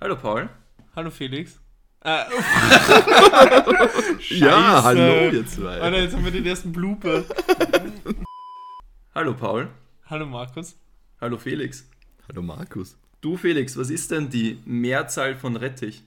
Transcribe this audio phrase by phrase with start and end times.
[0.00, 0.48] Hallo Paul.
[0.94, 1.58] Hallo Felix.
[2.02, 2.24] Äh,
[4.30, 5.80] Ja, hallo ihr zwei.
[5.80, 7.24] Alter, jetzt haben wir den ersten Blooper.
[9.14, 9.68] Hallo Paul.
[10.06, 10.76] Hallo Markus.
[11.20, 11.88] Hallo Felix.
[12.28, 12.96] Hallo Markus.
[13.20, 16.02] Du Felix, was ist denn die Mehrzahl von Rettich?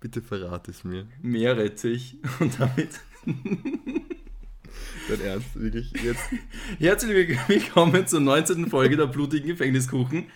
[0.00, 1.06] Bitte verrat es mir.
[1.22, 2.16] Meerrettich.
[2.40, 3.00] Und damit
[5.08, 6.20] Dein Ernst, wirklich jetzt?
[6.78, 8.68] herzlich willkommen zur 19.
[8.70, 10.26] Folge der blutigen Gefängniskuchen.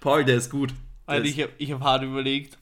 [0.00, 0.74] Paul, der ist gut.
[1.08, 2.58] Ist, ich habe ich hab hart überlegt,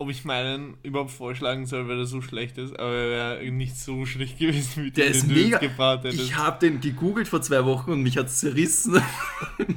[0.00, 2.72] ob ich meinen überhaupt vorschlagen soll, weil er so schlecht ist.
[2.78, 5.58] Aber er wäre nicht so schlecht gewesen, wie der den, ist mega.
[5.58, 6.18] hättest.
[6.18, 9.00] Ich habe den gegoogelt vor zwei Wochen und mich hat's zerrissen.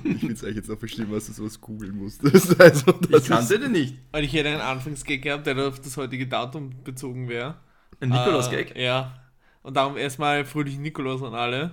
[0.06, 2.56] Ich finde es eigentlich jetzt viel schlimmer, dass du sowas googeln musstest.
[2.60, 3.96] Also, das Ich kannte den nicht.
[4.14, 7.56] Und ich hätte einen Anfangsgag gehabt, der auf das heutige Datum bezogen wäre.
[8.00, 8.78] Ein Nikolaus-Gag.
[8.78, 9.14] Äh, ja.
[9.62, 11.72] Und darum erstmal fröhlichen Nikolaus an alle.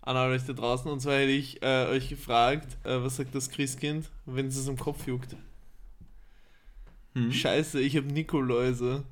[0.00, 0.90] An alle euch da draußen.
[0.90, 4.68] Und zwar hätte ich äh, euch gefragt, äh, was sagt das Christkind, wenn es es
[4.68, 5.36] am Kopf juckt?
[7.14, 7.32] Hm.
[7.32, 9.04] Scheiße, ich habe Nikoläuse.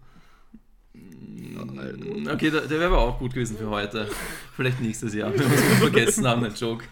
[2.31, 4.09] Okay, der, der wäre aber auch gut gewesen für heute.
[4.55, 6.85] Vielleicht nächstes Jahr, wenn wir es vergessen haben, ein Joke.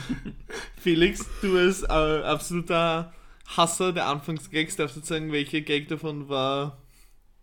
[0.76, 3.12] Felix, du als äh, absoluter
[3.46, 6.78] Hasser der Anfangsgags darfst du sagen, welcher Gag davon war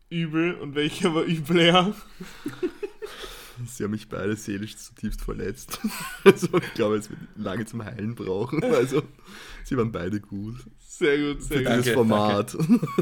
[0.09, 1.94] übel und welcher war übler.
[3.66, 5.80] Sie haben mich beide seelisch zutiefst verletzt.
[6.24, 8.64] Also, ich glaube, es wird lange zum Heilen brauchen.
[8.64, 9.04] Also,
[9.64, 10.56] sie waren beide gut.
[11.04, 11.66] Sehr gut, sehr Für gut.
[11.66, 12.58] Danke, dieses Format.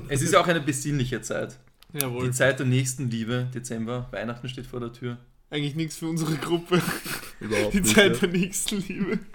[0.09, 1.59] Es ist ja auch eine besinnliche Zeit.
[1.93, 2.25] Jawohl.
[2.25, 5.17] Die Zeit der nächsten Liebe, Dezember, Weihnachten steht vor der Tür.
[5.49, 6.81] Eigentlich nichts für unsere Gruppe.
[7.41, 7.93] Überhaupt Die nicht.
[7.95, 8.19] Zeit ja.
[8.19, 9.19] der nächsten Liebe.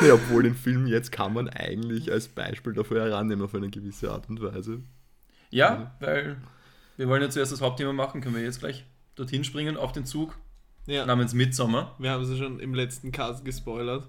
[0.00, 4.10] Nee, obwohl den Film jetzt kann man eigentlich als Beispiel dafür herannehmen auf eine gewisse
[4.10, 4.82] Art und Weise.
[5.50, 6.36] Ja, weil
[6.96, 10.04] wir wollen ja zuerst das Hauptthema machen, können wir jetzt gleich dorthin springen auf den
[10.04, 10.36] Zug
[10.86, 11.94] Ja, namens Midsommer.
[11.98, 14.08] wir haben sie schon im letzten Cast gespoilert.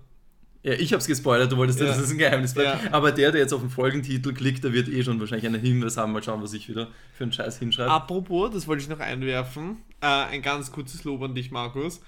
[0.64, 1.88] Ja, ich hab's gespoilert, du wolltest ja.
[1.88, 2.84] Dass es ein Geheimnis bleibt.
[2.84, 2.94] Ja.
[2.94, 5.98] Aber der, der jetzt auf den Folgentitel klickt, der wird eh schon wahrscheinlich einen Hinweis
[5.98, 6.12] haben.
[6.12, 7.90] Mal schauen, was ich wieder für einen Scheiß hinschreibe.
[7.90, 9.78] Apropos, das wollte ich noch einwerfen.
[10.02, 12.02] Äh, ein ganz kurzes Lob an dich, Markus.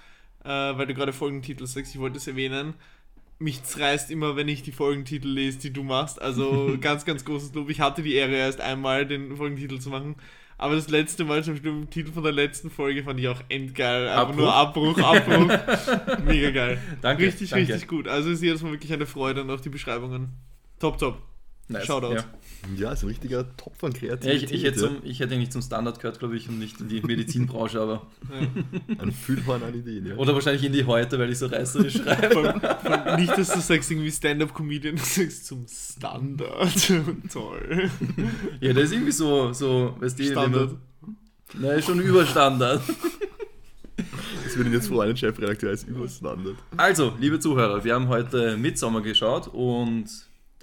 [0.43, 2.75] Äh, weil du gerade Folgentitel sagst, ich wollte es erwähnen.
[3.39, 6.21] Mich zerreißt immer, wenn ich die Folgentitel lese, die du machst.
[6.21, 7.71] Also ganz, ganz großes Lob.
[7.71, 10.15] Ich hatte die Ehre, erst einmal den Folgentitel zu machen.
[10.63, 13.41] Aber das letzte Mal, zum Beispiel im Titel von der letzten Folge, fand ich auch
[13.49, 14.07] endgeil.
[14.07, 14.37] Abbruch?
[14.37, 15.51] nur Abbruch, Abbruch.
[16.25, 16.81] Mega geil.
[17.01, 17.73] Danke, Richtig, danke.
[17.73, 18.07] richtig gut.
[18.07, 20.29] Also ist jedes Mal wirklich eine Freude und auch die Beschreibungen.
[20.79, 21.21] Top, top.
[21.73, 21.85] Nice.
[21.85, 22.13] Shoutout.
[22.13, 22.23] Ja.
[22.77, 24.43] Ja, ist ein richtiger Topf von Ja, Kreativität.
[24.43, 24.87] ich, ich, hätte ja.
[24.87, 28.07] zum, ich hätte eigentlich zum Standard gehört, glaube ich, und nicht in die Medizinbranche, aber.
[28.97, 30.15] Ein Füllhorn an Ideen, ja.
[30.15, 32.31] Oder wahrscheinlich in die heute, weil ich so reißerisch schreibe.
[32.31, 36.93] Vor allem, vor allem nicht, dass du sagst irgendwie Stand-Up-Comedian, du sagst zum Standard.
[37.33, 37.89] Toll.
[38.61, 40.75] Ja, das ist irgendwie so, so weißt du, Standard.
[41.59, 42.81] Nein, schon über Standard.
[44.43, 46.55] Das würde jetzt freuen, ein Chefredakteur als Überstandard.
[46.77, 50.05] Also, liebe Zuhörer, wir haben heute Midsommer geschaut und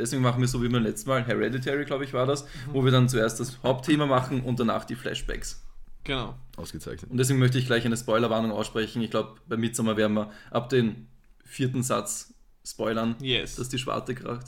[0.01, 2.91] deswegen machen wir so wie beim letzten Mal, Hereditary, glaube ich, war das, wo wir
[2.93, 5.63] dann zuerst das Hauptthema machen und danach die Flashbacks.
[6.05, 6.35] Genau.
[6.57, 7.11] Ausgezeichnet.
[7.11, 9.03] Und deswegen möchte ich gleich eine Spoilerwarnung aussprechen.
[9.03, 11.07] Ich glaube, bei Midsommer werden wir ab dem
[11.45, 12.33] vierten Satz
[12.67, 13.57] spoilern, Yes.
[13.57, 14.47] dass die Schwarte kracht.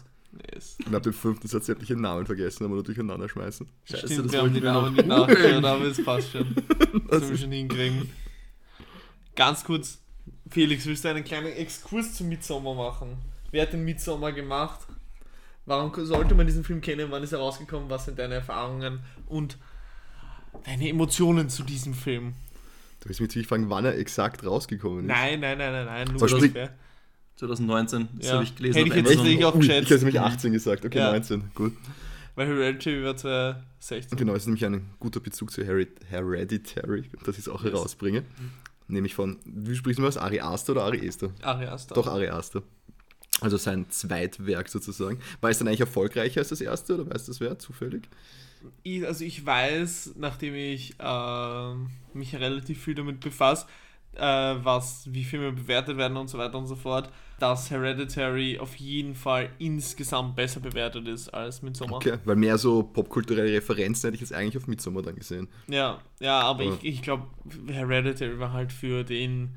[0.53, 0.77] yes.
[0.87, 3.69] Und ab dem fünften Satz sämtliche Namen vergessen, aber nur durcheinander schmeißen.
[3.85, 6.55] Scheiße, Stimmt, das wir haben die Namen nicht nachgehört, aber es passt schon.
[7.09, 8.11] Das müssen wir schon hinkriegen.
[9.35, 9.99] Ganz kurz,
[10.51, 13.17] Felix, willst du einen kleinen Exkurs zum Midsommer machen?
[13.51, 14.81] Wer hat den Midsommer gemacht?
[15.67, 17.09] Warum sollte man diesen Film kennen?
[17.11, 17.89] Wann ist er rausgekommen?
[17.89, 19.59] Was sind deine Erfahrungen und
[20.65, 22.35] deine Emotionen zu diesem Film?
[23.01, 25.07] Du willst mich natürlich fragen, wann er exakt rausgekommen ist.
[25.09, 26.09] Nein, nein, nein, nein, nein.
[26.09, 26.75] Nur spricht- ungefähr.
[27.37, 28.33] 2019, das Ja.
[28.35, 28.77] habe ich gelesen.
[28.79, 29.85] Hätte ich jetzt nicht auch Ui, geschätzt.
[29.85, 30.85] ich hätte nämlich 18 gesagt.
[30.85, 31.11] Okay, Ja.
[31.11, 31.51] 19.
[31.55, 31.73] Gut.
[32.35, 34.17] Weil Hereditary war 2016.
[34.19, 37.73] Genau, es ist nämlich ein guter Bezug zu Hered Hereditary, dass ich es auch Yes.
[37.73, 38.23] herausbringe.
[38.89, 40.17] Nämlich von, wie sprichst du das?
[40.17, 41.31] Ari Aster oder Ari Aster?
[41.43, 41.95] Ari Aster.
[41.95, 42.63] Doch, Ari Aster.
[43.43, 45.19] Also sein Zweitwerk sozusagen.
[45.41, 47.59] War es dann eigentlich erfolgreicher als das erste oder weißt du das wer?
[47.59, 48.09] Zufällig?
[48.85, 53.67] Ich, also ich weiß, nachdem ich ähm, mich relativ viel damit befasse,
[54.15, 58.77] äh, was, wie Filme bewertet werden und so weiter und so fort, dass Hereditary auf
[58.77, 61.99] jeden Fall insgesamt besser bewertet ist als Midsommar.
[61.99, 65.49] Okay, weil mehr so popkulturelle Referenzen hätte ich jetzt eigentlich auf Midsommar dann gesehen.
[65.69, 66.75] Ja, ja, aber Ja.
[66.75, 67.27] ich, ich glaube,
[67.67, 69.57] Hereditary war halt für den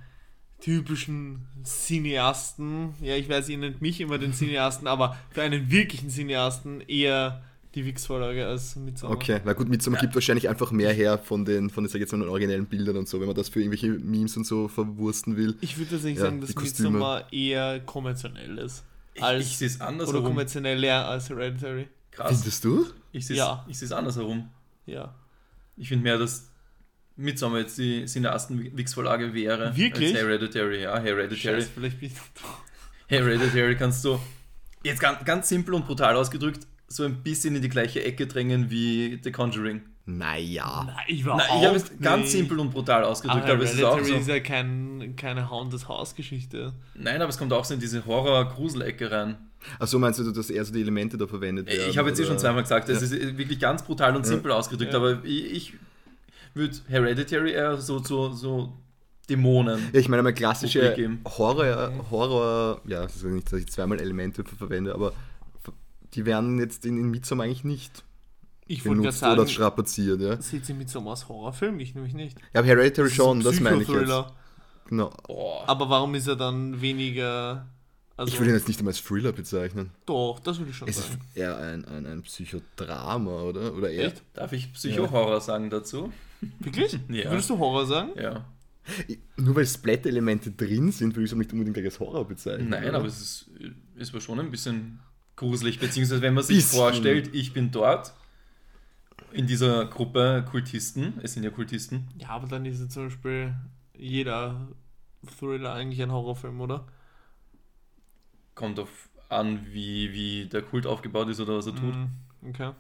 [0.66, 6.10] typischen Cineasten, ja, ich weiß, ihr nennt mich immer den Cineasten, aber für einen wirklichen
[6.10, 7.44] Cineasten eher
[7.76, 9.16] die Wix-Vorlage als Midsommar.
[9.16, 12.02] Okay, na gut, Midsommar gibt wahrscheinlich einfach mehr her von den, von den, sag ich
[12.02, 15.38] jetzt mal, originellen Bildern und so, wenn man das für irgendwelche Memes und so verwursten
[15.38, 15.56] will.
[15.62, 16.56] Ich würde tatsächlich Ja, sagen, dass.
[16.56, 18.84] Midsommar eher konventionell ist.
[19.14, 20.24] Ich, Als, ich sehe es oder andersherum.
[20.26, 21.88] konventioneller als Hereditary.
[22.12, 22.32] Krass.
[22.42, 22.86] Findest du?
[23.12, 23.66] Ich sehe es Ja.
[23.70, 24.94] ich.
[24.94, 25.14] Ja.
[25.78, 26.50] Ich finde mehr, dass
[27.18, 29.76] Midsommar jetzt die Cineasten Wix-Vorlage wäre.
[29.76, 30.14] Wirklich?
[30.14, 31.00] Als Hereditary, ja.
[31.00, 31.62] Hereditary.
[31.62, 32.16] Scheiße, vielleicht bin ich
[33.08, 34.20] Hereditary kannst du,
[34.84, 38.70] jetzt ganz, ganz simpel und brutal ausgedrückt, so ein bisschen in die gleiche Ecke drängen
[38.70, 39.82] wie The Conjuring.
[40.08, 40.84] Naja.
[40.88, 43.96] Na, überhaupt ich habe es ganz simpel und brutal ausgedrückt, Aber aber, es ist auch
[43.96, 44.32] Hereditary so.
[44.32, 46.74] ist ja kein, keine Haunted House-Geschichte.
[46.94, 49.38] Nein, aber es kommt auch so in diese Horror-Grusel-Ecke rein.
[49.80, 51.90] Achso, meinst du, dass eher so die Elemente da verwendet werden?
[51.90, 53.18] ich habe jetzt eh schon zweimal gesagt, das Ja.
[53.18, 55.00] ist wirklich ganz brutal und simpel ausgedrückt, Ja.
[55.00, 55.74] aber ich, ich
[56.56, 58.74] würde Hereditary eher so, so, so
[59.30, 59.80] Dämonen.
[59.94, 60.96] Ja, ich meine mal klassische.
[61.38, 65.14] Horror, Horror, ja, das ist nicht, dass ich zweimal Elemente ver- verwende, aber
[66.14, 68.04] die werden jetzt in, in Midsommar eigentlich nicht
[68.68, 70.42] Ich wollte gerade benutzt oder sagen, strapaziert, ja.
[70.42, 71.80] seht ihr mit so als Horrorfilm?
[71.80, 72.38] Ich nämlich nicht.
[72.54, 73.88] Ja, aber Hereditary Das ist schon, das meine ich jetzt.
[73.90, 74.32] Psychothriller.
[74.88, 75.64] Genau.
[75.68, 77.66] Aber warum ist er dann weniger.
[78.18, 79.90] Also, Ich würde ihn jetzt nicht einmal als Thriller bezeichnen.
[80.06, 81.22] Doch, das würde ich schon Es ist sagen.
[81.34, 83.74] eher ein, ein, ein Psychodrama, oder?
[83.74, 84.06] Oder eher.
[84.08, 84.22] Echt?
[84.36, 86.14] Darf ich Psycho-Horror sagen dazu?
[86.60, 87.00] Wirklich?
[87.10, 87.32] Ja.
[87.32, 88.12] Würdest du Horror sagen?
[88.20, 88.46] Ja.
[89.38, 92.70] Nur weil Splatter-Elemente drin sind, würde ich es nicht unbedingt als Horror bezeichnen.
[92.70, 92.98] Nein, oder?
[93.00, 93.50] aber es ist,
[93.98, 95.00] es war schon ein bisschen
[95.36, 96.80] gruselig, beziehungsweise wenn man sich Bisschen.
[96.80, 98.14] vorstellt, ich bin dort
[99.32, 103.54] in dieser Gruppe Kultisten, es sind ja Kultisten, Ja, aber dann ist ja zum Beispiel
[103.98, 104.68] jeder
[105.40, 106.86] Thriller eigentlich ein Horrorfilm, oder?
[108.54, 111.96] kommt auf an, wie, wie der Kult aufgebaut ist oder was er tut.
[111.96, 112.10] Mhm,
[112.50, 112.72] Okay.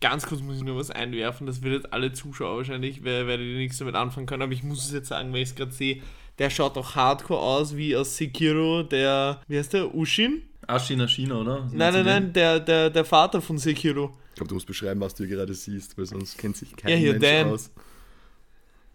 [0.00, 3.46] Ganz kurz muss ich nur was einwerfen, das wird jetzt alle Zuschauer wahrscheinlich, wer werdet
[3.46, 5.72] ihr nichts damit anfangen können, aber ich muss es jetzt sagen, weil ich es gerade
[5.72, 6.02] sehe,
[6.38, 10.42] der schaut doch hardcore aus wie aus Sekiro, der, wie heißt der, Ushin?
[10.66, 11.68] Ashina Shina, oder?
[11.72, 14.16] Nein, nein, nein, der, der, der Vater von Sekiro.
[14.30, 16.90] Ich glaube, du musst beschreiben, was du hier gerade siehst, weil sonst kennt sich kein
[16.92, 17.46] Ja, hier, Mensch Dan.
[17.48, 17.70] aus.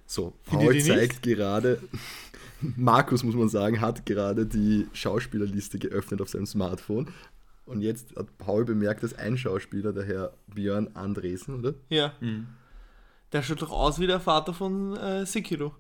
[0.08, 1.82] So, Paul zeigt gerade,
[2.62, 7.08] Markus, muss man sagen, hat gerade die Schauspielerliste geöffnet auf seinem Smartphone.
[7.66, 11.74] Und jetzt hat Paul bemerkt, dass ein Schauspieler, der Herr Björn Andresen, oder?
[11.90, 12.14] Ja.
[12.20, 12.48] Mhm.
[13.32, 15.74] Der schaut doch aus wie der Vater von äh, Sekiro.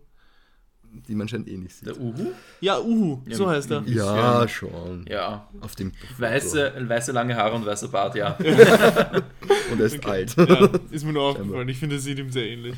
[1.08, 1.88] Die man scheint eh nicht sieht.
[1.90, 2.32] Der Uhu?
[2.62, 3.84] Ja, Uhu, Ja, so heißt er.
[3.86, 5.06] Ja, schon.
[5.10, 5.48] Ja.
[5.62, 8.32] Auf dem Weiße, weiße lange Haare und weißer Bart, ja.
[9.72, 10.10] Und er ist Okay.
[10.10, 10.36] alt.
[10.38, 11.68] Ja, ist mir nur aufgefallen.
[11.70, 12.76] Ich finde, er sieht ihm sehr ähnlich.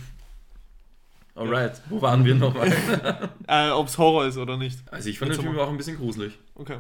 [1.36, 2.72] Alright, wo waren wir nochmal?
[3.48, 4.80] Äh, Ob es Horror ist oder nicht.
[4.92, 6.38] Also ich fand den Film auch ein bisschen gruselig.
[6.56, 6.80] Okay.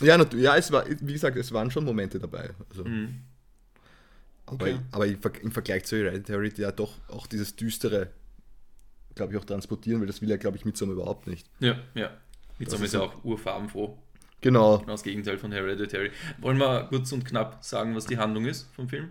[0.00, 2.50] Ja, nat- ja, es war, wie gesagt, es waren schon Momente dabei.
[2.68, 3.20] Also, Mhm.
[4.46, 4.78] aber Okay.
[4.92, 8.10] aber im, Ver- im Vergleich zu Hereditary, ja doch auch dieses Düstere,
[9.14, 11.48] glaube ich, auch transportieren, weil das will ja, glaube ich, Midsommar überhaupt nicht.
[11.60, 12.10] Ja, ja.
[12.58, 13.98] Midsommar ist ja auch urfarbenfroh.
[14.40, 14.78] Genau.
[14.78, 16.10] Genau das Gegenteil von Hereditary.
[16.38, 19.10] Wollen wir kurz und knapp sagen, was die Handlung ist vom Film?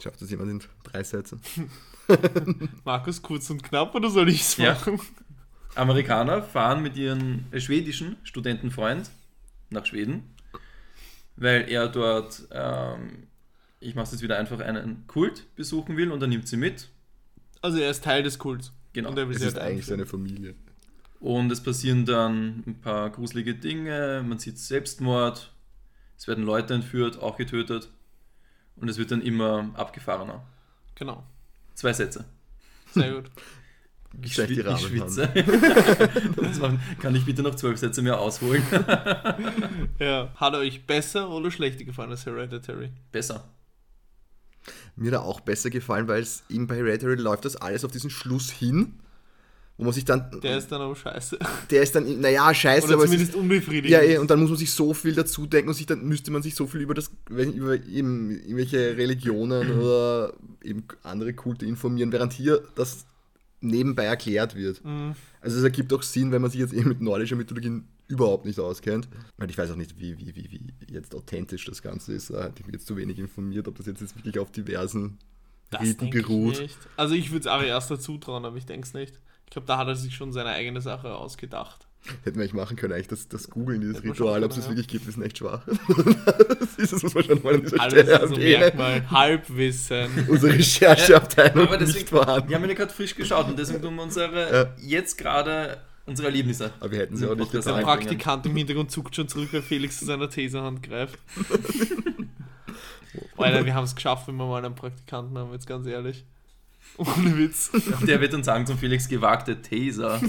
[0.00, 1.40] Schafft das jemand in drei Sätzen?
[2.84, 4.72] Markus, kurz und knapp, oder soll ich es Ja.
[4.74, 5.00] machen?
[5.74, 9.10] Amerikaner fahren mit ihrem äh, schwedischen Studentenfreund
[9.70, 10.34] nach Schweden,
[11.36, 13.28] weil er dort, ähm,
[13.80, 16.88] ich mache es jetzt wieder einfach, einen Kult besuchen will und er nimmt sie mit.
[17.62, 18.72] Also er ist Teil des Kults.
[18.92, 19.10] Genau.
[19.10, 20.06] Und er will Es ist halt eigentlich seine.
[20.06, 20.54] Familie.
[21.20, 25.52] Und es passieren dann ein paar gruselige Dinge, man sieht Selbstmord,
[26.16, 27.90] es werden Leute entführt, auch getötet
[28.76, 30.44] und es wird dann immer abgefahrener.
[30.94, 31.24] Genau.
[31.74, 32.24] Zwei Sätze.
[32.92, 33.30] Sehr gut.
[34.22, 35.28] Ich, Schlecht die ich schwitze.
[37.00, 38.62] Kann ich bitte noch zwölf Sätze mehr ausholen?
[39.98, 40.32] Ja.
[40.36, 42.90] Hat er euch besser oder schlechter gefallen als Hereditary?
[43.10, 43.48] Besser.
[44.96, 48.10] Mir da auch besser gefallen, weil es eben bei Hereditary läuft das alles auf diesen
[48.10, 48.94] Schluss hin,
[49.76, 50.40] wo man sich dann.
[50.40, 51.38] Der ist dann aber scheiße.
[51.70, 53.90] der ist dann, naja, scheiße, Oder aber es ist, zumindest unbefriedigend.
[53.90, 56.30] Ja, eh, und dann muss man sich so viel dazu denken und sich dann müsste
[56.30, 62.12] man sich so viel über das über eben irgendwelche Religionen oder eben andere Kulte informieren,
[62.12, 63.06] während hier das
[63.60, 64.84] nebenbei erklärt wird.
[64.84, 65.14] Mhm.
[65.40, 68.58] Also es ergibt auch Sinn, wenn man sich jetzt eben mit nordischer Mythologie überhaupt nicht
[68.58, 69.08] auskennt.
[69.36, 72.30] Weil ich weiß auch nicht, wie, wie, wie, wie jetzt authentisch das Ganze ist.
[72.30, 75.18] Da hatte ich mich jetzt zu wenig informiert, ob das jetzt, jetzt wirklich auf diversen
[75.70, 76.60] Das Riten beruht.
[76.60, 76.76] ich.
[76.96, 79.20] Also ich würde es Ari Aster zutrauen, aber ich denke es nicht.
[79.44, 81.87] Ich glaube, da hat er sich schon seine eigene Sache ausgedacht.
[82.24, 84.56] Hätten wir eigentlich machen können, eigentlich das, das Googeln, dieses Hätten wir Ritual, ob es
[84.56, 85.62] das können, wirklich gibt, ist echt schwach.
[85.66, 88.36] das ist es, muss man schon mal an dieser Alles Stelle also.
[88.36, 90.08] Merkmal, Halbwissen.
[90.28, 92.48] Unsere Rechercheabteilung Aber deswegen, nicht vorhanden.
[92.48, 94.74] wir haben ja gerade frisch geschaut und deswegen tun wir unsere Ja.
[94.80, 96.70] jetzt gerade unsere Erlebnisse.
[96.80, 97.88] Aber wir hätten sie auch nicht Das Der getan.
[97.90, 98.08] einbringen.
[98.18, 101.18] Praktikant im Hintergrund zuckt schon zurück, weil Felix zu seiner Taserhand greift.
[103.36, 106.24] Alter, wir haben es geschafft, wenn wir mal einen Praktikanten haben, jetzt ganz ehrlich.
[106.96, 107.70] Ohne Witz.
[108.06, 110.20] Der wird dann sagen zum Felix gewagte Taser.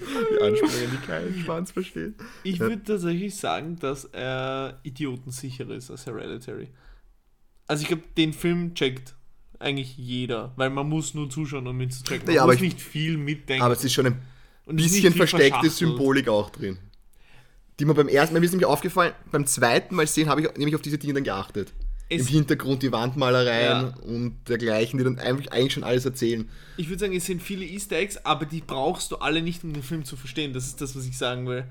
[0.00, 2.14] Die Ansprüche, die keinen Schwanz verstehen.
[2.42, 2.60] Ich Ja.
[2.60, 6.68] würde tatsächlich sagen, dass er idiotensicherer ist als Hereditary.
[7.66, 9.14] Also ich glaube, den Film checkt
[9.58, 12.26] eigentlich jeder, weil man muss nur zuschauen, um ihn zu checken.
[12.26, 13.62] Man Ja, aber muss ich- nicht viel mitdenken.
[13.62, 14.20] Aber es ist schon ein
[14.66, 15.68] bisschen versteckte.
[15.70, 16.78] Symbolik auch drin.
[17.78, 20.48] Die mir beim ersten Mal, mir ist nämlich aufgefallen, beim zweiten Mal sehen, habe ich
[20.56, 21.72] nämlich auf diese Dinge dann geachtet.
[22.10, 23.94] Es- Im Hintergrund die Wandmalereien Ja.
[24.02, 26.48] und dergleichen, die dann eigentlich, schon alles erzählen.
[26.76, 29.72] Ich würde sagen, es sind viele Easter Eggs, aber die brauchst du alle nicht, um
[29.72, 30.52] den Film zu verstehen.
[30.52, 31.64] Das ist das, was ich sagen will.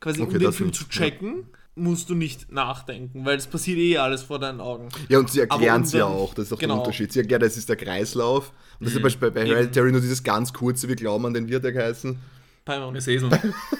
[0.00, 1.44] Quasi Okay, um den Film zu checken,
[1.76, 4.88] musst du nicht nachdenken, weil es passiert eh alles vor deinen Augen.
[5.08, 6.74] Ja, und sie erklären es ja auch, das ist auch genau.
[6.74, 7.12] der Unterschied.
[7.12, 8.50] Sie erklären, das ist der Kreislauf.
[8.80, 11.48] Und das ist ja bei, bei Hereditary nur dieses ganz kurze, wir glauben an den
[11.48, 12.18] wird der geheißen.
[12.64, 12.94] Paimon.
[12.94, 13.28] Das Esel.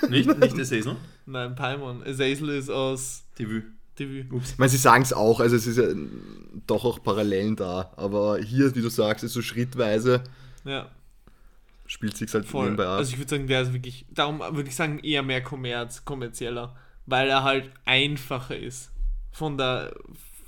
[0.08, 0.96] nicht, nicht das Esel.
[1.26, 2.02] Nein, Paimon.
[2.02, 3.62] Azazel ist aus TV.
[3.96, 4.34] TV.
[4.34, 4.52] Ups.
[4.52, 5.88] Ich meine, sie sagen es auch, also es ist ja
[6.66, 7.92] doch auch Parallelen da.
[7.96, 10.22] Aber hier, wie du sagst, ist so schrittweise,
[10.64, 10.90] Ja,
[11.86, 12.64] spielt sich halt voll.
[12.64, 12.98] nebenbei ab.
[12.98, 16.76] Also ich würde sagen, der ist wirklich, darum würde ich sagen, eher mehr Kommerz, kommerzieller,
[17.06, 18.90] weil er halt einfacher ist.
[19.32, 19.94] Von der,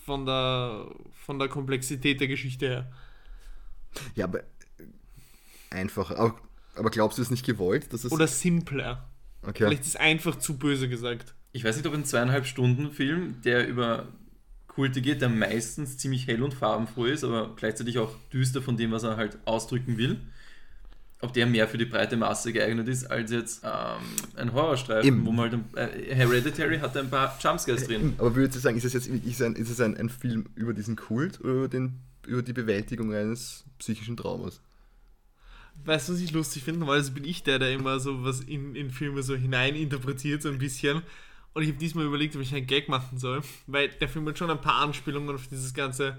[0.05, 0.87] von der,
[1.25, 2.93] von der Komplexität der Geschichte her.
[4.15, 4.41] ja, aber
[5.71, 6.11] einfach.
[6.11, 6.39] Aber,
[6.75, 7.93] aber glaubst du, es ist nicht gewollt?
[7.93, 9.09] Dass es, Oder simpler.
[9.43, 9.65] okay.
[9.67, 11.35] Vielleicht ist einfach zu böse gesagt.
[11.53, 14.09] Ich weiß nicht, ob ein zweieinhalb Stunden Film, der über
[14.79, 18.93] Kulte geht, der meistens ziemlich hell und farbenfroh ist, aber gleichzeitig auch düster von dem,
[18.93, 20.21] was er halt ausdrücken will,
[21.21, 24.03] ob der mehr für die breite Masse geeignet ist, als jetzt ähm,
[24.37, 25.27] ein Horrorstreifen, Eben.
[25.27, 28.15] wo man halt ein, äh, Hereditary hat ein paar Jumpscares drin.
[28.19, 30.47] Aber würdest du sagen, ist es jetzt ist es ein, ist es ein, ein Film
[30.55, 34.61] über diesen Kult oder über, den, über die Bewältigung eines psychischen Traumas?
[35.85, 36.81] Weißt du, was ich lustig finde?
[36.81, 40.59] Normalerweise bin ich der, der immer so was in, in Filme so hineininterpretiert, so ein
[40.59, 41.03] bisschen.
[41.59, 44.39] Und ich habe diesmal überlegt, ob ich einen Gag machen soll, weil der Film hat
[44.39, 46.17] schon ein paar Anspielungen auf dieses ganze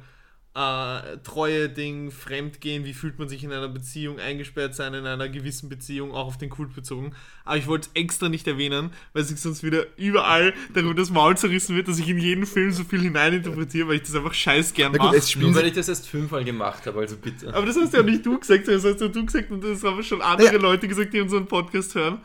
[0.54, 5.70] äh, Treue-Ding, Fremdgehen, wie fühlt man sich in einer Beziehung, eingesperrt sein in einer gewissen
[5.70, 7.16] Beziehung, auch auf den Kult bezogen.
[7.46, 11.38] Aber ich wollte es extra nicht erwähnen, weil sich sonst wieder überall darüber das Maul
[11.38, 14.74] zerrissen wird, dass ich in jeden Film so viel hineininterpretiere, weil ich das einfach scheiß
[14.74, 15.16] gern mache.
[15.16, 17.54] es spielen Nur weil ich das erst fünfmal gemacht habe, also bitte.
[17.54, 20.04] Aber das hast ja nicht du gesagt, das hast ja du gesagt und das haben
[20.04, 22.20] schon andere Leute gesagt, die unseren Podcast hören.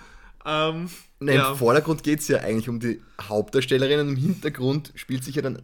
[0.45, 0.89] Ähm,
[1.25, 1.51] Nein, ja.
[1.51, 5.43] Im Vordergrund geht es ja eigentlich um die Hauptdarstellerin und im Hintergrund spielt sich ja
[5.43, 5.63] dann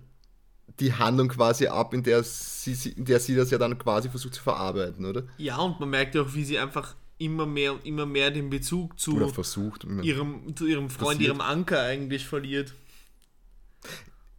[0.78, 4.34] die Handlung quasi ab, in der sie, in der sie das ja dann quasi versucht
[4.34, 5.24] zu verarbeiten, oder?
[5.36, 8.48] ja, und man merkt ja auch, wie sie einfach immer mehr und immer mehr den
[8.48, 9.84] Bezug zu, versucht.
[10.02, 11.28] Ihrem, zu ihrem Freund, Passiert.
[11.28, 12.74] ihrem Anker eigentlich verliert.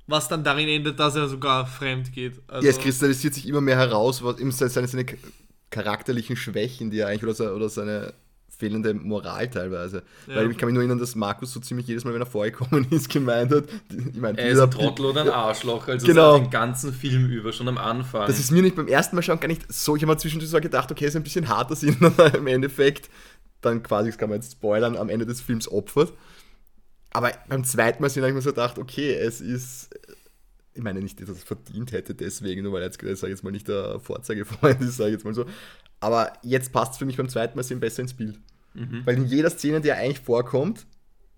[0.08, 2.42] Was dann darin endet, dass er sogar fremd geht.
[2.48, 5.06] Also, ja, es kristallisiert sich immer mehr heraus, was seine, seine
[5.70, 8.14] charakterlichen Schwächen, die er eigentlich, oder, seine, oder seine
[8.62, 10.04] fehlende Moral teilweise.
[10.28, 10.36] Ja.
[10.36, 12.86] Weil ich kann mich nur erinnern, dass Markus so ziemlich jedes Mal, wenn er vorgekommen
[12.92, 16.38] ist, gemeint hat, ich meine, Er ist ein Trottel oder ein Arschloch, also Genau.
[16.38, 18.28] den ganzen Film über, schon am Anfang.
[18.28, 19.96] Das ist mir nicht beim ersten Mal schauen gar nicht so.
[19.96, 23.10] Ich habe mir zwischendurch so gedacht, okay, ist ein bisschen harter Sinn, aber im Endeffekt
[23.62, 26.14] dann quasi, das kann man jetzt spoilern, am Ende des Films opfert.
[27.12, 29.90] Aber beim zweiten Mal habe ich mir so gedacht, okay, es ist.
[30.74, 33.44] Ich meine nicht, dass er es verdient hätte, deswegen, nur weil er jetzt, ich jetzt
[33.44, 35.46] mal, nicht der Vorzeigefreund ist, sage ich jetzt mal so.
[36.00, 38.40] Aber jetzt passt es für mich beim zweiten Mal sehen besser ins Bild.
[38.74, 40.86] Weil in jeder Szene, die er eigentlich vorkommt,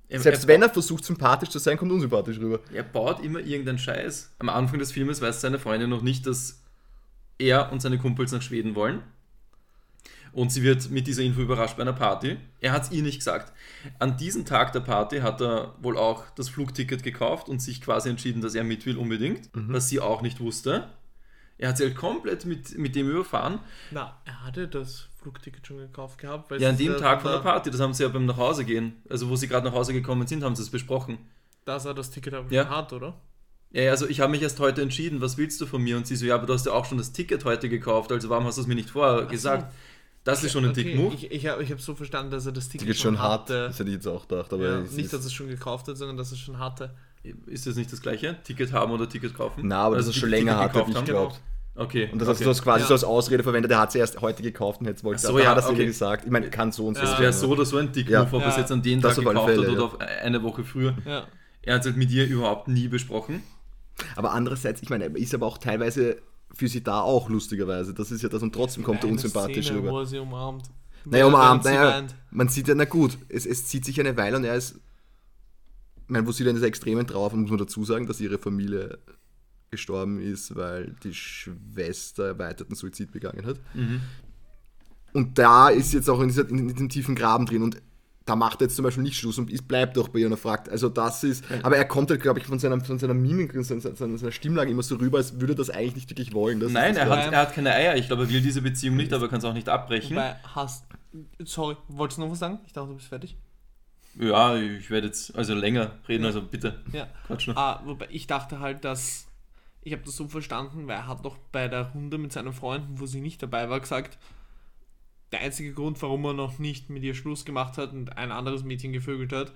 [0.07, 2.59] er, selbst er, wenn er versucht, sympathisch zu sein, kommt unsympathisch rüber.
[2.71, 4.35] er baut immer irgendeinen Scheiß.
[4.39, 6.61] Am Anfang des Filmes weiß seine Freundin noch nicht, dass
[7.39, 9.01] er und seine Kumpels nach Schweden wollen.
[10.31, 12.37] Und sie wird mit dieser Info überrascht bei einer Party.
[12.59, 13.53] Er hat es ihr nicht gesagt.
[13.99, 18.09] An diesem Tag der Party hat er wohl auch das Flugticket gekauft und sich quasi
[18.09, 20.89] entschieden, dass er mit will unbedingt, was sie auch nicht wusste.
[21.59, 23.59] Er hat sie halt komplett mit, mit dem überfahren.
[23.91, 26.51] Na, er hatte das Flugticket schon gekauft gehabt.
[26.51, 29.29] Weil Ja, an dem Tag von der Party, das haben sie ja beim Nachhausegehen, also
[29.29, 31.17] wo sie gerade nach Hause gekommen sind, haben sie es besprochen.
[31.65, 32.63] Dass er das Ticket aber Ja.
[32.63, 33.13] schon hat, oder?
[33.71, 35.97] Ja, also ich habe mich erst heute entschieden, was willst du von mir?
[35.97, 38.29] Und sie so, ja, aber du hast ja auch schon das Ticket heute gekauft, also
[38.29, 39.73] warum hast du es mir nicht vorher gesagt?
[40.25, 41.15] Das ist schon ein Okay, Dick-Move.
[41.15, 43.67] Ich, ich habe ich hab so verstanden, dass er das Ticket, geht schon hart, hatte.
[43.67, 44.53] das hätte ich jetzt auch gedacht.
[44.53, 46.39] Aber Ja, es nicht, ist- dass er es schon gekauft hat, sondern dass er es
[46.39, 46.93] schon hatte.
[47.47, 48.37] Ist das nicht das gleiche?
[48.43, 49.61] Ticket haben oder Ticket kaufen?
[49.65, 51.33] Na, aber Also das ist schon Ticket länger hatte, gekauft wie ich haben?
[51.75, 52.09] Okay.
[52.11, 52.43] Und das hast okay.
[52.43, 52.87] du das quasi Ja.
[52.87, 55.49] so als Ausrede verwendet, der hat sie erst heute gekauft und jetzt wollte so, ja,
[55.49, 55.85] hat er es okay.
[55.85, 56.25] gesagt.
[56.25, 57.09] Ich meine, kann so und so Ja.
[57.09, 58.21] Das wäre so oder so ein Dick-Move, Ja.
[58.21, 58.61] ob er es Ja.
[58.61, 60.95] jetzt an den Das Tag gekauft hat Fälle, oder auf eine Woche früher.
[61.05, 61.25] Ja.
[61.63, 63.41] Er hat es halt mit ihr überhaupt nie besprochen.
[64.15, 66.17] Aber andererseits, ich meine, er ist aber auch teilweise
[66.53, 67.93] für sie da auch lustigerweise.
[67.93, 69.99] Das ist ja das und trotzdem kommt er unsympathisch Szene, Wo rüber.
[70.01, 70.65] er sie umarmt.
[71.05, 74.43] Naja, umarmt, naja, man sieht ja, na gut, es, es zieht sich eine Weile und
[74.45, 74.75] er ist,
[76.05, 78.99] ich meine, wo sie dann dieser extremen Trauer, muss man dazu sagen, dass ihre Familie
[79.73, 83.57] gestorben ist, weil die Schwester erweiterten Suizid begangen hat.
[83.73, 84.01] Mhm.
[85.11, 87.81] Und da ist jetzt auch in, dieser, in diesem tiefen Graben drin und
[88.25, 90.31] da macht er jetzt zum Beispiel nicht Schluss und ist, bleibt auch bei ihr und
[90.31, 93.13] er fragt, also das ist, aber er kommt halt, glaube ich, von seiner, von seiner
[93.13, 96.09] Mimik und seiner, seiner, seiner Stimmlage immer so rüber, als würde er das eigentlich nicht
[96.09, 96.59] wirklich wollen.
[96.61, 97.97] Das Nein, er hat, er hat keine Eier.
[97.97, 100.15] Ich glaube, er will diese Beziehung nicht, aber er kann es auch nicht abbrechen.
[100.15, 100.85] Wobei, hast.
[101.43, 102.59] Sorry, wolltest du noch was sagen?
[102.65, 103.35] Ich dachte, du bist fertig.
[104.19, 106.79] Ja, ich werde jetzt also länger reden, also bitte.
[106.91, 107.07] Ja.
[107.27, 107.57] Quatsch noch.
[107.57, 109.27] Ah, wobei ich dachte halt, dass.
[109.85, 112.99] Ich habe das so verstanden, weil er hat doch bei der Runde mit seinen Freunden,
[112.99, 114.17] wo sie nicht dabei war, gesagt,
[115.31, 118.63] der einzige Grund, warum er noch nicht mit ihr Schluss gemacht hat und ein anderes
[118.63, 119.51] Mädchen gevögelt hat,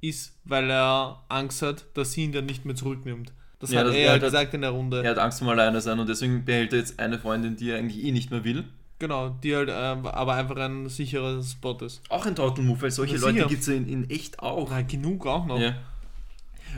[0.00, 3.32] ist, weil er Angst hat, dass sie ihn dann nicht mehr zurücknimmt.
[3.58, 5.02] Das Ja, hat das- er er ja hat- gesagt in der Runde.
[5.02, 7.78] Er hat Angst vom Alleine sein und deswegen behält er jetzt eine Freundin, die er
[7.78, 8.64] eigentlich eh nicht mehr will.
[8.98, 12.02] Genau, die halt ähm, aber einfach ein sicherer Spot ist.
[12.10, 14.68] Auch ein Total Move, weil solche Na Leute gibt es in, in echt auch.
[14.70, 15.58] Na, genug auch noch.
[15.58, 15.74] Ja.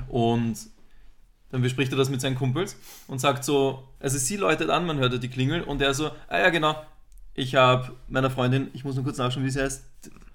[0.08, 0.56] Und
[1.56, 2.76] dann bespricht er das mit seinen Kumpels
[3.08, 6.38] und sagt so, also sie läutet an, man hört die Klingel und er so, ah
[6.38, 6.76] ja genau,
[7.34, 9.84] ich habe meiner Freundin, ich muss nur kurz nachschauen, wie sie heißt,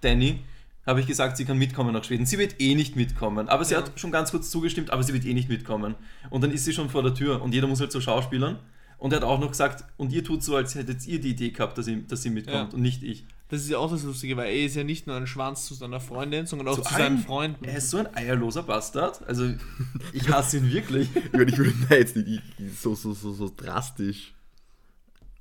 [0.01, 0.39] Danny,
[0.85, 2.25] habe ich gesagt, sie kann mitkommen nach Schweden.
[2.25, 3.81] Sie wird eh nicht mitkommen, aber sie Ja.
[3.81, 5.93] hat schon ganz kurz zugestimmt, aber sie wird eh nicht mitkommen.
[6.31, 8.57] Und dann ist sie schon vor der Tür und jeder muss halt so schauspielern.
[8.97, 11.49] Und er hat auch noch gesagt, und ihr tut so, als hättet ihr die Idee
[11.51, 12.75] gehabt, dass sie, dass sie mitkommt Ja.
[12.75, 13.25] und nicht ich.
[13.51, 15.73] Das ist ja auch das Lustige, weil er ist ja nicht nur ein Schwanz zu
[15.75, 17.63] seiner Freundin, sondern auch Zu zu, seinen Freunden.
[17.65, 19.21] Er ist so ein eierloser Bastard.
[19.27, 19.51] Also,
[20.13, 21.09] ich hasse ihn wirklich.
[21.15, 22.41] Ich meine, ich würde jetzt nicht
[22.81, 24.33] so, so, so, so drastisch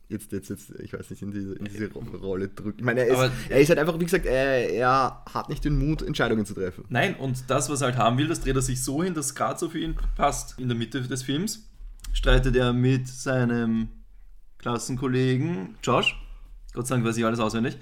[0.09, 2.81] jetzt, jetzt, jetzt, ich weiß nicht, in diese, in diese Ro- Rolle drücken.
[2.81, 5.65] Ich meine, er ist, Aber- er ist halt einfach, wie gesagt, er, er hat nicht
[5.65, 6.85] den Mut, Entscheidungen zu treffen.
[6.89, 9.37] Nein, und das, was er halt haben will, das dreht er sich so hin, dass
[9.37, 10.59] gerade so für ihn passt.
[10.59, 11.69] In der Mitte des Films
[12.13, 13.87] streitet er mit seinem
[14.59, 16.20] Klassenkollegen Josh,
[16.73, 17.77] Gott sei Dank weiß ich alles auswendig,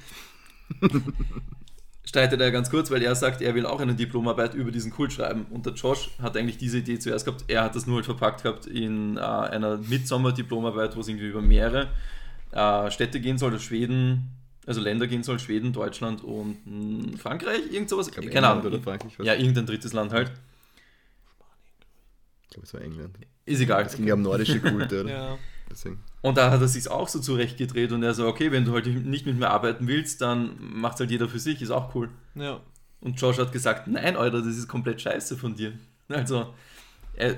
[2.05, 5.13] streitet er ganz kurz, weil er sagt, er will auch eine Diplomarbeit über diesen Kult
[5.13, 5.47] schreiben.
[5.51, 8.43] Und der Josh hat eigentlich diese Idee zuerst gehabt, er hat das nur halt verpackt
[8.43, 11.89] gehabt in äh, einer Midsommer-Diplomarbeit, wo es irgendwie über mehrere
[12.53, 14.31] äh, Städte gehen soll, Schweden,
[14.67, 18.11] also Länder gehen soll, Schweden, Deutschland und mh, Frankreich, irgend sowas.
[18.11, 18.65] Keine Ahnung.
[18.65, 19.27] England oder Frankreich.
[19.27, 20.31] Ja, irgendein drittes Land halt.
[22.45, 23.19] Ich glaube, es war England.
[23.45, 23.85] Ist egal.
[23.85, 25.11] Es ging ja um nordische Kulte, oder?
[25.11, 25.39] ja.
[25.71, 25.99] Deswegen.
[26.23, 28.87] Und da hat er sich auch so zurechtgedreht und er so, okay, wenn du halt
[28.87, 32.09] nicht mit mir arbeiten willst, dann macht halt jeder für sich, ist auch cool.
[32.35, 32.61] ja.
[33.01, 35.73] Und Josh hat gesagt, nein, Alter, das ist komplett scheiße von dir.
[36.09, 36.53] Also,
[37.15, 37.37] er,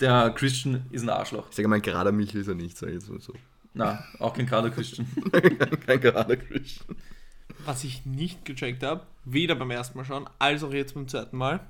[0.00, 1.48] der Christian ist ein Arschloch.
[1.50, 3.34] Ich sage mal, ein gerader Michel ist er nicht, sage ich jetzt mal so.
[3.74, 5.06] Na, auch kein Kader Christian.
[5.86, 6.96] Kein gerader Christian.
[7.66, 11.36] Was ich nicht gecheckt habe, weder beim ersten Mal schauen, als auch jetzt beim zweiten
[11.36, 11.60] Mal,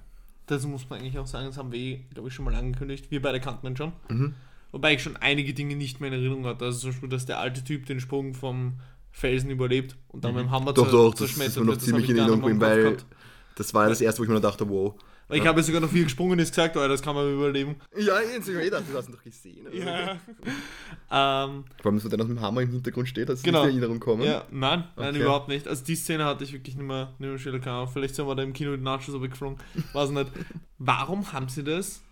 [0.46, 3.11] das muss man eigentlich auch sagen, das haben wir, glaube ich, schon mal angekündigt.
[3.11, 3.92] Wir beide kannten ihn schon.
[4.08, 4.34] Mhm.
[4.74, 6.64] Wobei ich schon einige Dinge nicht mehr in Erinnerung hatte.
[6.64, 8.74] Also zum Beispiel, dass der alte Typ den Sprung vom
[9.12, 11.74] Felsen überlebt und dann mit dem Hammer Doch, zer- doch, das zerschmettert ist mir noch.
[11.74, 13.06] Das ziemlich in Erinnerung, weil gehabt.
[13.54, 14.94] das war ja das erste, wo ich mir dachte, wow.
[15.28, 17.76] Weil ich habe ja sogar noch, er gesprungen ist, gesagt, oh, das kann man überleben.
[17.96, 19.66] Ja, jetzt ich mir gedacht, du hast ihn doch gesehen.
[19.72, 20.10] Ja.
[21.10, 23.60] ähm, Vor allem, dass der noch mit dem Hammer im Hintergrund steht, dass Genau.
[23.64, 24.22] nicht in Erinnerung kommen.
[24.24, 25.22] ja, nein, nein, Okay.
[25.22, 25.66] überhaupt nicht.
[25.68, 27.90] Also die Szene hatte ich wirklich nicht mehr, nicht mehr schön erkannt.
[27.92, 29.58] Vielleicht sind wir da im Kino die Nachos geflogen.
[29.92, 30.30] Weiß nicht.
[30.78, 32.02] Warum haben sie das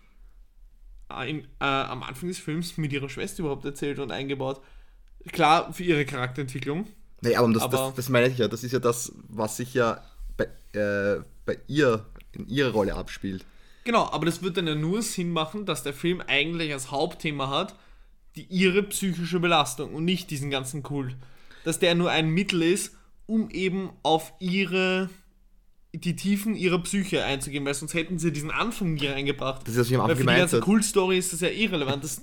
[1.21, 4.61] äh, in, äh, am Anfang des Films mit ihrer Schwester überhaupt erzählt und eingebaut?
[5.31, 6.87] Klar, für ihre Charakterentwicklung.
[7.21, 8.47] Nee, aber, das, Aber- das, das meine ich ja.
[8.47, 10.01] Das ist ja das, was sich ja
[10.35, 10.45] bei,
[10.77, 13.45] äh, bei ihr, in ihrer Rolle abspielt.
[13.85, 17.49] Genau, aber das wird dann ja nur Sinn machen, dass der Film eigentlich als Hauptthema
[17.49, 17.75] hat,
[18.35, 21.15] die ihre psychische Belastung und nicht diesen ganzen Kult.
[21.63, 22.95] Dass der nur ein Mittel ist,
[23.25, 25.09] um eben auf ihre
[25.95, 29.61] die Tiefen ihrer Psyche einzugehen, weil sonst hätten sie diesen Anfang hier eingebracht.
[29.67, 30.65] Das ist, was ich am Anfang für die gemeint ganze habe.
[30.65, 32.03] Kult-Story ist das ja irrelevant.
[32.03, 32.21] Das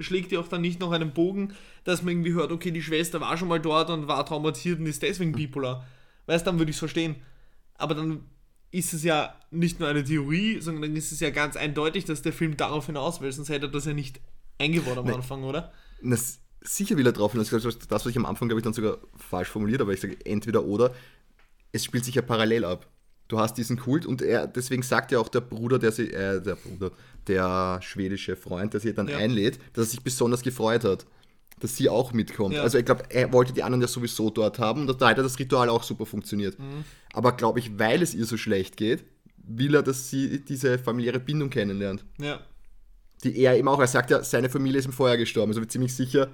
[0.00, 3.20] schlägt ja auch dann nicht noch einen Bogen, dass man irgendwie hört, okay, die Schwester
[3.20, 5.86] war schon mal dort und war traumatisiert und ist deswegen bipolar.
[6.26, 7.16] Weißt dann würde ich es verstehen.
[7.74, 8.24] Aber dann
[8.70, 12.20] ist es ja nicht nur eine Theorie, sondern dann ist es ja ganz eindeutig, dass
[12.20, 14.20] der Film darauf hinaus will, sonst hätte er das ja nicht
[14.58, 15.12] eingebaut am Nee.
[15.12, 15.72] Anfang, oder?
[16.02, 17.48] Na, s- sicher will er drauf hinaus.
[17.48, 20.64] Das, was ich am Anfang, glaube ich, dann sogar falsch formuliert, aber ich sage entweder
[20.64, 20.94] oder.
[21.72, 22.86] Es spielt sich ja parallel ab.
[23.28, 26.40] Du hast diesen Kult und er, deswegen sagt ja auch der Bruder, der sie, äh,
[26.42, 26.90] der Bruder,
[27.26, 29.18] der schwedische Freund, der sie dann Ja.
[29.18, 31.04] einlädt, dass er sich besonders gefreut hat,
[31.60, 32.54] dass sie auch mitkommt.
[32.54, 32.62] Ja.
[32.62, 35.38] Also ich glaube, er wollte die anderen ja sowieso dort haben und da hat das
[35.38, 36.58] Ritual auch super funktioniert.
[36.58, 36.84] Mhm.
[37.12, 39.04] Aber glaube ich, weil es ihr so schlecht geht,
[39.36, 42.40] will er, dass sie diese familiäre Bindung kennenlernt Ja.
[43.24, 45.72] die er eben auch, er sagt ja, seine Familie ist im Feuer gestorben, also wird
[45.72, 46.28] ziemlich sicher,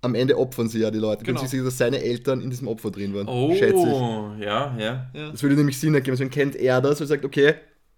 [0.00, 1.24] am Ende opfern sie ja die Leute.
[1.24, 1.44] Genau.
[1.44, 3.26] sicher, dass seine Eltern in diesem Opfer drin waren.
[3.26, 4.44] Oh, Schätze ich.
[4.44, 5.10] ja, ja.
[5.12, 5.30] ja.
[5.30, 7.54] Das würde nämlich Sinn ergeben, deswegen kennt er das und sagt, okay,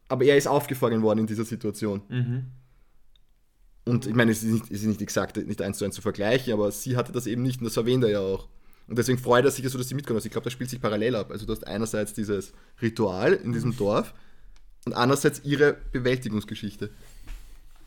[0.08, 2.02] aber er ist aufgefangen worden in dieser Situation.
[2.08, 2.46] Mhm.
[3.84, 6.02] Und ich meine, es ist nicht, es ist nicht exakt, nicht eins zu eins zu
[6.02, 8.48] vergleichen, aber sie hatte das eben nicht und das erwähnt er ja auch.
[8.88, 10.16] Und deswegen freut er sich ja so, dass sie mitkommt.
[10.16, 11.30] Also ich glaube, das spielt sich parallel ab.
[11.30, 14.14] Also du hast einerseits dieses Ritual in diesem Dorf
[14.84, 16.90] und andererseits ihre Bewältigungsgeschichte.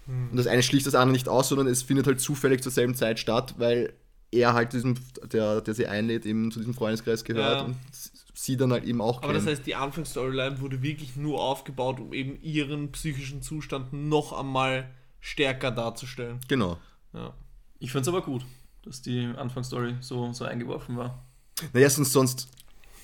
[0.08, 2.96] Und das eine schließt das andere nicht aus, sondern es findet halt zufällig zur selben
[2.96, 3.94] Zeit statt, weil
[4.34, 4.96] er halt diesem,
[5.32, 7.66] der, der sie einlädt, eben zu diesem Freundeskreis gehört Ja.
[7.66, 7.78] und
[8.34, 9.58] sie dann halt eben auch Aber das kennt.
[9.58, 14.90] heißt, die Anfangsstoryline wurde wirklich nur aufgebaut, um eben ihren psychischen Zustand noch einmal
[15.22, 16.40] stärker darzustellen.
[16.48, 16.78] Genau.
[17.14, 17.34] Ja.
[17.80, 18.44] Ich fand's aber gut,
[18.84, 21.24] dass die Anfangsstory so, so eingeworfen war.
[21.74, 22.48] Naja, sonst, sonst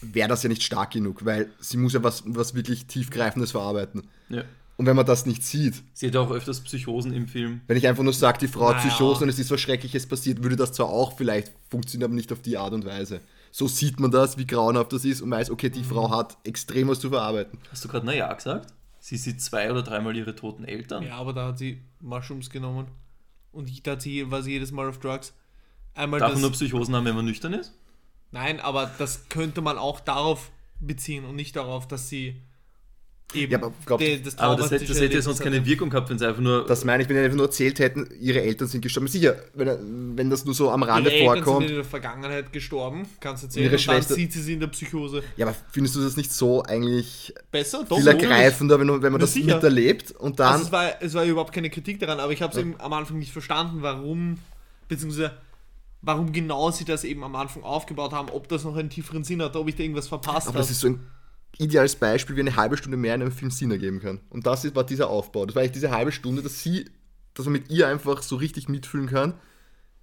[0.01, 4.07] wäre das ja nicht stark genug, weil sie muss ja was, was wirklich tiefgreifendes verarbeiten.
[4.29, 4.43] Ja.
[4.79, 7.59] Und wenn man das nicht sieht, Sie hat ja auch öfters Psychosen im Film.
[7.67, 8.87] wenn ich einfach nur sage, die Frau hat Naja.
[8.87, 12.31] Psychose und es ist was Schreckliches passiert, würde das zwar auch vielleicht funktionieren, aber nicht
[12.31, 13.19] auf die Art und Weise.
[13.51, 16.87] So sieht man das, wie grauenhaft das ist und weiß, okay, die Frau hat extrem
[16.87, 17.59] was zu verarbeiten.
[17.69, 18.71] Hast du gerade Naja gesagt?
[19.01, 21.03] Sie sieht zwei oder dreimal ihre toten Eltern.
[21.03, 22.87] ja, aber da hat sie Mushrooms genommen.
[23.51, 25.33] Und da hat sie, war sie jedes Mal auf Drugs.
[25.93, 27.73] Einmal Darf man nur Psychosen haben, wenn man nüchtern ist?
[28.31, 32.41] Nein, aber das könnte man auch darauf beziehen und nicht darauf, dass sie
[33.33, 33.51] Eben.
[33.51, 36.09] Ja, aber glaub- Der- das Aber das hätte, das hätte ja sonst keine Wirkung gehabt,
[36.09, 36.65] wenn sie einfach nur.
[36.65, 39.07] Das meine ich, wenn die einfach nur erzählt hätten, ihre Eltern sind gestorben.
[39.07, 40.81] Sicher, wenn, wenn das nur so am.
[40.81, 41.61] Rande Ihre Eltern vorkommt.
[41.67, 43.65] sind in der Vergangenheit gestorben, kannst du erzählen.
[43.65, 45.21] ihre und dann Schwester- sieht sie sie in der Psychose.
[45.37, 47.85] Ja, aber findest du das nicht so eigentlich Besser?
[47.87, 49.55] Doch, viel ergreifender, wenn, wenn man das sicher.
[49.55, 50.53] miterlebt und dann.
[50.53, 52.93] Also es, war, es war überhaupt keine Kritik daran, aber ich habe es eben am
[52.93, 54.39] Anfang nicht verstanden, warum,
[54.87, 55.33] beziehungsweise
[56.01, 59.41] warum genau sie das eben am Anfang aufgebaut haben, ob das noch einen tieferen Sinn
[59.43, 60.57] hatte, ob ich da irgendwas verpasst aber habe.
[60.59, 60.99] das ist so ein
[61.57, 64.19] ideales Beispiel, wie eine halbe Stunde mehr in einem Film Sinn ergeben kann.
[64.29, 65.45] Und das ist- war dieser Aufbau.
[65.45, 66.85] Das war eigentlich diese halbe Stunde, dass sie,
[67.33, 69.33] dass man mit ihr einfach so richtig mitfühlen kann.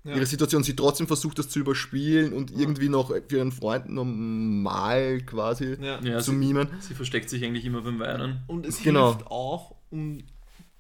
[0.05, 0.15] Ja.
[0.15, 5.21] Ihre Situation, sie trotzdem versucht, das zu überspielen und irgendwie noch für ihren Freund normal
[5.23, 6.01] quasi Ja.
[6.01, 6.69] ja, zu sie, mimen.
[6.81, 8.43] sie versteckt sich eigentlich immer beim Weinen.
[8.47, 9.15] Und es Genau.
[9.15, 10.19] hilft auch, um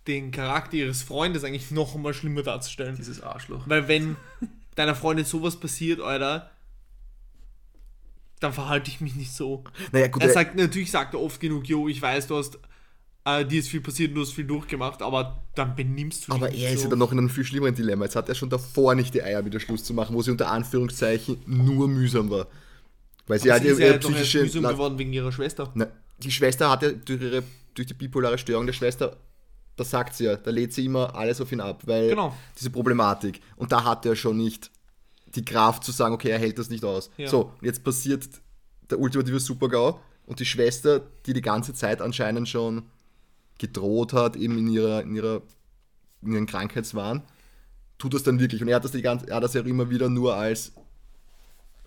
[0.06, 2.94] den Charakter ihres Freundes eigentlich noch einmal schlimmer darzustellen.
[2.96, 3.64] Dieses Arschloch.
[3.66, 4.16] Weil wenn
[4.76, 6.50] deiner Freundin sowas passiert, Alter,
[8.40, 9.64] dann verhalte ich mich nicht so.
[9.92, 12.58] Naja, gut, Er er- sagt, natürlich sagt er oft genug, jo, ich weiß, du hast,
[13.24, 16.52] äh, dir ist viel passiert, du hast viel durchgemacht, aber dann benimmst du dich Aber
[16.52, 16.84] er ist so.
[16.84, 18.04] ja dann noch in einem viel schlimmeren Dilemma.
[18.04, 20.50] Jetzt hat er schon davor nicht die Eier, wieder Schluss zu machen, wo sie unter
[20.50, 22.46] Anführungszeichen nur mühsam war.
[23.26, 24.42] Weil sie Aber hat sie ihre, ist ja ihre erst psychische.
[24.42, 25.70] mühsam geworden wegen ihrer Schwester.
[25.74, 25.86] Na,
[26.18, 27.42] die Schwester hat ja durch, ihre,
[27.74, 29.16] durch die bipolare Störung der Schwester,
[29.76, 32.34] das sagt sie ja, da lädt sie immer alles auf ihn ab, weil Genau.
[32.58, 33.40] diese Problematik.
[33.56, 34.70] Und da hat er schon nicht
[35.36, 37.10] die Kraft zu sagen, okay, er hält das nicht aus.
[37.16, 37.28] Ja.
[37.28, 38.28] So, jetzt passiert
[38.90, 42.84] der ultimative Super-GAU und die Schwester, die die ganze Zeit anscheinend schon
[43.58, 45.42] gedroht hat, eben in ihrer, in ihrer
[46.22, 47.22] in ihren Krankheitswahn,
[47.98, 48.62] tut das dann wirklich.
[48.62, 50.72] Und er hat das, die ganze, er hat das ja immer wieder nur als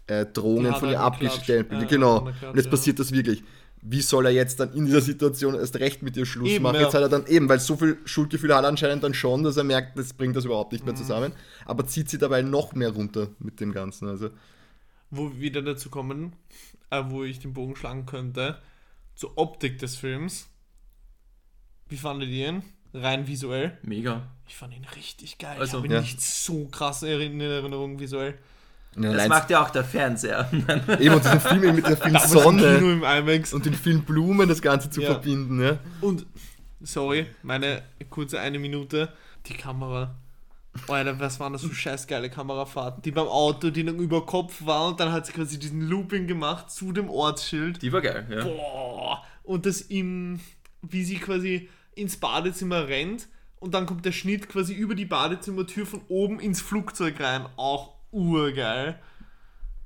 [0.08, 1.72] äh, Drohungen hat von ihr abgestellt.
[1.72, 2.28] Ja, genau.
[2.28, 2.72] Und jetzt ja.
[2.72, 3.44] passiert das wirklich.
[3.82, 6.76] Wie soll er jetzt dann in dieser Situation erst recht mit ihr Schluss Eben, machen?
[6.76, 6.82] ja.
[6.82, 9.56] Jetzt hat er dann eben, weil so viel Schuldgefühl hat er anscheinend dann schon, dass
[9.58, 10.98] er merkt, das bringt das überhaupt nicht mehr Mhm.
[10.98, 11.32] zusammen.
[11.66, 14.08] Aber zieht sie dabei noch mehr runter mit dem Ganzen.
[14.10, 14.30] Also,
[15.12, 16.34] Wo wir wieder dazu kommen,
[16.90, 18.58] äh, wo ich den Bogen schlagen könnte,
[19.16, 20.48] zur Optik des Films.
[21.88, 22.64] Wie fandet ihr ihn?
[22.94, 23.78] Rein visuell.
[23.84, 24.28] Mega.
[24.48, 25.58] Ich fand ihn richtig geil.
[25.60, 26.02] Also, ich habe ihn ja.
[26.02, 28.38] nicht so krass in Erinnerung visuell.
[28.96, 30.50] Und Das macht ja auch der Fernseher.
[31.00, 33.54] eben und diesen Film mit der im Kino Sonne im IMAX.
[33.54, 35.12] und den vielen Blumen das Ganze zu Ja.
[35.12, 35.62] verbinden.
[35.62, 35.78] Ja.
[36.02, 36.26] Und,
[36.82, 39.10] sorry, meine kurze eine Minute.
[39.48, 40.16] Die Kamera.
[40.88, 43.02] Alter, was waren das für scheiß geile Kamerafahrten?
[43.02, 46.28] Die beim Auto, die dann über Kopf war und dann hat sie quasi diesen Looping
[46.28, 47.82] gemacht zu dem Ortsschild.
[47.82, 48.44] Die war geil, ja.
[48.44, 49.24] Boah.
[49.44, 50.40] Und das im,
[50.82, 53.28] wie sie quasi ins Badezimmer rennt
[53.60, 57.46] und dann kommt der Schnitt quasi über die Badezimmertür von oben ins Flugzeug rein.
[57.58, 59.00] Auch urgeil.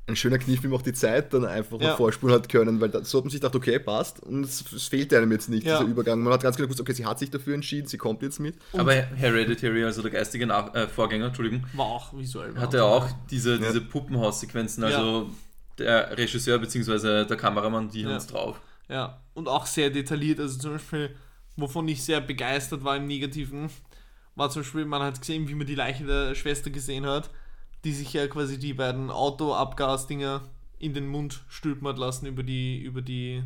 [0.05, 1.95] Ein schöner Kniff, wie man auch die Zeit dann einfach Ja.
[1.95, 4.21] vorspulen hat können, weil da, so hat man sich gedacht, okay, passt.
[4.21, 5.77] Und es, es fehlte einem jetzt nicht, Ja.
[5.79, 6.19] dieser Übergang.
[6.21, 8.55] Man hat ganz genau gewusst, okay, sie hat sich dafür entschieden, sie kommt jetzt mit.
[8.73, 12.53] Aber Hereditary, also der geistige Nach äh, Vorgänger, Entschuldigung, War auch visuell.
[12.57, 13.57] hatte ja auch diese, Ja.
[13.59, 14.83] diese Puppenhaussequenzen.
[14.83, 14.89] Ja.
[14.89, 15.29] Also
[15.77, 17.23] der Regisseur bzw.
[17.25, 18.09] der Kameramann, die Ja.
[18.09, 18.59] haben es drauf.
[18.89, 20.41] Ja, und auch sehr detailliert.
[20.41, 21.15] Also zum Beispiel,
[21.55, 23.69] wovon ich sehr begeistert war im Negativen,
[24.35, 27.29] war zum Beispiel, man hat gesehen, wie man die Leiche der Schwester gesehen hat,
[27.83, 30.41] die sich ja quasi die beiden Autoabgasdinger
[30.79, 33.43] in den Mund stülpen hat lassen über die, über die,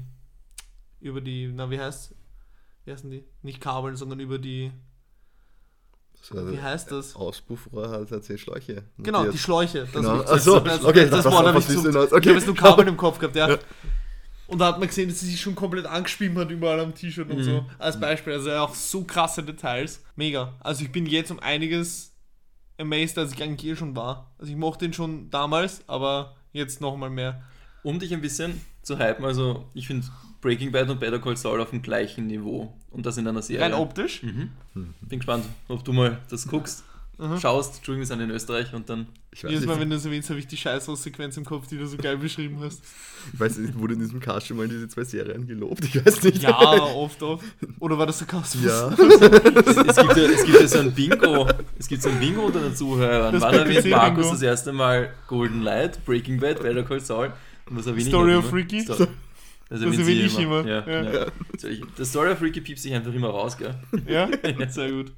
[1.00, 2.16] über die, na wie heißt,
[2.86, 3.24] wie heißen die?
[3.42, 4.72] Nicht Kabel, sondern über die,
[6.22, 7.16] So, wie heißt das?
[7.16, 8.84] Auspuffrohr hat, hat sie Schläuche.
[8.98, 9.34] Genau, montiert.
[9.36, 9.80] die Schläuche.
[9.82, 10.18] Das, Genau.
[10.22, 12.08] das, Ach so, das, okay, das, was- Wort habe ich du hinaus?
[12.08, 12.30] Ich Okay.
[12.30, 13.50] habe jetzt nur Kabel im Kopf gehabt, ja.
[13.50, 13.58] Ja.
[14.48, 17.30] Und da hat man gesehen, dass sie sich schon komplett angeschrieben hat, überall am T-Shirt
[17.30, 17.44] und Mhm.
[17.44, 17.66] so.
[17.78, 18.34] Als Beispiel.
[18.34, 20.02] Also auch so krasse Details.
[20.16, 20.54] Mega.
[20.62, 22.14] Also ich bin jetzt um einiges
[22.78, 24.32] amazed, als ich eigentlich eh schon war.
[24.38, 27.42] Also ich mochte ihn schon damals, aber jetzt nochmal mehr.
[27.84, 30.08] Um dich ein bisschen zu hypen, also ich finde
[30.42, 32.74] Breaking Bad und Better Call Saul auf dem gleichen Niveau.
[32.92, 33.66] Und das in einer Serie.
[33.66, 34.24] Rein optisch.
[34.24, 34.52] Mhm.
[35.02, 36.84] Bin gespannt, ob du mal das guckst,
[37.18, 37.40] Mhm.
[37.40, 37.78] schaust.
[37.78, 39.08] Entschuldigung, wir sind in Österreich und dann.
[39.32, 41.78] Ich weiß, Jedes Mal, wenn du das erwähnst, habe ich die Scheißhaus-Sequenz im Kopf, die
[41.78, 42.82] du so geil beschrieben hast.
[43.34, 45.84] ich weiß nicht, wurde in diesem Cast schon mal diese zwei Serien gelobt?
[45.84, 46.44] Ich weiß nicht.
[46.44, 47.44] Ja, oft, oft.
[47.80, 48.66] Oder war das Sarkasmus?
[48.66, 48.90] Ja.
[49.68, 51.48] Es, es, gibt ja, es gibt ja so ein Bingo.
[51.78, 53.34] Es gibt so ein Bingo unter den Zuhörern.
[53.34, 57.34] Das Wann erwähnt Markus das erste Mal Golden Light, Breaking Bad, Better Call Saul?
[57.70, 58.50] Und was Story of?
[58.50, 58.86] Freaky?
[59.68, 60.66] Sto- Das, Das erwähnt sie ich immer.
[60.66, 61.14] Ja, Ja.
[61.14, 61.26] ja.
[61.58, 63.76] Soll ich- Das Story of Freaky piepst sich einfach immer raus, gell?
[64.08, 64.30] Ja?
[64.70, 65.12] Sehr gut.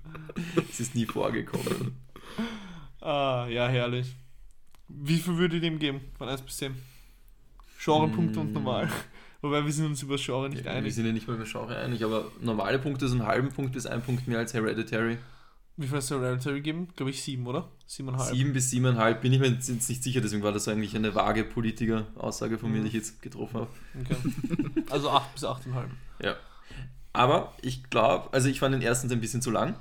[0.69, 1.95] Es ist nie vorgekommen.
[3.01, 4.15] Ah, ja, herrlich.
[4.87, 6.01] Wie viel würde ich dem geben?
[6.17, 6.73] Von 1 bis 10?
[7.83, 8.89] Genrepunkte und normal.
[9.41, 10.93] Wobei wir sind uns über das Genre nicht Ja, wir einig.
[10.93, 13.85] sind ja nicht mal über Genre einig, aber normale Punkte sind einen halben Punkt bis
[13.85, 15.17] ein Punkt mehr als Hereditary.
[15.81, 16.89] Wie viel hast du Hereditary geben?
[16.95, 17.69] Glaube ich 7, oder?
[17.87, 18.31] 7,5.
[18.31, 21.45] Sieben bis siebeneinhalb bin ich mir jetzt nicht sicher, deswegen war das eigentlich eine vage
[21.45, 22.81] Politiker-Aussage von mir, Mhm.
[22.83, 23.69] die ich jetzt getroffen habe.
[24.01, 24.15] Okay.
[24.89, 25.85] Also 8 bis 8,5.
[26.21, 26.35] Ja.
[27.13, 29.75] Aber ich glaube, also ich fand den ersten ein bisschen zu lang.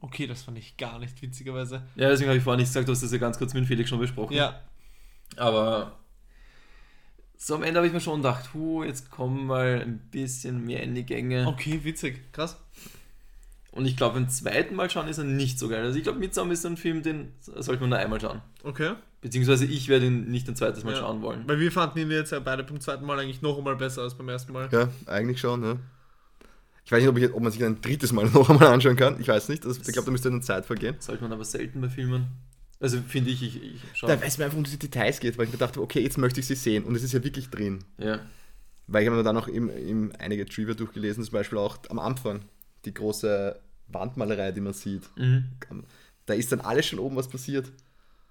[0.00, 1.82] Okay, das fand ich gar nicht, witzigerweise.
[1.94, 3.88] Ja, deswegen habe ich vorhin nicht gesagt, du hast das ja ganz kurz mit Felix
[3.90, 4.34] schon besprochen.
[4.34, 4.60] Ja,
[5.36, 5.98] Aber
[7.36, 10.82] So am Ende habe ich mir schon gedacht, hu, jetzt kommen mal ein bisschen mehr
[10.82, 11.46] in die Gänge.
[11.46, 12.32] Okay, witzig.
[12.32, 12.56] Krass.
[13.72, 15.82] Und ich glaube, beim zweiten Mal schauen ist er nicht so geil.
[15.82, 18.42] Also ich glaube, Midsommar ist so ein Film, den sollte man nur einmal schauen.
[18.64, 18.92] Okay.
[19.22, 20.98] Beziehungsweise ich werde ihn nicht ein zweites Mal Ja.
[21.00, 21.44] schauen wollen.
[21.46, 24.14] Weil wir fanden ihn jetzt ja beide beim zweiten Mal eigentlich noch einmal besser als
[24.14, 24.68] beim ersten Mal.
[24.72, 25.76] Ja, eigentlich schon, ja.
[26.84, 29.18] Ich weiß nicht, ob, ich, ob man sich ein drittes Mal noch einmal anschauen kann.
[29.20, 29.64] Ich weiß nicht.
[29.64, 30.96] Das, ich glaube, da müsste eine Zeit vergehen.
[30.98, 32.26] Sollte man aber selten bei Filmen.
[32.80, 34.20] Also finde ich, ich, ich Da schaue.
[34.22, 36.46] weiß man einfach, um diese Details geht, weil ich mir dachte, okay, jetzt möchte ich
[36.46, 36.82] sie sehen.
[36.84, 37.84] Und es ist ja wirklich drin.
[37.98, 38.18] Ja.
[38.88, 42.00] Weil ich habe mir dann auch im, im einige Trivia durchgelesen, zum Beispiel auch am
[42.00, 42.40] Anfang,
[42.84, 45.02] die große Wandmalerei, die man sieht.
[45.16, 45.50] Mhm.
[46.26, 47.66] Da ist dann alles schon oben, was passiert.
[47.66, 47.74] Und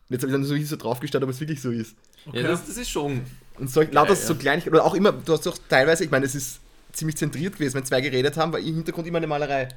[0.10, 1.96] jetzt habe ich dann so, so draufgestellt, ob es wirklich so ist.
[2.34, 3.22] Ja, das, das ist schon.
[3.58, 4.36] Und so, lauter Ja, so.
[4.36, 6.61] Kleinigkeiten, oder auch immer, du hast doch teilweise, ich meine, es ist
[6.94, 9.68] ziemlich zentriert gewesen, wenn zwei geredet haben, war im Hintergrund immer eine Malerei.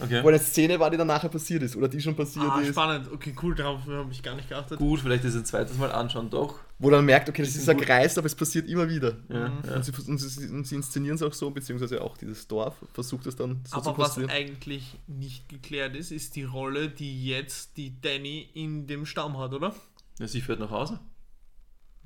[0.00, 0.22] Okay.
[0.22, 2.68] Wo eine Szene war, die dann nachher passiert ist, oder die schon passiert Ah, ist.
[2.68, 3.10] spannend.
[3.12, 4.78] Okay, cool, darauf habe ich gar nicht geachtet.
[4.78, 6.56] Gut, vielleicht ist ein zweites Mal anschauen, doch.
[6.78, 7.76] Wo dann merkt, okay, das ist ein.
[7.78, 9.16] Kreis, aber es passiert immer wieder.
[9.28, 9.74] Ja, ja.
[9.76, 13.26] Und, sie, und, sie, und sie inszenieren es auch so, beziehungsweise auch dieses Dorf versucht
[13.26, 14.30] es dann so zu Aber was konstruieren.
[14.30, 19.52] eigentlich nicht geklärt ist, ist die Rolle, die jetzt die Danny in dem Stamm hat,
[19.52, 19.74] oder?
[20.20, 21.00] ja sie fährt nach Hause.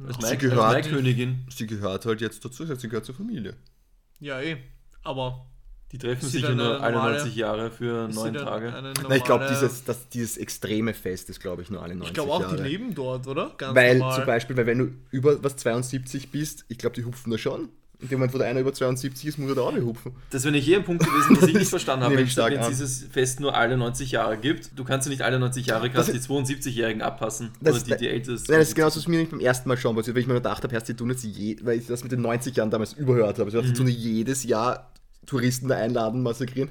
[0.04, 1.46] Als Sie Mai- gehört- als Maikönigin.
[1.50, 3.54] Sie gehört halt jetzt dazu, sie gehört zur Familie.
[4.22, 4.56] Ja, eh.
[5.02, 5.46] Aber
[5.90, 8.72] Die treffen sich ja nur eine alle normale- 90 Jahre für neun Tage.
[8.74, 11.94] eine Na, ich glaube, normale- dieses, das, dieses extreme Fest ist, glaube ich, nur alle
[11.94, 12.56] 90 Ich glaube auch, Jahre.
[12.56, 13.52] die leben dort, oder?
[13.58, 14.16] Ganz Weil normal.
[14.16, 17.68] zum Beispiel, weil wenn du über was 72 bist, ich glaube, die hupfen da schon.
[18.02, 20.12] In dem Moment, wo der einer über 72 ist, muss er da auch nicht hupfen.
[20.30, 23.04] Das wäre nicht hier ein Punkt gewesen, was ich nicht verstanden habe, wenn es dieses
[23.10, 24.76] Fest nur alle 90 Jahre gibt.
[24.76, 27.50] Du kannst ja nicht alle 90 Jahre Das gerade die ist- 72-Jährigen abpassen.
[27.60, 28.50] Das oder die, die ältesten.
[28.50, 30.34] Nein, das ist genauso, was mir nicht beim ersten Mal schon passiert, weil ich mir
[30.34, 33.38] gedacht habe, die tun jetzt je, weil ich das mit den 90 Jahren damals überhört
[33.38, 33.50] habe.
[33.52, 33.72] Dachte, Mhm.
[33.72, 34.90] die tun jedes Jahr
[35.24, 36.70] Touristen da einladen, massakrieren.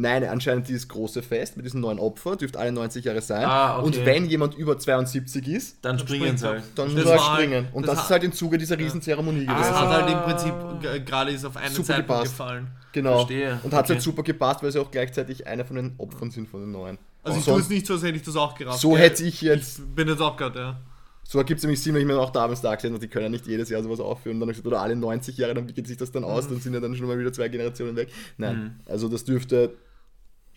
[0.00, 3.44] Nein, anscheinend dieses große Fest mit diesen neuen Opfern dürfte alle 90 Jahre sein.
[3.44, 3.86] Ah, okay.
[3.86, 6.50] Und wenn jemand über 72 ist, Dann springen sie er.
[6.52, 6.62] halt.
[6.76, 7.68] dann Das muss er war halt- springen.
[7.72, 9.74] Und das das, ist halt im Zuge dieser Riesenzeremonie Das gewesen.
[9.74, 10.20] hat halt im Ah.
[10.20, 12.32] Prinzip gerade ist auf einen Super Zeitpunkt gepasst.
[12.38, 12.68] gefallen.
[12.92, 13.14] Genau.
[13.16, 13.58] Verstehe.
[13.64, 13.94] Und hat Okay.
[13.94, 16.98] halt super gepasst, weil sie auch gleichzeitig einer von den Opfern sind von den neuen.
[17.24, 18.80] Also ich so, tue es nicht so, als hätte ich das auch gerafft.
[18.80, 20.80] so hätte ich jetzt, Ich bin jetzt auch gerade, ja.
[21.24, 23.24] so ergibt es nämlich Sinn, wenn ich mir auch damals da gesehen habe, die können
[23.24, 24.40] ja nicht jedes Jahr sowas aufführen.
[24.40, 26.46] Und dann oder alle 90 Jahre, dann wie geht sich das dann aus?
[26.48, 28.08] Dann sind ja dann schon mal wieder zwei Generationen weg.
[28.38, 29.74] Nein, also das dürfte,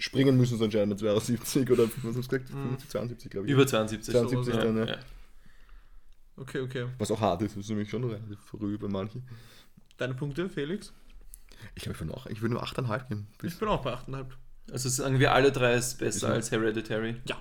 [0.02, 2.50] springen müssen sie anscheinend mit 72 oder, was haben sie gesagt?
[2.50, 3.54] 75, 72 glaube ich.
[3.54, 4.14] Über 72.
[4.14, 4.64] 72 ja.
[4.64, 4.86] dann, ja.
[4.86, 4.98] Ja.
[6.38, 6.88] Okay, okay.
[6.98, 9.24] Was auch hart ist, ist nämlich schon relativ früh bei manchen.
[9.98, 10.92] Deine Punkte, Felix?
[11.76, 13.28] Ich glaube, ich, würd noch- ich würde nur 8,5 geben.
[13.44, 14.26] Ich bin auch bei 8,5.
[14.72, 17.18] Also sagen wir alle drei ist besser Ist- als Hereditary.
[17.28, 17.38] Ja.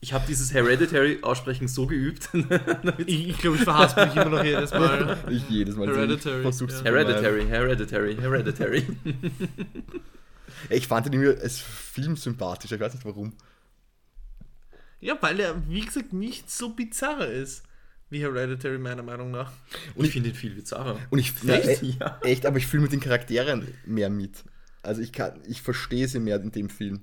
[0.00, 2.28] Ich habe dieses Hereditary aussprechen so geübt.
[3.06, 5.16] Ich, ich glaube, ich verhasse mich immer noch jedes Mal.
[5.30, 6.82] Ich jedes Mal Hereditary, ja.
[6.84, 8.86] Hereditary, Hereditary, Hereditary.
[10.70, 13.32] Ich fand ihn irgendwie als Film sympathischer, ich weiß nicht warum.
[15.00, 17.62] Ja, weil er, wie gesagt, nicht so bizarr ist
[18.10, 19.50] wie Hereditary, meiner Meinung nach.
[19.94, 20.98] Und ich finde ihn viel bizarrer.
[21.10, 21.82] Und ich, na, Echt?
[21.82, 22.18] e- Ja.
[22.22, 24.44] echt, aber ich fühle mit den Charakteren mehr mit.
[24.82, 27.00] Also ich kann, ich verstehe sie mehr in dem Film.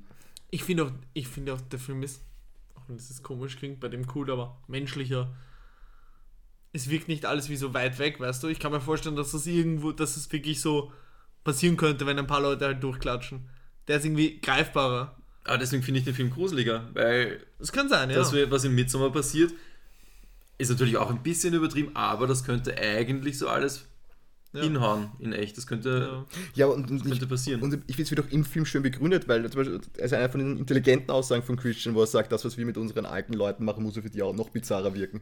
[0.52, 2.22] Ich finde auch, ich finde auch, der Film ist,
[2.76, 5.34] auch wenn das jetzt komisch klingt, bei dem cool, aber menschlicher.
[6.74, 8.48] Es wirkt nicht alles wie so weit weg, weißt du?
[8.48, 10.94] Ich kann mir vorstellen, dass das irgendwo, dass es wirklich so
[11.44, 13.50] passieren könnte, wenn ein paar Leute halt durchklatschen.
[13.88, 15.16] Der ist irgendwie greifbarer.
[15.44, 18.16] Aber deswegen finde ich den Film gruseliger, weil Das kann sein, ja.
[18.18, 19.52] das, was im Midsommar passiert,
[20.60, 23.86] ist natürlich auch ein bisschen übertrieben, aber das könnte eigentlich so alles
[24.54, 24.62] Ja.
[24.62, 25.58] hinhauen in echt.
[25.58, 26.68] Das könnte, ja.
[26.68, 27.62] Und, und, könnte ich, passieren.
[27.64, 30.30] und ich finde es wird auch im Film schön begründet, weil zum Beispiel, also einer
[30.30, 33.34] von den intelligenten Aussagen von Christian, wo er sagt, das, was wir mit unseren alten
[33.34, 35.22] Leuten machen, muss ja für die auch noch bizarrer wirken.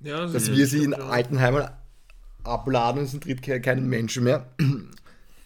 [0.00, 0.94] ja das Dass ist- wir sie in.
[0.94, 1.68] Altenheimen
[2.44, 4.46] abladen und es tritt ke- keinen Menschen mehr.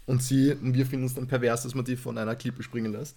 [0.09, 2.93] Und sie, und wir finden es dann pervers, dass man die von einer Klippe springen
[2.93, 3.17] lässt.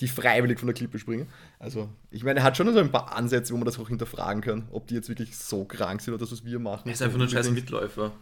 [0.00, 1.26] Die freiwillig von der Klippe springen.
[1.58, 4.40] Also, ich meine, er hat schon so ein paar Ansätze, wo man das auch hinterfragen
[4.42, 6.82] kann, ob die jetzt wirklich so krank sind oder das, was wir machen.
[6.88, 8.12] er ist einfach nur ein scheiß Mitläufer.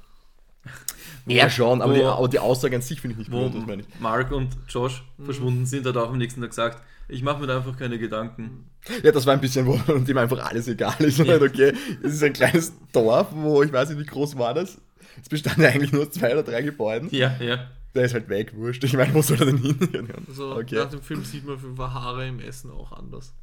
[1.27, 3.67] Er schon, aber wo- die, aber die Aussage an sich finde ich nicht gut, das
[3.67, 3.89] meine ich.
[4.01, 5.25] Mark und Josh Mhm.
[5.25, 8.65] verschwunden sind, hat auch am nächsten Tag gesagt, ich mache mir da einfach keine Gedanken.
[9.03, 11.21] Ja, das war ein bisschen, wo dem einfach alles egal ist.
[11.21, 14.53] Und halt, okay, es ist ein kleines Dorf, wo ich weiß nicht, wie groß war
[14.55, 14.79] das.
[15.21, 17.09] Es bestand ja eigentlich nur zwei oder drei Gebäuden.
[17.11, 17.71] Ja, ja.
[17.95, 18.85] Der ist halt weg, wurscht.
[18.85, 20.09] Ich meine, wo soll er denn hin?
[20.29, 20.77] Also okay.
[20.77, 23.35] nach dem Film sieht man auf jeden Fall Haare im Essen auch anders.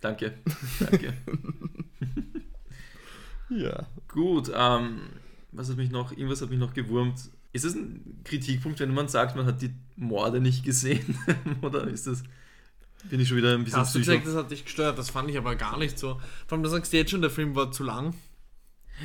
[0.00, 0.34] Danke.
[0.80, 1.14] Danke.
[3.48, 3.86] Ja.
[4.08, 5.02] Gut, ähm,
[5.52, 7.30] was hat mich noch, irgendwas hat mich noch gewurmt.
[7.52, 11.16] Ist es ein Kritikpunkt, wenn man sagt, man hat die Morde nicht gesehen?
[11.62, 12.22] Oder ist das,
[13.04, 14.18] bin ich schon wieder ein bisschen Hast du psycho?
[14.18, 14.98] gesagt, das hat dich gestört?
[14.98, 16.20] Das fand ich aber gar nicht so.
[16.46, 18.14] Vor allem, du sagst jetzt schon, der Film war zu lang.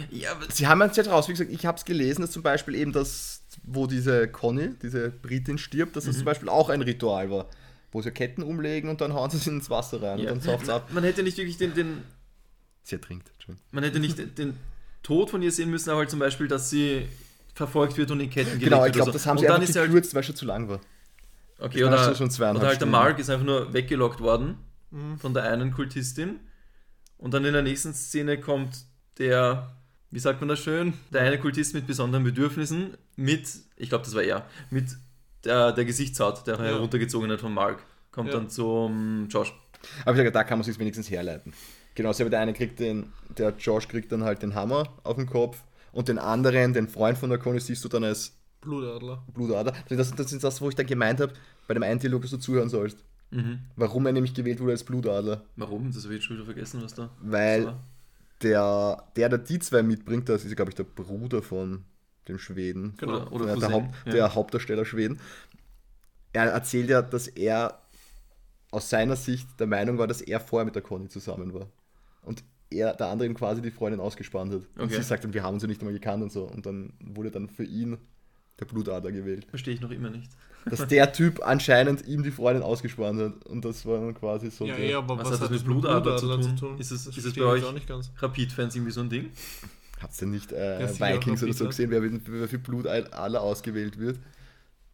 [0.10, 2.44] Ja, aber Sie haben jetzt jetzt raus, wie gesagt, ich habe es gelesen, dass zum
[2.44, 6.20] Beispiel eben das, wo diese Conny, diese Britin stirbt, dass das Mhm.
[6.20, 7.48] zum Beispiel auch ein Ritual war.
[7.92, 10.32] Wo sie Ketten umlegen und dann hauen sie es ins Wasser rein ja.
[10.32, 10.90] und dann sauft es ab.
[10.94, 12.04] man hätte nicht wirklich den, den
[12.84, 13.30] Sie ertrinkt.
[13.34, 13.66] Entschuldigung.
[13.72, 14.54] man hätte nicht den, den
[15.04, 17.08] Tod von ihr sehen müssen, aber halt zum Beispiel, dass sie
[17.54, 18.94] verfolgt wird und in Ketten gelegt Genau, ich wird.
[18.96, 19.30] glaube, oder das so.
[19.30, 20.80] haben und sie dann einfach ist sie halt, gekürzt, weil es schon zu lang war.
[21.60, 22.92] okay, oder, schon- oder halt der Stunden.
[22.92, 24.58] Mark ist einfach nur weggelockt worden
[24.92, 25.18] Mhm.
[25.20, 26.40] von der einen Kultistin.
[27.18, 28.86] Und dann in der nächsten Szene kommt
[29.20, 29.76] der,
[30.12, 33.48] wie sagt man das schön, der eine Kultist mit besonderen Bedürfnissen mit,
[33.78, 34.90] ich glaube, das war er, mit
[35.46, 38.36] der, der Gesichtshaut, der heruntergezogene von Mark, kommt Ja.
[38.36, 39.54] dann zum Josh.
[40.04, 41.54] Aber ich sage, da kann man sich wenigstens herleiten.
[41.96, 45.26] Genau, selber der eine kriegt den, der Josh kriegt dann halt den Hammer auf den
[45.26, 45.58] Kopf
[45.92, 49.24] und den anderen, den Freund von der Conny, siehst du dann als Blutadler.
[49.34, 49.74] Blutader.
[49.90, 51.34] Das, das ist das, wo ich dann gemeint habe,
[51.68, 53.04] bei dem einen Dialog, dass du zuhören sollst.
[53.32, 53.60] Mhm.
[53.76, 55.44] Warum er nämlich gewählt wurde als Blutadler.
[55.56, 55.92] Warum?
[55.92, 57.84] Das habe ich jetzt schon wieder vergessen, was da Weil war.
[58.44, 61.86] Der, der, der die zwei mitbringt, das ist, glaube ich, der Bruder von
[62.28, 62.96] dem Schweden.
[62.98, 63.28] Genau.
[63.28, 64.12] Oder, oder der, Haupt, ja.
[64.12, 65.20] der Hauptdarsteller Schweden.
[66.34, 67.82] Er erzählt ja, dass er
[68.72, 71.68] aus seiner Sicht der Meinung war, dass er vorher mit der Conny zusammen war.
[72.24, 74.62] Und er, der andere ihm quasi die Freundin ausgespannt hat.
[74.76, 74.96] Und Okay.
[74.96, 76.46] sie sagt dann, wir haben ja nicht einmal gekannt und so.
[76.46, 77.98] Und dann wurde dann für ihn
[78.62, 79.46] der Blutader gewählt.
[79.50, 80.30] Verstehe ich noch immer nicht.
[80.66, 83.46] Dass der Typ anscheinend ihm die Freundin ausgespannt hat.
[83.48, 84.66] Und das war dann quasi so.
[84.66, 86.78] Ja, der- eh, aber Was was, hat das mit Blutadler zu tun?
[86.78, 88.12] Ist es- Das ist es bei ich euch- auch nicht ganz.
[88.20, 89.32] Rapid-Fans irgendwie so ein Ding?
[90.02, 94.20] Habt ihr nicht äh, Ja, Vikings oder so gesehen, wer, wer für Blutadler ausgewählt wird?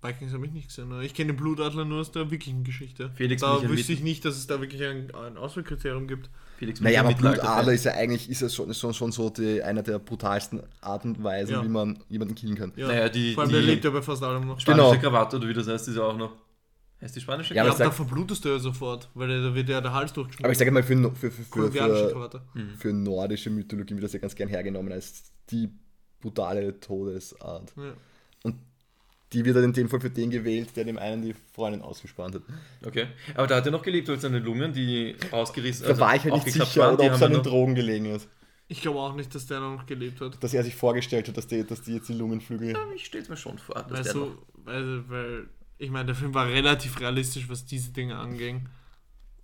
[0.02, 0.90] Vikings habe ich nicht gesehen.
[0.90, 1.04] ne?
[1.04, 3.10] Ich kenne den Blutadler nur aus der Wikinger-Geschichte.
[3.16, 6.30] Felix da Michael wüsste ich nicht, dass es da wirklich ein, ein Auswahlkriterium gibt.
[6.58, 7.14] Felix Naja, aber.
[7.14, 11.04] Blutadler ist ja eigentlich ist ja schon, schon, schon so die, einer der brutalsten Art
[11.06, 11.64] und Weisen, Ja.
[11.64, 12.74] wie man jemanden killen kann.
[12.76, 12.88] Ja.
[12.88, 14.60] Naja, die- Vor allem, die- der lebt ja bei fast allem noch.
[14.60, 15.02] Spanische Genau.
[15.02, 16.32] Krawatte oder wie das heißt, ist ja auch noch.
[17.02, 19.82] Heißt die spanische Ja, Ja, aber da verblutest du ja sofort, weil da wird ja
[19.82, 20.46] der Hals durchgeschnitten.
[20.46, 22.42] Aber ich sage mal, für, für, für, für, für, Krawatte.
[22.78, 25.70] für nordische Mythologie wird das ja ganz gern hergenommen als die
[26.20, 27.72] brutale Todesart.
[27.78, 27.94] Ja.
[29.34, 32.36] Die wird dann in dem Fall für den gewählt, der dem einen die Freundin ausgespannt
[32.36, 32.44] hat.
[32.86, 33.08] Okay.
[33.36, 36.34] Aber da hat er noch gelebt, weil seine Lungen, die ausgerissen Da war ich halt
[36.34, 38.30] nicht aufgeklappt sicher, waren, oder die ob es haben an den Drogen gelegen ist.
[38.70, 40.42] Ich glaube auch nicht, dass der noch gelebt hat.
[40.42, 42.76] Dass er sich vorgestellt hat, dass die, dass die jetzt die Lungenflügel.
[42.96, 43.76] Ich stelle es mir schon vor.
[43.76, 47.66] Dass Weißt der du, noch, weil, weil ich meine, der Film war relativ realistisch, was
[47.66, 48.68] diese Dinge anging.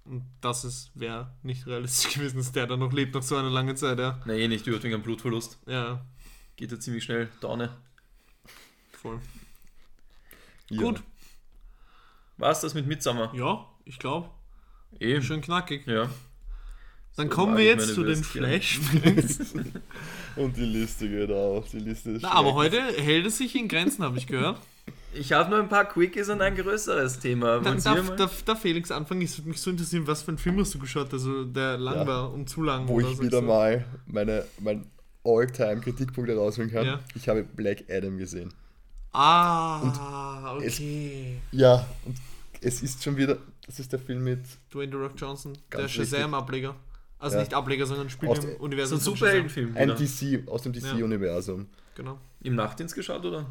[0.06, 3.50] Und das ist wäre nicht realistisch gewesen, dass der da noch lebt nach so einer
[3.50, 4.20] langen Zeit, ja.
[4.26, 5.60] nee, eh nicht, wegen einem Blutverlust.
[5.68, 6.06] Ja,
[6.56, 7.70] Geht ja ziemlich schnell Daune.
[8.92, 9.20] voll.
[10.70, 10.82] Ja.
[10.82, 11.04] Gut,
[12.38, 13.32] Was das mit Midsummer?
[13.36, 14.30] ja, ich glaube,
[15.00, 15.22] Eh.
[15.22, 15.86] schön knackig.
[15.88, 16.10] Ja.
[17.16, 18.24] Dann So kommen wir jetzt zu den.
[18.24, 19.54] Flashbacks.
[20.36, 21.70] Und die Liste geht auf.
[21.70, 24.60] Die Liste ist Na, aber heute hält es sich in Grenzen, habe ich gehört.
[25.14, 27.60] Ich habe nur ein paar Quickies und ein größeres Thema.
[27.60, 29.22] Dann darf, darf, darf Felix anfangen?
[29.22, 31.98] Es würde mich so interessieren, was für einen Film hast du geschaut, also der lang
[31.98, 32.08] Ja.
[32.08, 33.22] war und zu lang Wo ich so.
[33.22, 34.84] wieder mal meine, mein
[35.24, 36.86] All-Time-Kritikpunkt rausholen kann.
[36.88, 37.00] Ja.
[37.14, 38.52] Ich habe Black Adam gesehen.
[39.14, 41.40] Ah, es- okay.
[41.52, 42.18] Ja, und
[42.62, 43.38] es ist schon wieder.
[43.66, 44.42] Das ist der Film mit.
[44.74, 46.76] Dwayne The Rock Johnson, der Shazam-Ableger.
[47.20, 47.42] Also Ja.
[47.44, 48.98] nicht Ableger, sondern spielt Aus im der- so Universum.
[48.98, 49.78] ein Superheldenfilm.
[49.78, 49.96] Ein Wieder.
[49.96, 51.68] DC, aus dem DC-Universum.
[51.96, 52.20] Genau.
[52.42, 53.46] Im Nachtdienst geschaut, oder?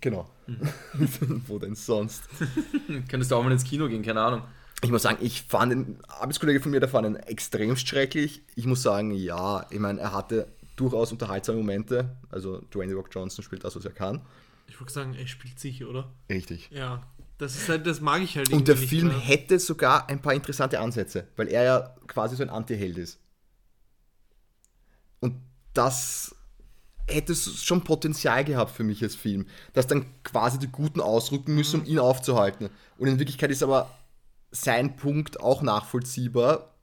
[0.00, 0.30] Genau.
[0.46, 0.60] Mhm.
[1.48, 2.22] Wo denn sonst?
[3.08, 4.42] Könntest du auch mal ins Kino gehen, keine Ahnung.
[4.82, 8.42] Ich muss sagen, ich fand den Arbeitskollege von mir, der fand ihn extremst schrecklich.
[8.54, 12.16] Ich muss sagen, ja, ich meine, er hatte durchaus unterhaltsame Momente.
[12.30, 14.20] Also Dwayne The Rock Johnson spielt das, was er kann.
[14.68, 16.12] Ich würde sagen, er spielt sicher, oder?
[16.30, 16.70] Richtig.
[16.70, 17.02] Ja.
[17.38, 19.18] Das ist halt, das mag ich halt Und der nicht Film mehr.
[19.18, 23.20] hätte sogar ein paar interessante Ansätze, weil er ja quasi so ein Anti-Held ist.
[25.20, 25.36] Und
[25.72, 26.34] das
[27.06, 31.80] hätte schon Potenzial gehabt für mich als Film, dass dann quasi die Guten ausrücken müssen,
[31.80, 32.70] um ihn aufzuhalten.
[32.98, 33.88] Und in Wirklichkeit ist aber
[34.50, 36.74] sein Punkt auch nachvollziehbar.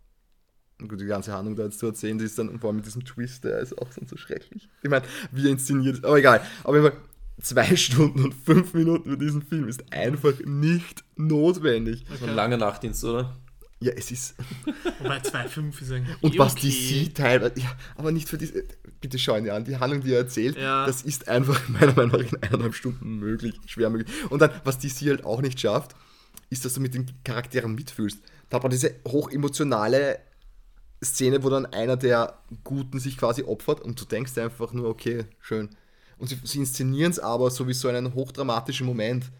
[0.80, 3.06] Gut, die ganze Handlung da jetzt zu erzählen, die ist dann vor allem mit diesem
[3.06, 4.68] Twist, der ist auch dann so schrecklich.
[4.82, 6.42] Ich meine, wie er inszeniert aber egal.
[6.64, 6.94] Fall,
[7.42, 12.06] zwei Stunden und fünf Minuten für diesen Film ist einfach nicht notwendig.
[12.20, 13.36] So ein langer Nachtdienst, oder?
[13.82, 14.36] Ja, es ist.
[15.00, 16.70] Wobei 2,5 ist eigentlich Und eh was okay.
[16.70, 17.60] die teilweise.
[17.60, 18.64] Ja, aber nicht für diese.
[19.02, 19.66] Bitte schauen die an.
[19.66, 20.86] Die Handlung, die er erzählt, Ja.
[20.86, 23.60] das ist einfach meiner Meinung nach in eineinhalb Stunden möglich.
[23.66, 24.10] Schwer möglich.
[24.30, 25.94] Und dann, was die sie halt auch nicht schafft,
[26.50, 28.20] ist, dass du mit den Charakteren mitfühlst.
[28.50, 30.20] Da hat man diese hochemotionale
[31.04, 34.88] Szene, wo dann einer der Guten sich quasi opfert und du denkst dir einfach nur,
[34.88, 35.70] okay, schön.
[36.18, 39.32] Und sie, sie inszenieren es aber so wie so einen hochdramatischen Moment.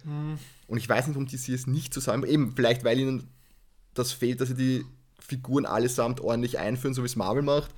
[0.68, 2.26] Und ich weiß nicht, warum die sie es nicht zusammen.
[2.26, 3.30] Eben, vielleicht weil ihnen
[3.94, 4.86] das fehlt, dass sie die
[5.20, 7.72] Figuren allesamt ordentlich einführen, so wie es Marvel macht.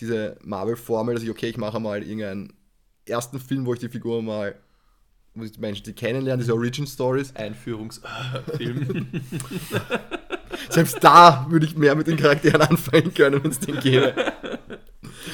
[0.00, 2.52] Diese Marvel-Formel, dass ich, okay, ich mache mal irgendeinen
[3.06, 4.54] ersten Film, wo ich die Figur mal,
[5.34, 7.34] wo ich die Menschen die kennenlernen, diese Origin-Stories.
[7.36, 9.08] Einführungsfilm.
[10.70, 14.14] Selbst da würde ich mehr mit den Charakteren anfangen können, wenn es den gäbe.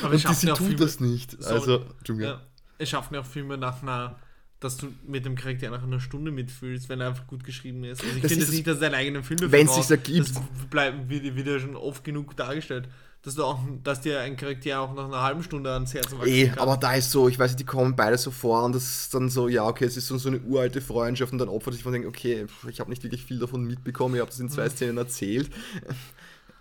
[0.03, 1.43] Aber Und auch tut Filme, das nicht.
[1.43, 1.55] Sorry.
[1.55, 2.33] Also, Entschuldigung.
[2.33, 2.41] ja,
[2.81, 4.19] es schaffen ja auch Filme nach einer
[4.63, 8.03] dass du mit dem Charakter nach einer Stunde mitfühlst, wenn er einfach gut geschrieben ist.
[8.05, 9.79] Also ich finde es nicht, dass er einen eigenen Film dafür Wenn's braucht.
[9.89, 10.29] sich's ergibt.
[10.37, 12.87] Das bleibt wieder, wieder schon oft genug dargestellt.
[13.23, 16.29] Dass du auch, dass dir ein Charakter auch nach einer halben Stunde ans Herz wachsen
[16.31, 16.59] Eh, kann.
[16.59, 19.15] aber da ist so, ich weiß nicht, die kommen beide so vor und das ist
[19.15, 21.83] dann so, ja, okay, es ist so, so eine uralte Freundschaft und dann opfert sich
[21.83, 24.69] von denken, okay, ich habe nicht wirklich viel davon mitbekommen, ich habe das in zwei
[24.69, 25.49] Szenen erzählt.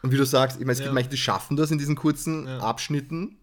[0.03, 0.93] Und wie du sagst, ich meine, es gibt Ja.
[0.93, 2.59] manche, die schaffen das in diesen kurzen Ja.
[2.59, 3.35] Abschnitten,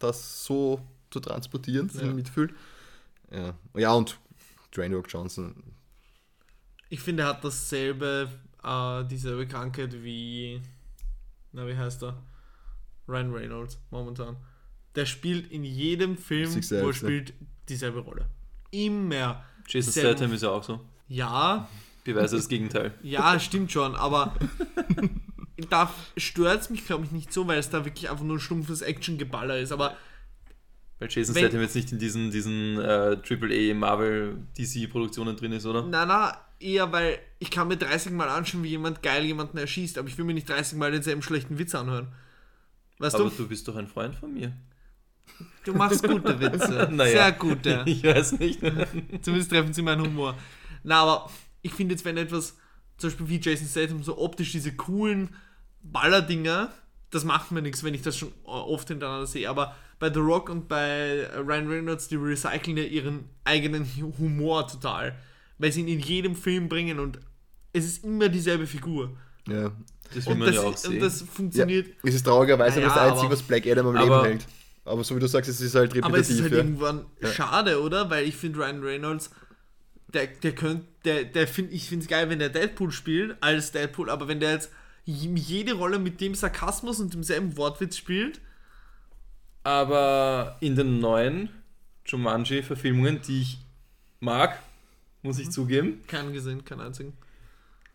[0.00, 0.80] das so
[1.12, 2.12] zu transportieren, Ja.
[2.12, 2.52] mitfühlt.
[3.30, 3.54] Ja.
[3.76, 4.18] ja, und
[4.74, 5.54] Dwayne Rock Johnson,
[6.88, 8.28] Ich finde, er hat dasselbe,
[8.62, 10.60] äh, dieselbe Krankheit wie,
[11.52, 12.22] na, wie heißt er?
[13.08, 14.36] Ryan Reynolds, momentan.
[14.94, 16.94] Der spielt in jedem Film, Sich wo er ne?
[16.94, 17.32] spielt,
[17.68, 18.26] dieselbe Rolle.
[18.70, 19.42] Immer.
[19.68, 20.80] Jason Statham ist ja auch so.
[21.08, 21.68] Ja,
[22.04, 22.92] Beweise das Gegenteil.
[23.02, 24.34] ja, stimmt schon, aber
[25.70, 28.40] da stört es mich, glaube ich, nicht so, weil es da wirklich einfach nur ein
[28.40, 29.72] stumpfes Actiongeballer ist.
[29.72, 29.96] Aber
[31.02, 35.66] Weil Jason Statham jetzt nicht in diesen, diesen äh, AAA Marvel DC Produktionen drin ist,
[35.66, 35.82] oder?
[35.82, 39.98] na, na, eher, weil ich kann mir 30 Mal anschauen, wie jemand geil jemanden erschießt,
[39.98, 42.06] aber ich will mir nicht 30 Mal denselben schlechten Witz anhören.
[43.00, 43.30] Weißt Aber du?
[43.30, 44.52] du bist doch ein Freund von mir.
[45.64, 46.88] Du machst gute Witze.
[46.92, 47.10] Naja.
[47.10, 47.82] Sehr gute.
[47.86, 48.60] Ich weiß nicht.
[49.22, 50.36] Zumindest treffen sie meinen Humor.
[50.84, 51.30] Na, aber
[51.62, 52.56] ich finde jetzt, wenn etwas,
[52.96, 55.30] zum Beispiel wie Jason Statham, so optisch diese coolen
[55.82, 56.72] Ballerdinger,
[57.10, 59.50] das macht mir nichts, wenn ich das schon oft hintereinander sehe.
[59.50, 63.84] Aber bei The Rock und bei Ryan Reynolds, die recyceln ja ihren eigenen
[64.18, 65.16] Humor total.
[65.58, 67.20] Weil sie ihn in jedem Film bringen und
[67.72, 69.16] es ist immer dieselbe Figur.
[69.48, 69.70] ja.
[70.14, 71.00] Das will Und man das, ja auch und sehen.
[71.00, 71.26] das ja.
[71.26, 71.86] funktioniert.
[72.02, 74.46] Es ist traurigerweise Naja, das Einzige, aber- was Black Adam am Leben hält.
[74.84, 76.42] Aber so wie du sagst, es ist halt Aber es ist repetitiv.
[76.42, 76.58] halt ja.
[76.58, 77.28] irgendwann Ja.
[77.28, 78.10] schade, oder?
[78.10, 79.30] Weil ich finde Ryan Reynolds,
[80.12, 83.70] der, der könnte, der, der find, ich finde es geil, wenn der Deadpool spielt, als
[83.72, 84.70] Deadpool, aber wenn der jetzt
[85.06, 88.40] jede Rolle mit dem Sarkasmus und demselben Wortwitz spielt,
[89.64, 91.48] Aber in den neuen
[92.06, 93.58] Jumanji-Verfilmungen, die ich
[94.20, 94.58] mag,
[95.22, 95.42] muss Mhm.
[95.42, 97.12] ich zugeben, keinen gesehen, keinen einzigen.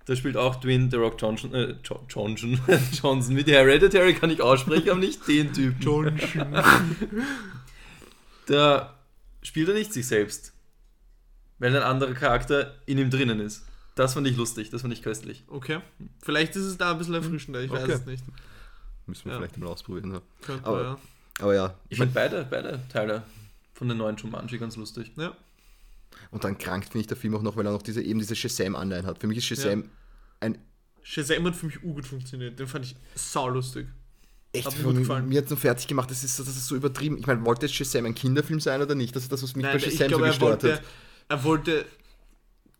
[0.05, 2.57] da spielt auch Dwayne The Rock Johnson, äh, Jo- Johnson,
[2.93, 5.75] Johnson mit Hereditary kann ich aussprechen, aber nicht den Typ.
[5.81, 6.55] Johnson.
[8.45, 8.95] Da
[9.41, 10.53] spielt er nicht sich selbst,
[11.59, 13.65] weil ein anderer Charakter in ihm drinnen ist.
[13.95, 15.43] Das fand ich lustig, das fand ich köstlich.
[15.47, 15.79] Okay.
[16.21, 17.91] Vielleicht ist es da ein bisschen erfrischender, ich weiß Okay.
[17.93, 18.23] es nicht.
[19.05, 19.39] Müssen wir Ja.
[19.39, 20.13] vielleicht mal ausprobieren.
[20.13, 20.21] Ja.
[20.41, 20.97] Könnte Aber- ja.
[21.39, 23.23] Aber ja, Ich finde beide, beide Teile
[23.73, 25.11] von den neuen Jumanji ganz lustig.
[25.17, 25.35] ja.
[26.31, 28.35] und dann krankt finde ich der Film auch noch, weil er noch diese, eben diese
[28.35, 29.19] Shazam-Anleihen hat.
[29.19, 29.89] Für mich ist Shazam
[30.39, 30.57] ein
[31.03, 33.87] Shazam hat für mich gut funktioniert, den fand ich saulustig.
[34.51, 35.29] echt Hat mir gut gefallen.
[35.29, 36.09] mir hat nur fertig gemacht.
[36.11, 37.17] Das ist, das ist so übertrieben.
[37.17, 39.15] Ich meine, wollte Shazam ein Kinderfilm sein oder nicht?
[39.15, 40.83] Das ist das, was mich Nein, bei ich Shazam glaube, so er gestört wollte, hat.
[41.29, 41.85] er wollte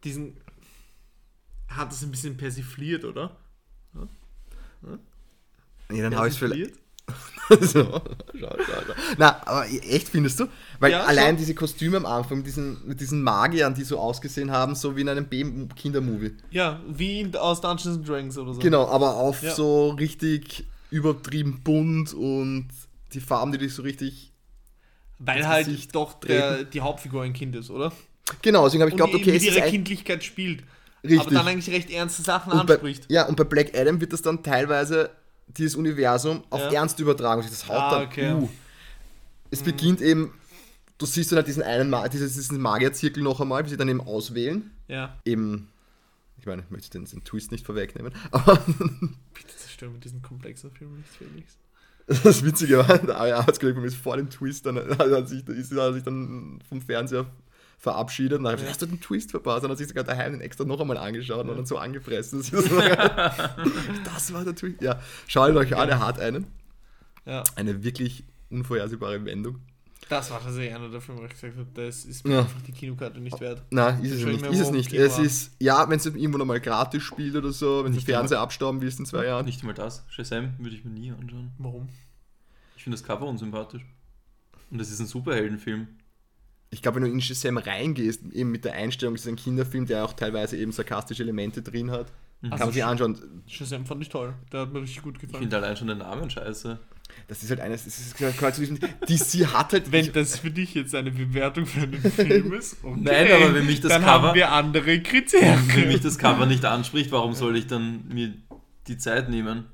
[0.03, 0.36] diesen.
[1.70, 3.36] Er hat das ein bisschen persifliert, oder?
[5.89, 6.74] Nee, dann habe ich es vielleicht.
[7.62, 7.84] So.
[7.84, 8.02] schau,
[8.34, 8.93] schau, schau.
[9.18, 10.48] Na, aber echt findest du?
[10.80, 11.38] Weil Ja, allein schon.
[11.38, 15.02] diese Kostüme am Anfang mit diesen, mit diesen Magiern, die so ausgesehen haben, so wie
[15.02, 16.36] in einem B-Kindermovie.
[16.52, 18.60] Ja, wie aus Dungeons and Dragons oder so.
[18.60, 19.54] Genau, aber auf Ja.
[19.56, 22.68] so richtig übertrieben bunt und
[23.14, 24.32] die Farben, die dich so richtig.
[25.20, 27.91] Weil halt Gesicht doch der, die Hauptfigur ein Kind ist, oder?
[28.41, 30.64] Genau, deswegen habe ich geglaubt, okay, eben es mit ist ihrer ein, Kindlichkeit spielt.
[31.04, 31.20] richtig.
[31.22, 33.06] Aber dann eigentlich recht ernste Sachen und bei, anspricht.
[33.10, 35.10] ja, und bei Black Adam wird das dann teilweise
[35.48, 36.72] dieses Universum auf Ja.
[36.74, 37.41] Ernst übertragen.
[37.41, 38.08] Und das haut Ah, dann.
[38.08, 38.34] okay.
[38.34, 38.50] Uh.
[39.50, 40.34] Es beginnt eben,
[40.98, 43.88] du siehst dann halt diesen einen Ma dieses, diesen Magierzirkel noch einmal, wie sie dann
[43.89, 44.72] eben auswählen.
[44.88, 45.18] Ja.
[45.26, 45.70] Eben,
[46.38, 50.72] ich meine, ich möchte den, den Twist nicht vorwegnehmen, aber Bitte zerstör mit diesen komplexen
[50.72, 51.58] Filmen nicht, Felix.
[52.24, 55.48] das Witzige war, der Arbeitskollege von mir ist vor dem Twist, dann hat er sich,
[55.48, 57.26] ist, er sich dann vom Fernseher
[57.78, 59.63] verabschiedet und dann habe ich gesagt, hast du den Twist verpasst?
[59.63, 62.39] Und hat sich sogar daheim den extra noch einmal angeschaut und dann so angefressen.
[62.39, 63.38] dass ich das,
[64.13, 64.82] das war der Twist.
[64.82, 66.47] Ja, schaut euch an, er hat einen.
[67.25, 67.43] Ja.
[67.55, 69.59] Eine wirklich unvorhersehbare Wendung.
[70.09, 72.39] Das war tatsächlich einer der Filme, wo ich gesagt habe, das ist mir Ja.
[72.39, 73.61] einfach die Kinokarte nicht wert.
[73.71, 74.41] Na, ist es nicht.
[74.45, 74.93] Ist es nicht.
[74.93, 78.80] Es ist, ja, wenn es irgendwo nochmal gratis spielt oder so, wenn Nicht Fernseher abstauben
[78.80, 79.45] willst in zwei Jahren.
[79.45, 80.05] Nicht mal das.
[80.07, 81.51] Shazam würde ich mir nie anschauen.
[81.57, 81.89] Warum?
[82.78, 83.82] Ich finde das Cover unsympathisch.
[84.71, 85.88] Und das ist ein Superheldenfilm.
[86.70, 89.86] Ich glaube, wenn du in Shazam reingehst, eben mit der Einstellung, es ist ein Kinderfilm,
[89.86, 92.11] der auch teilweise eben sarkastische Elemente drin hat,
[92.41, 92.49] Mhm.
[92.51, 93.18] kann man sich anschauen.
[93.47, 94.34] Shazam fand ich toll.
[94.51, 95.41] Der hat mir richtig gut Ich gefallen.
[95.43, 96.78] finde allein schon den Namen scheiße.
[97.28, 100.51] Das ist halt eines, das ist quasi zu diesem, DC hat halt, Wenn das für
[100.51, 104.03] dich jetzt eine Bewertung für einen Film ist, okay, Nein, aber wenn mich das dann
[104.03, 105.68] Cover- haben wir andere Kriterien.
[105.74, 108.34] Wenn mich das Cover nicht anspricht, warum soll ich dann mir
[108.88, 109.65] die Zeit nehmen?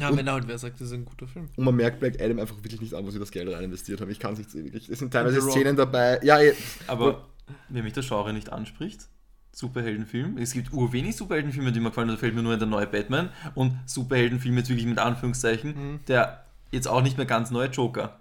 [0.00, 1.48] Ja, wenn halt wer sagt, das ist ein guter Film.
[1.56, 4.00] und man merkt Black Adam einfach wirklich nicht an, wo sie das Geld rein investiert
[4.00, 4.10] haben.
[4.10, 4.88] Ich kann es nicht wirklich.
[4.88, 5.40] Es sind teilweise.
[5.42, 6.20] Szenen dabei.
[6.22, 6.54] Ja, eh,
[6.88, 7.26] Aber
[7.68, 9.08] wenn mich das Genre nicht anspricht,
[9.52, 13.30] Superheldenfilm, es gibt urwenig Superheldenfilme, die mir gefallen, da fällt mir nur der neue Batman
[13.54, 16.00] und Superheldenfilm jetzt wirklich mit Anführungszeichen, Mhm.
[16.08, 18.20] der jetzt auch nicht mehr ganz neue Joker.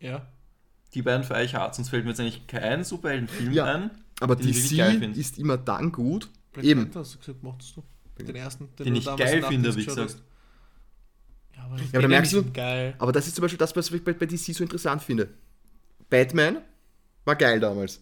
[0.00, 0.26] Ja.
[0.94, 3.64] Die beiden feiere ich hart, sonst fällt mir jetzt eigentlich kein Superheldenfilm Ja.
[3.64, 3.90] ein.
[4.20, 6.30] Aber Den geil DC ist immer dann gut.
[6.52, 6.82] Black Eben.
[6.84, 7.82] Panther hast du gesagt, mochtest du?
[8.18, 10.16] Den ersten, Den du ich geil finde, wie gesagt.
[11.70, 11.80] Hast.
[11.80, 12.94] Ja, aber, aber merkst du- geil.
[12.98, 15.28] Aber das ist zum Beispiel das, was ich bei, bei DC so interessant finde.
[16.10, 16.58] Batman
[17.24, 18.00] war geil damals.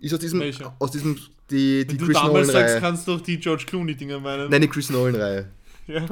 [0.00, 0.74] Ist aus diesem, Welcher?
[0.78, 1.16] aus diesem,
[1.50, 2.80] die, die Wenn du Chris damals sagst, Nolan-Reihe.
[2.80, 4.50] kannst du doch die George Clooney-Dinger meinen.
[4.50, 5.48] Nein, die Chris Nolan-Reihe.
[5.86, 6.06] Ja.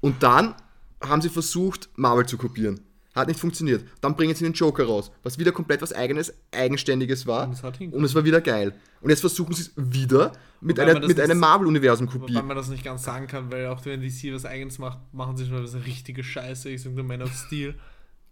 [0.00, 0.54] Und dann
[1.02, 2.80] haben sie versucht, Marvel zu kopieren.
[3.18, 3.84] Hat nicht funktioniert.
[4.00, 7.48] Dann bringen sie den Joker raus, was wieder komplett was eigenes, eigenständiges war.
[7.48, 7.62] Und es.
[7.92, 8.74] Und es war wieder geil.
[9.00, 12.46] Und jetzt versuchen sie es wieder mit, einer, mit einem Marvel-Universum Wobei kopieren.
[12.46, 15.44] man das nicht ganz sagen kann, weil auch wenn DC was eigenes macht, machen sie
[15.44, 16.70] schon mal was richtige Scheiße.
[16.70, 17.74] Ich sag nur Man of Steel.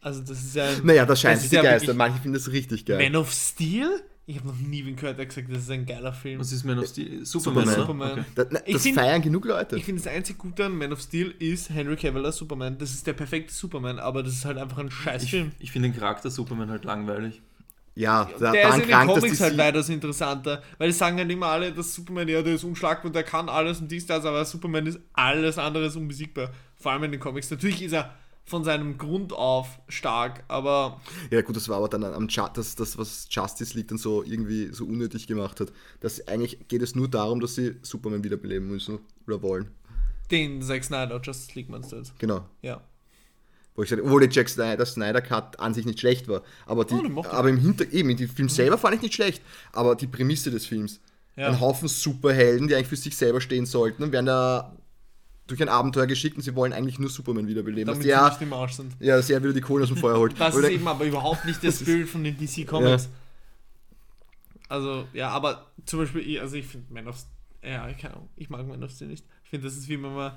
[0.01, 1.95] Also das ist ja Naja, das scheint Das die ja Geister.
[1.95, 2.99] Manche finden das richtig geil.
[2.99, 4.03] Man of Steel?
[4.29, 6.41] Ich habe noch nie wen gehört, der gesagt hat, das ist ein geiler Film.
[6.41, 7.25] Was ist Man of Steel?
[7.25, 7.75] Superman, Superman.
[7.75, 7.81] oder?
[7.87, 8.13] Superman.
[8.19, 8.25] Okay.
[8.35, 9.77] Da, na, Ich das find- feiern genug Leute.
[9.77, 12.77] Ich finde das einzig Gute an Man of Steel ist Henry Cavill als Superman.
[12.77, 15.53] Das ist der perfekte Superman, aber das ist halt einfach ein Ich, Scheißfilm.
[15.61, 17.41] ich finde den Charakter Superman halt langweilig.
[17.95, 21.19] ja, da, der ist in den Comics die halt sie- weitaus interessanter, weil es sagen
[21.19, 24.07] halt immer alle, dass Superman, ja, der ist unschlagbar und der kann alles und dies,
[24.07, 26.51] das, aber Superman ist alles andere als unbesiegbar.
[26.75, 27.49] Vor allem in den Comics.
[27.51, 28.13] Natürlich ist er
[28.47, 32.77] von seinem Grund auf stark, aber Ja gut, das war aber dann am Ju- das,
[32.77, 35.73] das, was Justice League dann so irgendwie so unnötig gemacht hat.
[36.01, 39.71] Das eigentlich geht es nur darum, dass sie Superman wiederbeleben müssen oder wollen.
[40.31, 42.19] den Zack Snyder, Justice League meinst du jetzt?
[42.19, 42.47] Genau.
[42.63, 42.81] Ja.
[43.75, 46.43] Wo ich sage, obwohl der Jack Snyder, Snyder Cut an sich nicht schlecht war.
[46.65, 49.15] Aber, die, Oh, den aber im Hinter, eben, in dem Film selber fand ich nicht
[49.15, 49.43] schlecht.
[49.73, 50.99] Aber die Prämisse des Films.
[51.37, 51.49] Ja.
[51.49, 54.75] Ein Haufen Superhelden, die eigentlich für sich selber stehen sollten und werden da
[55.47, 57.87] durch ein Abenteuer geschickt und sie wollen eigentlich nur Superman wiederbeleben.
[57.87, 58.93] Damit Was sie ja, nicht im Arsch sind.
[59.01, 60.39] ja, sehr wieder die Kohle aus dem Feuer holt.
[60.41, 63.09] Das Wo ist eben aber überhaupt nicht der Spirit von den DC Comics.
[64.69, 67.17] Also, ja, aber zum Beispiel, ich- also ich finde Man of
[67.63, 69.25] ja, keine Ahnung, ich mag Man of Steel nicht.
[69.45, 70.33] Ich finde, das ist wie wenn man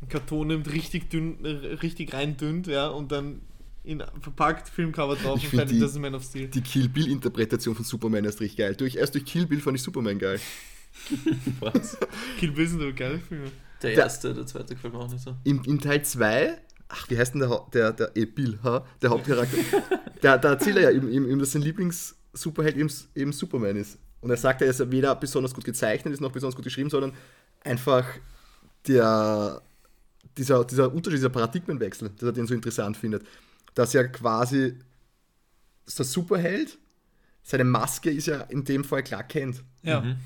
[0.00, 3.42] einen Karton nimmt, richtig dünn, äh, richtig rein dünnt, ja, und dann
[3.84, 6.48] in verpackt Filmcover drauf Ich und fertig, die- das ist Man of Steel.
[6.48, 8.74] Die Kill Bill-Interpretation von Superman ist richtig geil.
[8.76, 10.38] Durch, erst durch Kill Bill fand ich Superman geil.
[11.60, 11.96] Was?
[12.38, 13.50] Kill Bill sind aber geile Filme.
[13.82, 15.36] Der Der- erste, der zweite gefällt mir auch nicht so.
[15.44, 16.58] In, in Teil 2,
[16.88, 18.84] ach, wie heißt denn der, der, der eh, Bill, ha?
[19.00, 19.56] der Hauptcharakter?
[20.22, 23.98] der, da erzählt er ja eben, eben, eben dass sein Lieblings-Superheld eben, eben Superman ist.
[24.20, 27.12] Und er sagt, er ist weder besonders gut gezeichnet, ist noch besonders gut geschrieben, sondern
[27.64, 28.06] einfach
[28.86, 29.62] der,
[30.36, 33.24] dieser, dieser Unterschied, dieser Paradigmenwechsel, dass er den so interessant findet.
[33.74, 34.78] Dass er quasi
[35.96, 36.76] der Superheld,
[37.42, 39.62] seine Maske ist ja in dem Fall klar kennt.
[39.82, 40.02] Ja.
[40.02, 40.16] Mhm.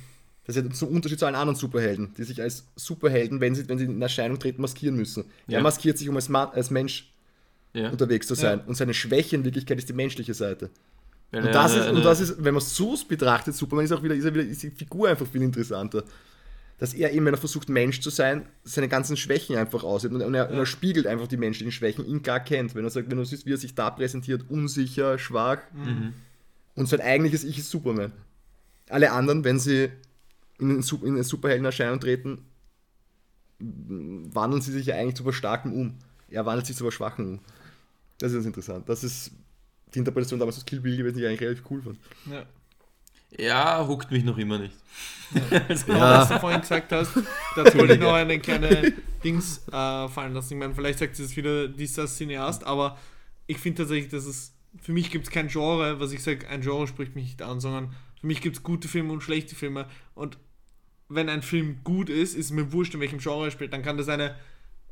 [0.46, 3.66] Das ist ja zum Unterschied zu allen anderen Superhelden, die sich als Superhelden, wenn sie,
[3.68, 5.24] wenn sie in Erscheinung treten, maskieren müssen.
[5.46, 5.58] Ja.
[5.58, 7.12] Er maskiert sich, um als, Ma als Mensch
[7.72, 7.90] Ja.
[7.90, 8.58] unterwegs zu sein.
[8.58, 8.64] Ja.
[8.66, 10.70] Und seine Schwäche in Wirklichkeit ist die menschliche Seite.
[11.32, 14.14] Und das, ist, und das ist, wenn man es so betrachtet, Superman ist auch wieder,
[14.14, 16.04] ist, er wieder, ist die Figur einfach viel interessanter.
[16.78, 20.12] Dass er eben, wenn er versucht, Mensch zu sein, seine ganzen Schwächen einfach aussieht.
[20.12, 22.74] Und, und, er, und er spiegelt einfach die menschlichen Schwächen, ihn gar kennt.
[22.74, 25.58] Wenn er sagt, wenn du siehst, wie er sich da präsentiert, unsicher, schwach.
[25.72, 26.12] Mhm.
[26.76, 28.12] Und sein eigentliches Ich ist Superman.
[28.88, 29.88] Alle anderen, wenn sie
[30.58, 32.46] in einen, Su- in eine Superheldenerscheinung treten,
[33.58, 35.94] wandeln sie sich ja eigentlich zu was Starkem um.
[36.28, 37.40] Er wandelt sich zu was Schwachen um.
[38.18, 38.88] Das ist interessant.
[38.88, 39.30] Das ist
[39.94, 41.98] die Interpretation damals aus Kill Bill gewesen, die ich eigentlich relativ cool fand.
[42.30, 42.44] ja.
[43.36, 44.76] Ja, huckt mich noch immer nicht.
[45.68, 46.20] Also, Genau, Ja.
[46.20, 47.10] was du vorhin gesagt hast,
[47.56, 48.92] dazu wollte ich noch eine kleine
[49.24, 50.52] Dings äh, fallen lassen.
[50.52, 52.96] Ich meine, vielleicht sagt es wieder dieser Cineast, aber
[53.48, 56.60] ich finde tatsächlich, dass es, für mich gibt es kein Genre, was ich sage, ein
[56.60, 57.92] Genre spricht mich nicht an, sondern
[58.24, 59.86] für mich gibt es gute Filme und schlechte Filme.
[60.14, 60.38] Und
[61.10, 63.98] wenn ein Film gut ist, ist mir wurscht, in welchem Genre er spielt, dann kann
[63.98, 64.34] das eine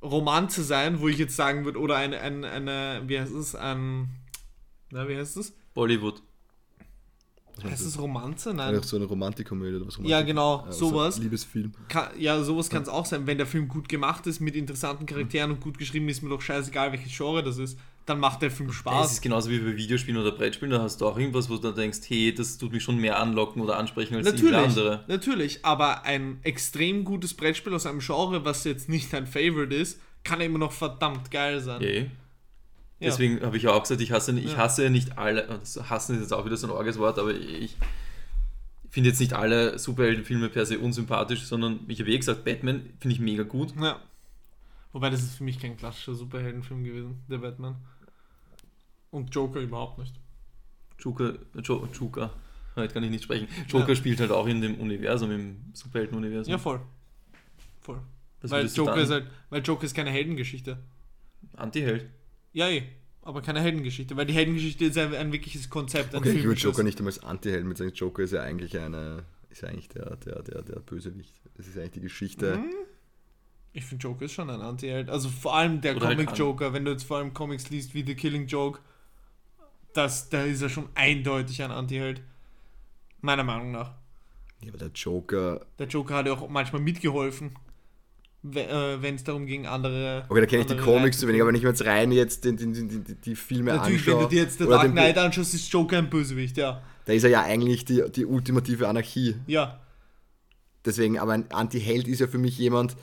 [0.02, 4.10] Romanze sein, wo ich jetzt sagen würde, oder eine, eine, eine wie heißt es, ein,
[4.90, 5.54] na, wie heißt es?
[5.72, 6.22] Bollywood.
[7.62, 8.52] Heißt es Romanze?
[8.52, 8.74] Nein.
[8.74, 11.16] Einfach so eine Romantikkomödie oder was Ja, genau, so sowas.
[11.16, 11.72] ein Liebesfilm.
[11.88, 13.26] Kann, ja, sowas kann es auch sein.
[13.26, 16.42] Wenn der Film gut gemacht ist, mit interessanten Charakteren und gut geschrieben ist, mir doch
[16.42, 19.12] scheißegal, welches Genre das ist, dann macht der Film Spaß.
[19.12, 21.76] ist genauso wie bei Videospielen oder Brettspielen, da hast du auch irgendwas, wo du dann
[21.76, 25.04] denkst, hey, das tut mich schon mehr anlocken oder ansprechen als Natürlich, andere.
[25.06, 30.00] natürlich, aber ein extrem gutes Brettspiel aus einem Genre, was jetzt nicht dein Favorite ist,
[30.24, 31.80] kann immer noch verdammt geil sein.
[31.80, 32.10] Yay.
[32.98, 33.08] Ja.
[33.08, 36.22] Deswegen habe ich ja auch gesagt, ich hasse, ich hasse nicht alle, das hassen ist
[36.22, 37.76] jetzt auch wieder so ein orges Wort, aber ich
[38.90, 43.14] finde jetzt nicht alle Superheldenfilme per se unsympathisch, sondern ich habe eh gesagt, Batman finde
[43.14, 43.74] ich mega gut.
[43.80, 44.00] Ja.
[44.92, 47.76] Wobei das ist für mich kein klassischer Superheldenfilm gewesen, der Batman.
[49.12, 50.18] Und Joker überhaupt nicht.
[50.98, 52.32] Joker, jo, Joker,
[52.76, 53.46] heute kann ich nicht sprechen.
[53.68, 53.94] Joker Ja.
[53.94, 56.50] spielt halt auch in dem Universum, im Superheldenuniversum.
[56.50, 56.80] Ja, voll.
[57.80, 58.00] Voll.
[58.40, 60.78] Was weil Joker ist halt, weil Joker ist keine Heldengeschichte.
[61.56, 62.08] Antiheld.
[62.52, 62.84] Ja, eh.
[63.20, 66.14] Aber keine Heldengeschichte, weil die Heldengeschichte ist ein, ein wirkliches Konzept.
[66.14, 66.60] Ein Okay, ich würde.
[66.60, 67.92] Joker nicht einmal als Anti-Held mit sagen.
[67.92, 71.34] Joker ist ja eigentlich eine, ist ja eigentlich der, der, der, der Bösewicht.
[71.56, 72.56] Das ist eigentlich die Geschichte.
[72.56, 72.72] Mhm.
[73.74, 75.08] Ich finde Joker ist schon ein Anti-Held.
[75.10, 78.14] Also vor allem der halt Comic-Joker, wenn du jetzt vor allem Comics liest wie The
[78.14, 78.80] Killing Joke,
[79.92, 82.20] das, da ist er schon eindeutig ein Anti-Held.
[83.20, 83.92] Meiner Meinung nach.
[84.60, 85.64] Ja, aber der Joker.
[85.78, 87.52] Der Joker hat ja auch manchmal mitgeholfen,
[88.44, 90.24] äh, wenn es darum ging, andere.
[90.28, 92.44] Okay, da kenne ich die Comics zu wenig, aber wenn ich mir jetzt rein jetzt
[92.44, 94.28] die, die, die, die, Filme Natürlich, wenn anschaue.
[94.28, 96.82] du dir jetzt The Dark Knight anschaust, ist Joker ein Bösewicht, ja.
[97.04, 99.36] Da ist er ja eigentlich die, die ultimative Anarchie.
[99.46, 99.80] Ja.
[100.84, 102.96] Deswegen, aber ein Anti-Held ist ja für mich jemand,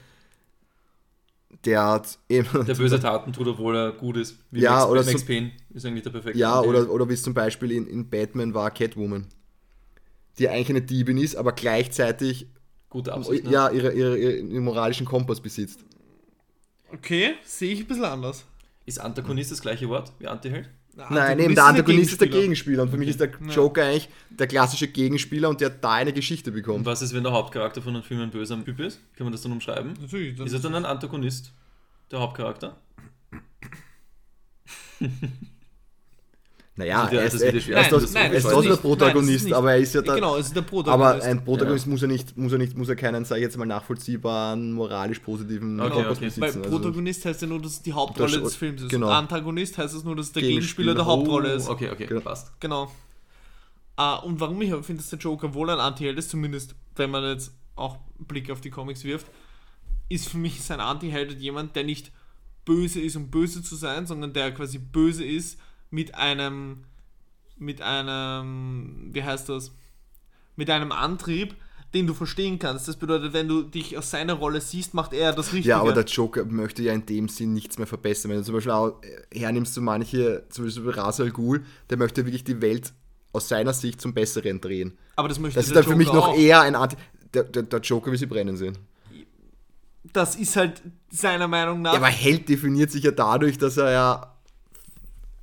[1.65, 2.65] der hat eben.
[2.65, 4.37] Der böse Taten tut, obwohl er gut ist.
[4.51, 6.39] Wie Ja, Max, oder Max Payne ist eigentlich der perfekte.
[6.39, 9.27] Ja, oder, oder wie es zum Beispiel in, in Batman war Catwoman.
[10.37, 12.47] Die eigentlich eine Diebin ist, aber gleichzeitig
[12.89, 13.43] Gute Absicht.
[13.43, 13.51] ne?
[13.51, 15.83] ja, ihre, ihre, ihren moralischen Kompass besitzt.
[16.91, 18.45] Okay, sehe ich ein bisschen anders.
[18.85, 20.69] Ist Antagonist das gleiche Wort wie Antiheld?
[20.95, 22.83] Nein, eben der Antagonist ist der Gegenspieler.
[22.83, 26.49] Und für mich ist der Joker eigentlich der klassische Gegenspieler und der da eine Geschichte
[26.49, 26.85] Und bekommt.
[26.85, 28.99] was ist, wenn der Hauptcharakter von einem Film ein böser Typ ist?
[29.15, 29.93] Kann man das dann umschreiben?
[30.01, 30.39] Natürlich.
[30.39, 31.53] Ist er dann ein Antagonist,
[32.11, 32.77] der Hauptcharakter?
[36.79, 38.43] Naja, Also der- er ist, ist er ist, er Nein, ist, trotzdem- nein, er ist
[38.45, 38.89] trotzdem ist der.
[38.89, 41.27] Protagonist, Nein, ist aber er ist ja da, Genau, ist der aber Protagonist.
[41.27, 43.65] ein Protagonist muss er nicht, muss er nicht, muss er keinen, sag ich jetzt mal,
[43.65, 46.25] nachvollziehbaren, moralisch positiven Okay, Kompass okay.
[46.25, 46.41] besitzen.
[46.41, 48.89] Weil also- Protagonist heißt ja nur, dass es die Hauptrolle Das- des Films ist.
[48.89, 49.07] genau.
[49.07, 50.93] Und Antagonist heißt es nur, dass der Gegenspieler.
[50.93, 51.67] Gegenspieler der Hauptrolle ist.
[51.67, 52.21] Oh, okay, okay, Genau.
[52.21, 52.51] passt.
[52.61, 52.89] Genau.
[53.97, 57.23] Ah, und warum ich finde, dass der Joker wohl ein Anti-Held ist, zumindest wenn man
[57.25, 59.27] jetzt auch einen Blick auf die Comics wirft,
[60.07, 62.11] ist für mich sein Anti-Held jemand, der nicht
[62.63, 65.59] böse ist, um böse zu sein, sondern der quasi böse ist
[65.89, 66.83] mit einem,
[67.57, 69.71] mit einem, wie heißt das,
[70.55, 71.55] mit einem Antrieb,
[71.93, 72.87] den du verstehen kannst.
[72.87, 75.69] Das bedeutet, wenn du dich aus seiner Rolle siehst, macht er das Richtige.
[75.69, 78.29] Ja, aber der Joker möchte ja in dem Sinn nichts mehr verbessern.
[78.29, 81.97] Wenn du zum Beispiel auch äh, hernimmst, so manche, zum Beispiel Ra's al Ghul, der
[81.97, 82.93] möchte wirklich die Welt
[83.33, 84.97] aus seiner Sicht zum Besseren drehen.
[85.15, 86.37] Aber das möchte Das ist dann für mich Joker noch auch.
[86.37, 86.95] eher ein Anti...
[87.33, 88.77] Der, der, der Joker will sie brennen sehen.
[90.13, 90.81] Das ist halt
[91.11, 91.93] seiner Meinung nach.
[91.93, 94.35] Ja, aber Held definiert sich ja dadurch, dass er ja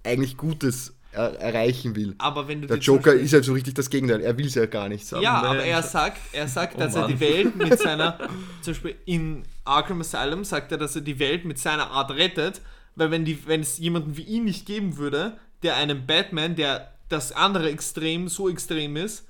[0.06, 2.14] eigentlich Gutes er erreichen will.
[2.18, 4.20] aber wenn du Der Joker ist ja so richtig das Gegenteil.
[4.20, 5.22] Er will es ja gar nicht sagen.
[5.22, 7.10] Ja, Nee, aber er sagt, er sagt, Oh dass er Mann.
[7.10, 8.18] die Welt mit seiner,
[8.60, 12.60] zum Beispiel in Arkham Asylum sagt er, dass er die Welt mit seiner Art rettet,
[12.96, 16.92] weil wenn, die, wenn es jemanden wie ihn nicht geben würde, der einen Batman, der
[17.08, 19.26] das andere Extrem so extrem ist,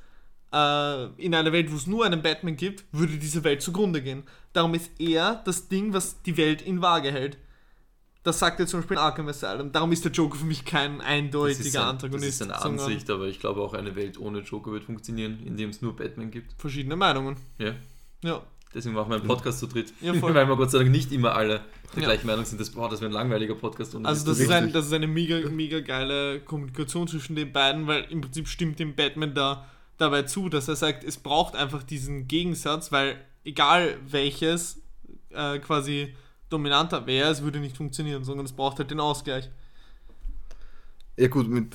[0.52, 4.24] äh, in einer Welt, wo es nur einen Batman gibt, würde diese Welt zugrunde gehen.
[4.52, 7.38] Darum ist er das Ding, was die Welt in Waage hält.
[8.26, 9.70] Das sagt er zum Beispiel in Arkham Asylum.
[9.70, 12.28] Darum ist der Joker für mich kein Das eindeutiger ein, das Antagonist.
[12.28, 15.80] ist eine Ansicht, aber ich glaube auch eine Welt ohne Joker wird funktionieren, indem es
[15.80, 16.52] nur Batman gibt.
[16.58, 17.36] Verschiedene Meinungen.
[17.58, 17.74] Ja.
[18.24, 18.42] Ja.
[18.74, 19.92] Deswegen machen wir einen Podcast zu dritt.
[20.00, 20.34] Ja, voll.
[20.34, 21.60] Weil wir Gott sei Dank nicht immer alle
[21.94, 22.08] der Ja.
[22.08, 22.60] gleichen Meinung sind.
[22.60, 23.94] Das, boah, das wäre ein langweiliger Podcast.
[23.94, 27.52] ohne Also das das ist, ein, das ist eine mega, mega geile Kommunikation zwischen den
[27.52, 29.66] beiden, weil im Prinzip stimmt dem Batman da
[29.98, 34.82] dabei zu, dass er sagt, es braucht einfach diesen Gegensatz, weil egal welches
[35.30, 36.12] äh, quasi
[36.48, 39.50] dominanter wäre, es würde nicht funktionieren, sondern es braucht halt den Ausgleich.
[41.18, 41.74] Ja gut, mit,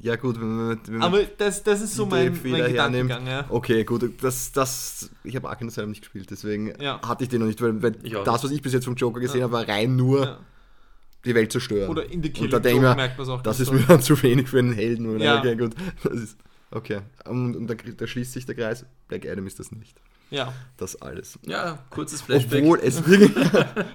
[0.00, 2.70] ja gut, wenn man, wenn man Aber das, das ist so mein, Fehler mein.
[2.70, 3.44] Gedankengang, ja.
[3.50, 6.98] Okay, gut, das, das, ich habe Arkham Asylum nicht gespielt, deswegen Ja.
[7.06, 9.42] hatte ich den noch nicht, weil, weil das, was ich bis jetzt vom Joker gesehen
[9.42, 10.38] habe, war rein nur ja.
[11.26, 11.90] die Welt zerstören.
[11.90, 13.42] Oder in The Und Killing da denke ich Joke mir, merkt man es auch.
[13.42, 15.14] das ist mir dann zu wenig für einen Helden.
[15.14, 15.24] Oder?
[15.24, 15.38] Ja.
[15.40, 16.38] Okay, gut, das ist,
[16.70, 17.00] okay.
[17.26, 20.00] Und, und da, da schließt sich der Kreis, Black Adam ist das nicht.
[20.30, 20.52] Ja.
[20.76, 21.38] Das alles.
[21.46, 22.62] Ja, kurzes Flashback.
[22.62, 23.34] Obwohl es wirklich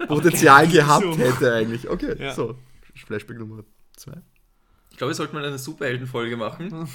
[0.07, 1.89] Potenzial Okay, gehabt hätte eigentlich.
[1.89, 2.33] Okay, Ja.
[2.33, 2.57] so,
[2.95, 3.63] Flashback Nummer
[3.95, 4.13] zwei.
[4.91, 6.87] Ich glaube, wir sollten mal eine Superhelden-Folge machen.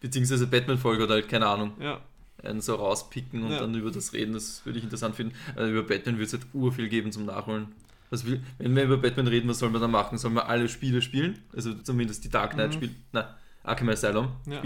[0.00, 2.00] Beziehungsweise Batman-Folge oder halt, keine Ahnung, Ja.
[2.42, 3.60] einen so rauspicken und Ja.
[3.60, 4.32] dann über das reden.
[4.32, 5.34] Das würde ich interessant finden.
[5.54, 7.68] Also über Batman wird es halt urviel geben zum Nachholen.
[8.10, 10.18] Was will, wenn wir über Batman reden, was sollen wir dann machen?
[10.18, 11.38] Sollen wir alle Spiele spielen?
[11.54, 12.74] Also zumindest die Dark Knight Mhm.
[12.74, 12.96] spielen.
[13.12, 14.60] Na, Arkham Asylum Ja.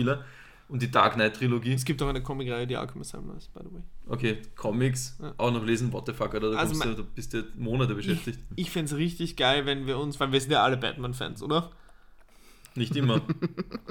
[0.69, 1.73] Und die Dark Knight Trilogie.
[1.75, 3.83] Es gibt auch eine Comic-Reihe, die Arkham Asylum ist, by the way.
[4.09, 5.17] Okay, Comics.
[5.23, 5.33] Ja.
[5.37, 6.51] Auch noch lesen, what the fuck, oder?
[6.53, 8.41] Da, Also du, da bist du Monate beschäftigt.
[8.57, 11.71] Ich fände es richtig geil, wenn wir uns, weil wir sind ja alle Batman-Fans, oder?
[12.75, 13.23] Nicht immer.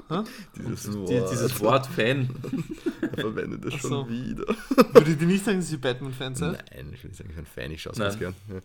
[0.58, 2.30] Dieses Die, dieses Wort Fan.
[3.02, 4.10] Er verwendet das Ach schon so.
[4.10, 4.46] wieder.
[4.94, 6.64] Würdet ihr nicht sagen, dass ihr Batman-Fans seid?
[6.76, 8.36] Nein, ich will nicht sagen, ich bin ein Fan, ich schaue es ganz gern.
[8.50, 8.56] Ja.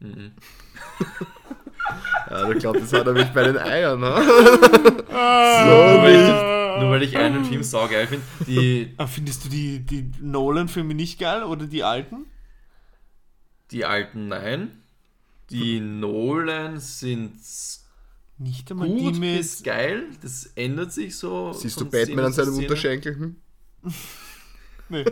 [0.00, 0.32] Mhm.
[2.30, 4.08] Ja, ich glaube, das hat er mich bei den Eiern, ne?
[4.10, 8.24] Nur, weil ich, nur weil ich einen Film saugeil finde.
[8.46, 12.26] Die, Ah, findest du die, die Nolan-Filme nicht geil oder die alten?
[13.72, 14.82] die alten nein.
[15.50, 17.34] Die Nolan sind
[18.38, 19.38] Nicht einmal gut die mit.
[19.38, 20.04] bis geil.
[20.22, 21.52] Das ändert sich so.
[21.52, 22.54] Siehst du Batman an seinem.
[22.56, 23.16] Unterschenkel?
[23.16, 23.36] Hm?
[24.92, 25.04] Nee.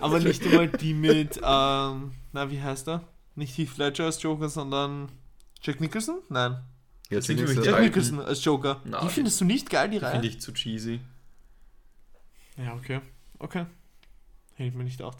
[0.00, 1.38] Aber nicht einmal die mit.
[1.38, 3.02] Ähm, na, wie heißt er?
[3.40, 5.08] Nicht Heath Ledger als Joker, sondern
[5.62, 6.18] Jack Nicholson?
[6.28, 6.58] Nein.
[7.08, 7.80] Mich ich die Jack.
[7.80, 8.80] Nicholson als Joker.
[8.84, 10.12] Na, die findest du nicht geil, die Die Reihe?
[10.12, 11.00] finde ich zu cheesy.
[12.56, 13.00] Ja, okay.
[13.38, 13.64] Okay.
[14.54, 15.16] Hätte ich mir nicht gedacht.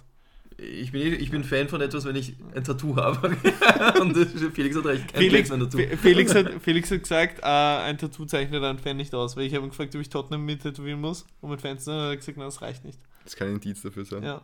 [0.58, 3.28] ich bin, ich bin Fan von etwas, wenn ich ein Tattoo habe.
[4.00, 4.14] Und
[4.54, 5.78] Felix hat recht, kein Felix, Tattoo.
[5.78, 9.44] Fe- Felix, hat, Felix hat gesagt, äh, ein Tattoo zeichnet einen Fan nicht aus, weil
[9.46, 12.18] ich habe ihn gefragt, ob ich Tottenham mit tätowieren muss und mit Fans, er hat
[12.18, 12.98] gesagt, na, das reicht nicht.
[13.24, 14.22] Das kann ein Indiz dafür sein.
[14.22, 14.42] Ja.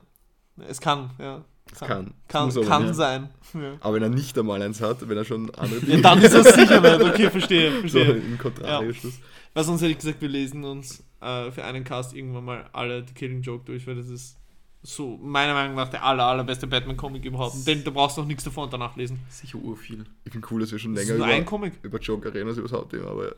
[0.66, 1.44] Es kann, ja.
[1.70, 2.14] Das kann.
[2.28, 2.94] Kann, kann nicht.
[2.94, 3.28] sein.
[3.54, 3.74] Ja.
[3.80, 6.54] Aber wenn er nicht einmal eins hat, wenn er schon andere ja, dann ist das
[6.54, 7.02] sicher nicht.
[7.10, 8.12] Okay, verstehe, so verstehe.
[8.12, 9.14] im Kontrarischluss.
[9.52, 13.04] Weil sonst hätte ich gesagt, wir lesen uns äh, für einen Cast irgendwann mal alle
[13.06, 14.36] The Killing Joke durch, weil das ist
[14.82, 17.54] so meiner Meinung nach der aller, allerbeste Batman-Comic überhaupt.
[17.56, 19.18] Und Den, da brauchst du auch nichts davon und danach lesen.
[19.28, 20.04] Sicher urviel.
[20.24, 21.72] Ich finde cool, dass wir schon länger nur ein über, Comic.
[21.82, 23.34] über Joker reden als über das Hauptthema, aber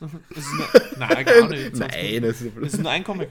[0.00, 0.66] Das ist nur,
[0.98, 1.74] nein, gar nicht.
[1.76, 3.30] nein, das ist Das ist nur ein Comic.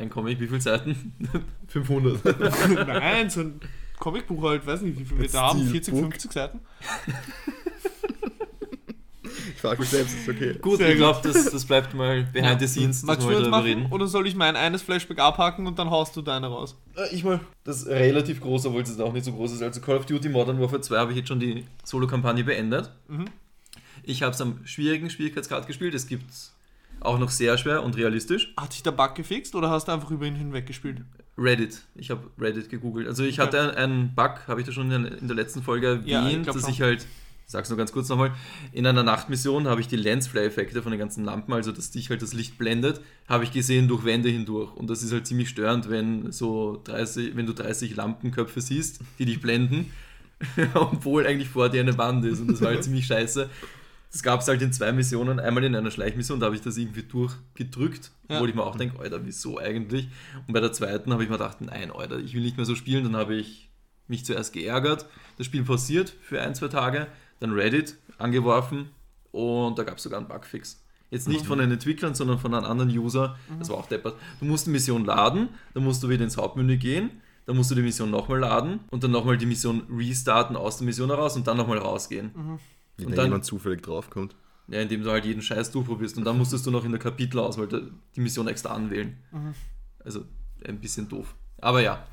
[0.00, 1.12] Ein Comic, wie viele Seiten?
[1.68, 2.24] 500.
[2.86, 3.60] Nein, so ein
[3.98, 6.12] Comicbuch halt, weiß nicht, wie viel wir da haben, 40, Steelbook.
[6.12, 6.60] 50 Seiten.
[9.54, 10.54] ich frage mich selbst, ist okay.
[10.60, 13.64] Gut, Sehr ich glaube, das, das bleibt mal behind the scenes, Magst wir darüber machen?
[13.64, 13.86] reden.
[13.90, 16.76] Oder soll ich mein eines Flashback abhaken und dann haust du deine raus?
[16.96, 17.40] Äh, Ich mal.
[17.64, 19.62] Das ist relativ groß, obwohl es jetzt auch nicht so groß ist.
[19.62, 22.90] Also Call of Duty Modern Warfare 2 habe ich jetzt schon die Solo-Kampagne beendet.
[23.08, 23.26] Mhm.
[24.02, 25.94] Ich habe es am schwierigen Schwierigkeitsgrad gespielt.
[25.94, 26.24] Es gibt
[27.00, 28.52] auch noch sehr schwer und realistisch.
[28.56, 31.02] Hat sich der Bug gefixt oder hast du einfach über ihn hinweg gespielt?
[31.38, 31.80] Reddit.
[31.94, 33.06] Ich habe Reddit gegoogelt.
[33.08, 33.46] Also ich Okay.
[33.46, 36.60] hatte einen Bug, habe ich da schon in, der letzten Folge erwähnt, Ja, ich dass
[36.62, 36.70] schon.
[36.70, 37.06] ich halt,
[37.46, 38.32] sag's nur ganz kurz nochmal,
[38.72, 42.20] in einer Nachtmission habe ich die Lensflare-Effekte von den ganzen Lampen, also dass dich halt
[42.20, 44.74] das Licht blendet, habe ich gesehen durch Wände hindurch.
[44.76, 49.24] Und das ist halt ziemlich störend, wenn so 30, wenn du 30 Lampenköpfe siehst, die
[49.24, 49.90] dich blenden,
[50.74, 52.40] obwohl eigentlich vor dir eine Wand ist.
[52.40, 53.48] Und das war halt ziemlich scheiße.
[54.12, 55.38] Das gab es halt in zwei Missionen.
[55.38, 58.36] Einmal in einer Schleichmission, da habe ich das irgendwie durchgedrückt, Ja.
[58.36, 60.08] obwohl ich mir auch denke, Alter, wieso eigentlich?
[60.46, 62.74] Und bei der zweiten habe ich mir gedacht, nein, Alter, ich will nicht mehr so
[62.74, 63.04] spielen.
[63.04, 63.70] Dann habe ich
[64.08, 65.06] mich zuerst geärgert,
[65.38, 67.06] das Spiel pausiert für ein, zwei Tage,
[67.38, 68.90] dann Reddit angeworfen
[69.30, 70.84] und da gab es sogar einen Bugfix.
[71.10, 73.36] Jetzt nicht von den Entwicklern, sondern von einem anderen User.
[73.58, 74.14] Das war auch deppert.
[74.40, 77.10] Du musst die Mission laden, dann musst du wieder ins Hauptmenü gehen,
[77.46, 80.86] dann musst du die Mission nochmal laden und dann nochmal die Mission restarten aus der
[80.86, 82.32] Mission heraus und dann nochmal rausgehen.
[83.00, 84.34] Wenn Und da dann- jemand zufällig draufkommt.
[84.68, 86.16] Ja, indem du halt jeden Scheiß durchprobierst.
[86.16, 87.66] Und dann musstest du noch in der Kapitelauswahl
[88.14, 89.16] die Mission extra anwählen.
[90.04, 90.24] Also
[90.64, 91.34] ein bisschen doof.
[91.62, 92.06] Aber ja,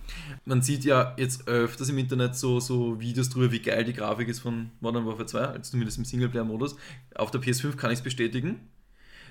[0.44, 4.28] man sieht ja jetzt öfters im Internet so, so Videos drüber, wie geil die Grafik
[4.28, 6.76] ist von Modern Warfare 2, also zumindest im Singleplayer-Modus.
[7.16, 8.60] Auf der PS5 kann ich es bestätigen.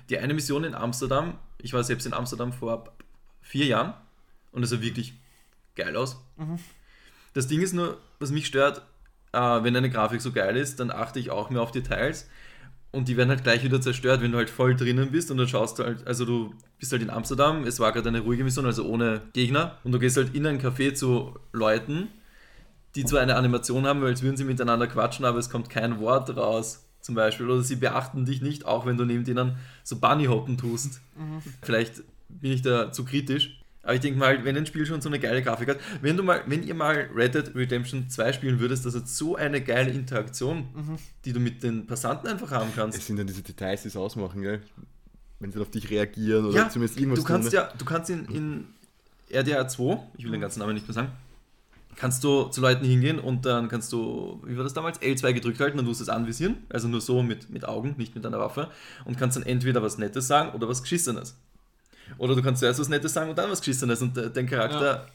[0.09, 2.95] Die eine Mission in Amsterdam, ich war selbst in Amsterdam vor
[3.41, 3.93] vier Jahren
[4.53, 5.13] und es sah wirklich
[5.75, 6.17] geil aus.
[7.33, 8.81] Das Ding ist nur, was mich stört,
[9.33, 12.29] äh, wenn eine Grafik so geil ist, dann achte ich auch mehr auf Details
[12.91, 15.47] und die werden halt gleich wieder zerstört, wenn du halt voll drinnen bist und dann
[15.47, 18.65] schaust du halt, also du bist halt in Amsterdam, es war gerade eine ruhige Mission,
[18.65, 22.07] also ohne Gegner und du gehst halt in ein Café zu Leuten,
[22.95, 25.99] die zwar eine Animation haben, weil als würden sie miteinander quatschen, aber es kommt kein
[25.99, 29.97] Wort raus, zum Beispiel, oder sie beachten dich nicht, auch wenn du neben denen so
[29.99, 30.99] Bunnyhoppen tust.
[31.61, 33.59] Vielleicht bin ich da zu kritisch.
[33.87, 36.21] Aber ich denke mal, wenn ein Spiel schon so eine geile Grafik hat, wenn du
[36.23, 39.91] mal, wenn ihr mal Red Dead Redemption 2 spielen würdest, das hat so eine geile
[39.91, 40.67] Interaktion,
[41.23, 42.97] die du mit den Passanten einfach haben kannst.
[42.97, 44.59] Es sind dann diese Details, die es ausmachen, gell?
[45.39, 47.55] Wenn sie auf dich reagieren oder Ja, zumindest irgendwas du kannst tun.
[47.55, 48.65] ja, du kannst in, in
[49.29, 51.11] RDR 2, ich will den ganzen Namen nicht mehr sagen,
[51.95, 55.61] kannst du zu Leuten hingehen und dann kannst du, wie war das damals, L2 gedrückt
[55.61, 58.39] halten, dann tust du es anvisieren, also nur so mit, mit Augen, nicht mit einer
[58.39, 58.69] Waffe
[59.05, 61.37] und kannst dann entweder was Nettes sagen oder was Geschissenes.
[62.17, 65.07] Oder du kannst zuerst was Nettes sagen und dann was Geschissenes und de- dein Charakter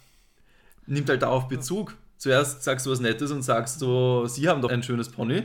[0.86, 1.94] nimmt halt darauf Bezug.
[2.18, 5.42] Zuerst sagst du was Nettes und sagst du, sie haben doch ein schönes Pony.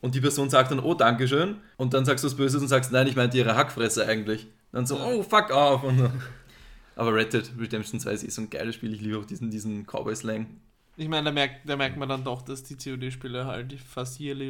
[0.00, 1.56] Und die Person sagt dann, oh, Dankeschön.
[1.78, 4.46] Und dann sagst du was Böses und sagst, nein, ich meinte ihre Hackfresse eigentlich.
[4.70, 5.82] Dann so, oh, fuck off.
[5.82, 6.10] Und,
[6.96, 8.92] aber Red Dead Redemption 2 ist eh so ein geiles Spiel.
[8.92, 10.46] Ich liebe auch diesen, diesen Cowboy-Slang.
[10.96, 14.48] Ich meine, da merkt, da merkt man dann doch, dass die COD-Spiele halt fast yearly,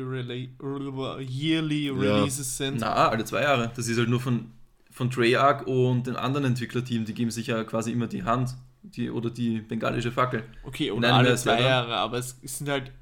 [1.20, 2.80] yearly Releases sind.
[2.80, 3.70] Na, alle zwei Jahre.
[3.76, 4.50] Das ist halt nur von,
[4.94, 7.04] von Treyarch und den anderen Entwicklerteam.
[7.04, 10.44] Die geben sich ja quasi immer die Hand die, oder die bengalische Fackel.
[10.62, 12.92] Okay, einem alle zwei ja Jahre, aber es, sind halt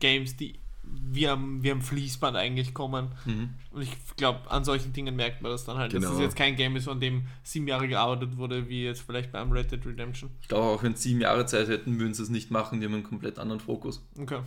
[0.00, 3.08] Games, die wie am, wie am Fließband eigentlich kommen.
[3.24, 3.50] Mhm.
[3.70, 5.92] Und ich glaube, an solchen Dingen merkt man das dann halt.
[5.92, 6.14] Dass Genau.
[6.14, 9.50] es jetzt kein Game ist, an dem sieben Jahre gearbeitet wurde, wie jetzt vielleicht beim
[9.52, 10.30] Red Dead Redemption.
[10.40, 12.80] Ich glaube, auch wenn sie sieben Jahre Zeit hätten, würden sie es nicht machen.
[12.80, 14.02] Die haben einen komplett anderen Fokus.
[14.18, 14.40] Okay.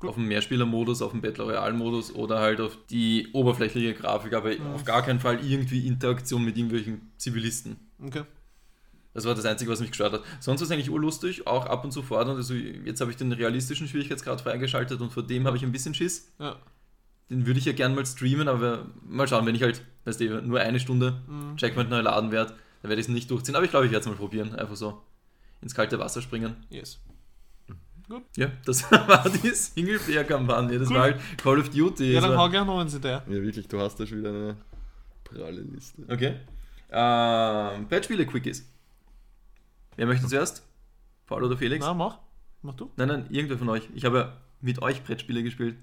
[0.00, 0.10] Gut.
[0.10, 4.84] Auf den Mehrspieler-Modus, auf den Battle Royale-Modus oder halt auf die oberflächliche Grafik, aber auf
[4.84, 7.76] gar keinen Fall irgendwie Interaktion mit irgendwelchen Zivilisten.
[8.02, 8.22] Okay.
[9.12, 10.22] Das war das Einzige, was mich gestört hat.
[10.38, 12.38] Sonst war es eigentlich urlustig, auch ab und zu fordernd.
[12.38, 15.94] Also jetzt habe ich den realistischen Schwierigkeitsgrad freigeschaltet und vor dem habe ich ein bisschen
[15.94, 16.32] Schiss.
[16.38, 16.56] Ja.
[17.28, 20.40] Den würde ich ja gern mal streamen, aber mal schauen, wenn ich halt, weißt du,
[20.42, 21.56] nur eine Stunde Mhm.
[21.56, 23.54] Checkpoint neu laden werde, dann werde ich es nicht durchziehen.
[23.54, 24.54] Aber ich glaube, ich werde es mal probieren.
[24.54, 25.02] Einfach so
[25.60, 26.56] ins kalte Wasser springen.
[26.70, 27.00] Yes.
[28.36, 30.78] Ja, das war die Singleplayer-Kampagne.
[30.78, 30.96] Das Gut.
[30.96, 32.12] war halt Call of Duty.
[32.12, 33.22] Ja, dann hau gerne noch eins hinterher.
[33.26, 34.56] Ja, wirklich, du hast da schon wieder eine
[35.24, 36.02] pralle Liste.
[36.08, 36.36] Okay.
[36.90, 38.64] Ähm, Brettspiele-Quickies.
[39.96, 40.64] Wer möchte zuerst?
[41.26, 41.84] Paul oder Felix?
[41.84, 42.18] Na, mach.
[42.62, 42.90] Mach du?
[42.96, 43.88] Nein, nein, irgendwer von euch.
[43.94, 45.76] Ich habe ja mit euch Brettspiele gespielt.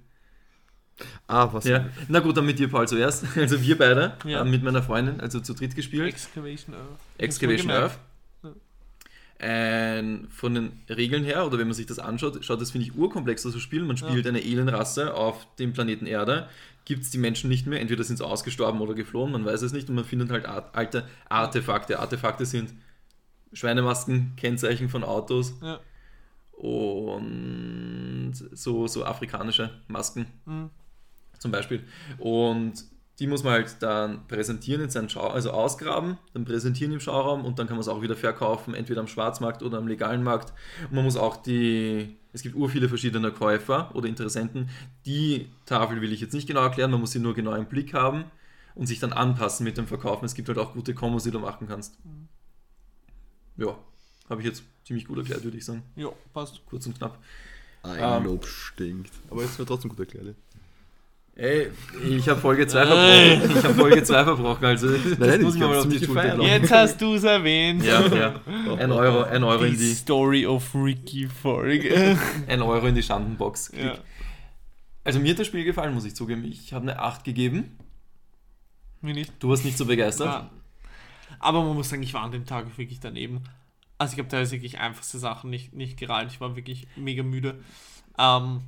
[1.28, 1.66] Ah, was?
[1.66, 1.86] Ja.
[2.08, 3.24] Na gut, dann mit dir, Paul, zuerst.
[3.38, 4.40] Also wir beide Ja.
[4.40, 6.08] haben mit meiner Freundin, also zu dritt gespielt.
[6.08, 7.00] Excavation Earth.
[7.20, 8.00] Excavation Earth.
[9.40, 12.96] Ein, von den Regeln her, oder wenn man sich das anschaut, schaut das, finde ich,
[12.96, 13.86] urkomplexer zu spielen.
[13.86, 16.50] Man spielt eine Alienrasse auf dem Planeten Erde.
[16.86, 19.74] Gibt es die Menschen nicht mehr, entweder sind sie ausgestorben oder geflohen, man weiß es
[19.74, 19.90] nicht.
[19.90, 22.00] Und man findet halt alte Artefakte.
[22.00, 22.74] Artefakte sind
[23.54, 25.80] Schweinemasken, Kennzeichen von Autos Ja.
[26.58, 30.70] und so, so afrikanische Masken Mhm.
[31.38, 31.84] zum Beispiel.
[32.18, 32.74] Und
[33.20, 37.46] die muss man halt dann präsentieren in seinen Schau also ausgraben, dann präsentieren im Schauraum
[37.46, 40.54] und dann kann man es auch wieder verkaufen, entweder am Schwarzmarkt oder am legalen Markt.
[40.84, 44.70] Und man muss auch die, es gibt ur viele verschiedene Käufer oder Interessenten.
[45.06, 47.94] Die Tafel will ich jetzt nicht genau erklären, man muss sie nur genau im Blick
[47.94, 48.26] haben
[48.76, 50.26] und sich dann anpassen mit dem Verkaufen.
[50.26, 51.98] Es gibt halt auch gute Kombos, die du machen kannst.
[53.58, 53.76] Ja,
[54.30, 55.82] habe ich jetzt ziemlich gut erklärt, würde ich sagen.
[55.96, 56.62] Ja, passt.
[56.68, 57.18] Kurz und knapp.
[57.82, 59.12] Eigenlob stinkt.
[59.30, 60.36] Aber jetzt wird trotzdem gut erklärt.
[61.40, 61.70] Ey,
[62.10, 63.58] ich habe Folge 2 verbrochen.
[63.58, 66.52] Ich habe Folge 2 verbrochen, also das nein, muss mir mal auf die Schulter klopfen.
[66.52, 67.84] Jetzt hast du es erwähnt.
[67.84, 68.42] Ja, ja.
[68.80, 72.18] Ein Euro, ein Euro in Die die, Story of Ricky Folge.
[72.48, 73.72] ein Euro in die Schandenbox.
[73.80, 74.00] Ja.
[75.04, 76.44] Also mir hat das Spiel gefallen, muss ich zugeben.
[76.44, 77.78] Ich habe eine 8 gegeben.
[79.02, 79.32] Mir nicht.
[79.38, 80.28] Du warst nicht so begeistert.
[80.28, 80.50] Ja.
[81.38, 83.44] Aber man muss sagen, ich war an dem Tag wirklich daneben.
[84.00, 86.30] Also ich habe teilweise wirklich einfachste Sachen nicht, nicht gereiht.
[86.32, 87.60] Ich war wirklich mega müde.
[88.18, 88.62] Ähm,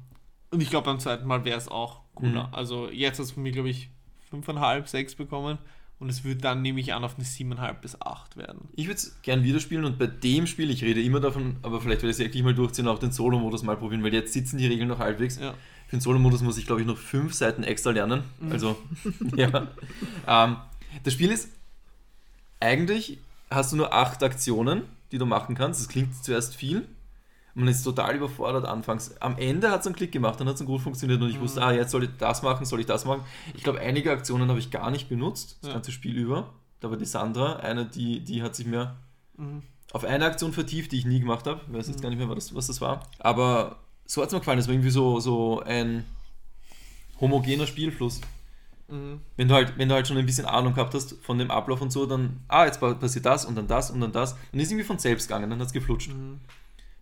[0.51, 2.47] und ich glaube, beim zweiten Mal wäre es auch cooler.
[2.47, 2.53] Mhm.
[2.53, 3.89] Also jetzt hat es von mir, glaube ich,
[4.32, 5.57] 5,5, 6 bekommen.
[5.99, 8.70] Und es wird dann, nehme ich an, auf eine 7,5 bis 8 werden.
[8.74, 11.82] Ich würde es gern wieder spielen und bei dem Spiel, ich rede immer davon, aber
[11.82, 14.32] vielleicht werde ich es wirklich mal durchziehen und auch den Solo-Modus mal probieren, weil jetzt
[14.32, 15.38] sitzen die Regeln noch halbwegs.
[15.39, 15.53] Ja.
[15.88, 18.24] Für den Solo-Modus muss ich, glaube ich, noch fünf Seiten extra lernen.
[18.49, 18.78] Also,
[19.36, 19.67] ja.
[20.26, 20.55] Ähm,
[21.03, 21.49] das Spiel ist
[22.61, 23.17] eigentlich
[23.49, 25.82] hast du nur acht Aktionen, die du machen kannst.
[25.82, 26.88] Das klingt zuerst viel.
[27.56, 29.20] Man ist total überfordert anfangs.
[29.22, 31.62] Am Ende hat es einen Klick gemacht, dann hat es gut funktioniert und ich wusste,
[31.64, 33.22] ah, jetzt soll ich das machen, soll ich das machen.
[33.56, 35.74] Ich glaube, einige Aktionen habe ich gar nicht benutzt, das Ja.
[35.74, 36.50] ganze Spiel über.
[36.80, 38.95] Da war die Sandra, eine, die, die hat sich mehr
[39.38, 39.64] Mhm.
[39.91, 41.60] auf eine Aktion vertieft, die ich nie gemacht habe.
[41.68, 43.04] Ich weiß jetzt gar nicht mehr, was das, was das war.
[43.20, 44.60] Aber so hat es mir gefallen.
[44.60, 46.06] Es war irgendwie so, so ein
[47.20, 48.22] homogener Spielfluss.
[48.88, 49.22] Mhm.
[49.38, 51.82] Wenn du, halt, wenn du halt schon ein bisschen Ahnung gehabt hast von dem Ablauf
[51.82, 54.36] und so, dann, ah, jetzt pa- passiert das und dann das und dann das.
[54.52, 56.12] Dann ist irgendwie von selbst gegangen, dann hat es geflutscht.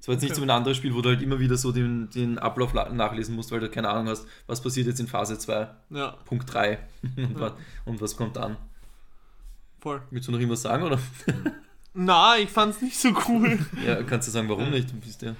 [0.08, 2.10] Es war jetzt nicht so ein anderes Spiel, wo du halt immer wieder so den,
[2.12, 5.38] den Ablauf la- nachlesen musst, weil du keine Ahnung hast, was passiert jetzt in Phase
[5.38, 6.80] 2, Ja, Punkt 3
[7.18, 7.40] und, Ja.
[7.42, 7.52] was,
[7.84, 8.56] und was kommt dann.
[9.82, 10.02] voll.
[10.10, 10.98] Willst du noch irgendwas sagen oder?
[11.94, 13.60] Na, ich fand's nicht so cool.
[13.86, 14.90] Ja, kannst du sagen, warum nicht?
[14.92, 15.36] Du bist ja.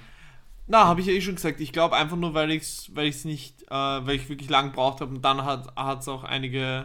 [0.66, 1.60] Na, habe ich ja eh schon gesagt.
[1.60, 4.66] Ich glaube einfach nur, weil ich es weil ich's nicht, äh, weil ich wirklich lang
[4.66, 5.14] gebraucht habe.
[5.14, 6.84] Und dann hat es auch einige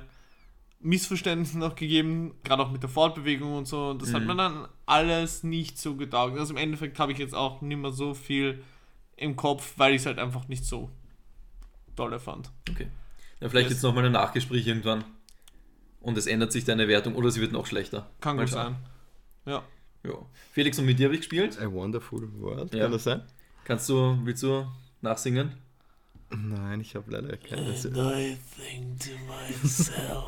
[0.83, 3.89] Missverständnisse noch gegeben, gerade auch mit der Fortbewegung und so.
[3.89, 4.27] Und das hat Mhm.
[4.27, 6.37] mir dann alles nicht so getaugt.
[6.37, 8.63] Also im Endeffekt habe ich jetzt auch nicht mehr so viel
[9.15, 10.89] im Kopf, weil ich es halt einfach nicht so
[11.95, 12.51] dolle fand.
[12.69, 12.87] Okay.
[13.39, 13.77] Ja, vielleicht Yes.
[13.77, 15.03] jetzt nochmal ein Nachgespräch irgendwann.
[16.01, 18.09] Und es ändert sich deine Wertung oder sie wird noch schlechter.
[18.19, 18.75] Kann Mal gut schauen.
[19.45, 19.53] sein.
[19.53, 19.63] Ja.
[20.05, 20.17] Ja.
[20.51, 21.57] Felix, und mit dir habe ich gespielt.
[21.61, 22.83] A Wonderful World, Ja.
[22.83, 23.21] kann das sein?
[23.63, 24.67] Kannst du, willst du
[25.01, 25.53] nachsingen?
[26.29, 27.69] Nein, ich habe leider keine.
[27.71, 30.25] I think to myself,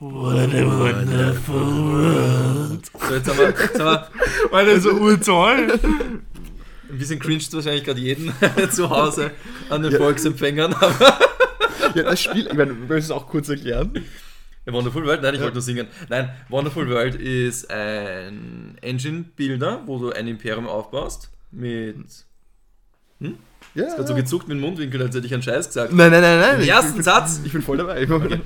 [0.00, 2.90] what a wonderful world.
[3.08, 4.08] So, jetzt haben wir, jetzt haben wir
[4.50, 5.78] Weil er so urtoll.
[6.90, 8.32] ein bisschen cringed wahrscheinlich gerade jeden
[8.70, 9.30] zu Hause
[9.70, 10.74] an den Volksempfängern.
[10.74, 11.18] Aber
[11.94, 14.04] Ja, das Spiel, ich meine, wir müssen es auch kurz erklären.
[14.66, 15.22] Ja, Wonderful World?
[15.22, 15.44] Nein, ich Ja.
[15.44, 15.86] wollte nur singen.
[16.08, 21.30] Nein, Wonderful World ist ein Engine-Builder, wo du ein Imperium aufbaust.
[21.52, 21.96] Mit.
[23.74, 23.96] Ja.
[23.96, 25.92] Hat so gezuckt mit dem Mundwinkel, als hätte ich einen Scheiß gesagt.
[25.92, 26.54] Nein, nein, nein, nein.
[26.56, 28.02] Im ich- ersten ich bin, Satz Ich bin voll dabei.
[28.02, 28.38] Ich mach- Ja.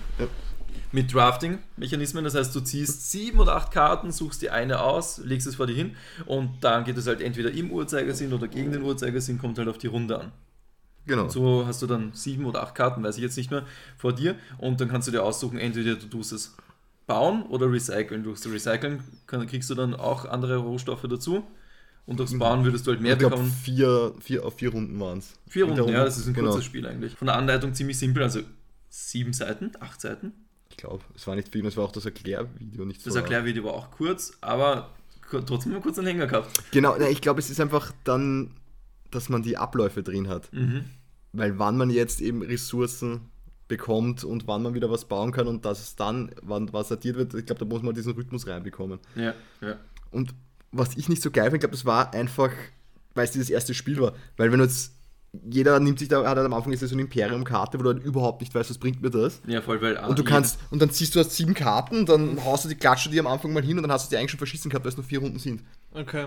[0.93, 2.25] Mit Drafting-Mechanismen.
[2.25, 5.67] Das heißt, du ziehst sieben oder acht Karten, suchst die eine aus, legst es vor
[5.67, 9.59] dir hin und dann geht es halt entweder im Uhrzeigersinn oder gegen den Uhrzeigersinn, kommt
[9.59, 10.33] halt auf die Runde an.
[11.07, 11.29] Genau.
[11.29, 13.65] So hast du dann sieben oder acht Karten, weiß ich jetzt nicht mehr,
[13.97, 16.57] vor dir und dann kannst du dir aussuchen, entweder du tust es
[17.07, 18.23] bauen oder recyceln.
[18.23, 21.45] Durch das Recyceln kann, kriegst du dann auch andere Rohstoffe dazu
[22.07, 23.53] und durchs Bauen würdest du halt mehr ich glaube, bekommen.
[23.53, 25.35] vier, vier, auf vier Runden waren es.
[25.49, 26.51] Vier Runden, ja, das ist ein genau.
[26.51, 27.15] kurzes Spiel eigentlich.
[27.15, 28.41] Von der Anleitung ziemlich simpel, also
[28.89, 30.33] sieben Seiten, acht Seiten.
[30.81, 33.19] Ich glaube, es war nicht viel, es war auch das Erklärvideo nicht Das so.
[33.19, 34.89] Erklärvideo war auch kurz, aber
[35.31, 36.49] trotzdem mal kurz einen Hänger gehabt.
[36.73, 38.53] Genau, ich glaube, es ist einfach dann,
[39.11, 40.51] dass man die Abläufe drin hat.
[40.55, 40.87] Mhm.
[41.35, 43.21] Weil wann man jetzt eben Ressourcen
[43.69, 47.17] bekommt und wann man wieder was bauen kann und dass es dann, wann was sortiert
[47.17, 49.01] wird, ich glaube, da muss man diesen Rhythmus reinbekommen.
[49.17, 49.77] Ja, ja.
[50.11, 50.35] Und
[50.73, 52.53] was ich nicht so geil finde, ich glaube, das war einfach,
[53.15, 54.15] weil es dieses erste Spiel war.
[54.39, 54.95] Weil wenn du jetzt,
[55.49, 58.03] jeder nimmt sich da, hat halt am Anfang ist so eine Imperium-Karte, wo du halt
[58.05, 59.41] überhaupt nicht weißt, was bringt mir das.
[59.47, 62.65] Ja, voll, weil Und du kannst, und dann ziehst du hast sieben Karten, dann haust
[62.65, 64.33] du die, klatscht du die am Anfang mal hin und dann hast du die eigentlich
[64.33, 65.63] schon verschissen gehabt, weil es nur vier Runden sind.
[65.95, 66.27] Okay.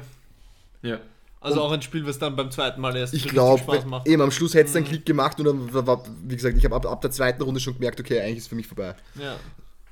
[0.81, 0.99] Ja.
[1.41, 4.07] Also Und- auch ein Spiel, was dann beim zweiten Mal erst Ich glaube, Spaß macht.
[4.07, 6.75] eben am Schluss hätte es einen Klick gemacht und dann war, wie gesagt, ich habe
[6.75, 8.95] ab, ab der zweiten Runde schon gemerkt, okay, eigentlich ist für mich vorbei.
[9.19, 9.35] Ja.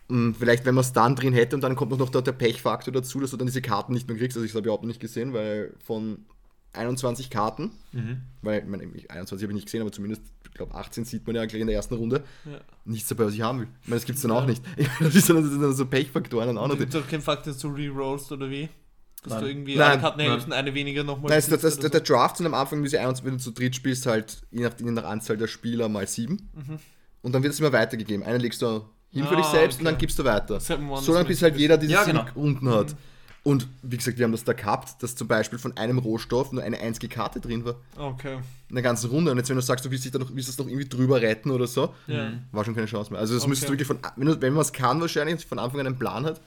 [0.08, 2.94] Und vielleicht, wenn man es dann drin hätte und dann kommt noch der, der Pechfaktor
[2.94, 4.38] dazu, dass du dann diese Karten nicht mehr kriegst.
[4.38, 6.26] Also ich habe überhaupt nicht gesehen, weil von
[6.74, 8.22] 21 Karten, Mhm.
[8.42, 11.26] weil ich meine, ich- 21 habe ich nicht gesehen, aber zumindest, ich glaube 18 sieht
[11.28, 12.24] man ja gleich in der ersten Runde.
[12.46, 12.60] Ja.
[12.86, 13.68] Nichts dabei, was ich haben will.
[13.84, 14.48] Ich meine, das gibt es dann auch Ja.
[14.48, 14.64] nicht.
[15.00, 16.76] Das ist dann, das sind dann so Pechfaktoren dann auch noch.
[16.76, 18.70] Du gibt auch keinen Fakt, dass du rerollst oder wie?
[19.24, 19.42] Dass Nein.
[19.44, 19.92] du irgendwie Nein.
[19.92, 20.30] eine Karte Nein.
[20.32, 21.30] hältst und eine weniger nochmal.
[21.30, 23.52] Nein, das, das, oder der Draft sind am Anfang, wie sie 21, wenn du zu
[23.52, 26.50] dritt spielst, halt je nach, je nach Anzahl der Spieler mal sieben.
[27.22, 28.26] Und dann wird es immer weitergegeben.
[28.26, 29.38] Einen legst du hin für Mhm.
[29.38, 29.92] Ah, dich selbst und okay.
[29.94, 30.60] dann gibst du weiter.
[30.60, 32.26] So lange bis halt jeder diese Ja, genau.
[32.36, 32.96] Runden hat.
[33.44, 36.62] Und wie gesagt, wir haben das da gehabt, dass zum Beispiel von einem Rohstoff nur
[36.62, 37.76] eine einzige Karte drin war.
[37.98, 38.38] Okay.
[38.70, 39.32] In der ganzen Runde.
[39.32, 41.20] Und jetzt, wenn du sagst, du willst, dich da noch, willst das noch irgendwie drüber
[41.22, 42.34] retten oder so, Ja.
[42.52, 43.20] war schon keine Chance mehr.
[43.20, 43.50] Also das Okay.
[43.50, 45.98] müsstest du wirklich von, wenn, du, wenn man es kann wahrscheinlich, von Anfang an einen
[45.98, 46.40] Plan hat,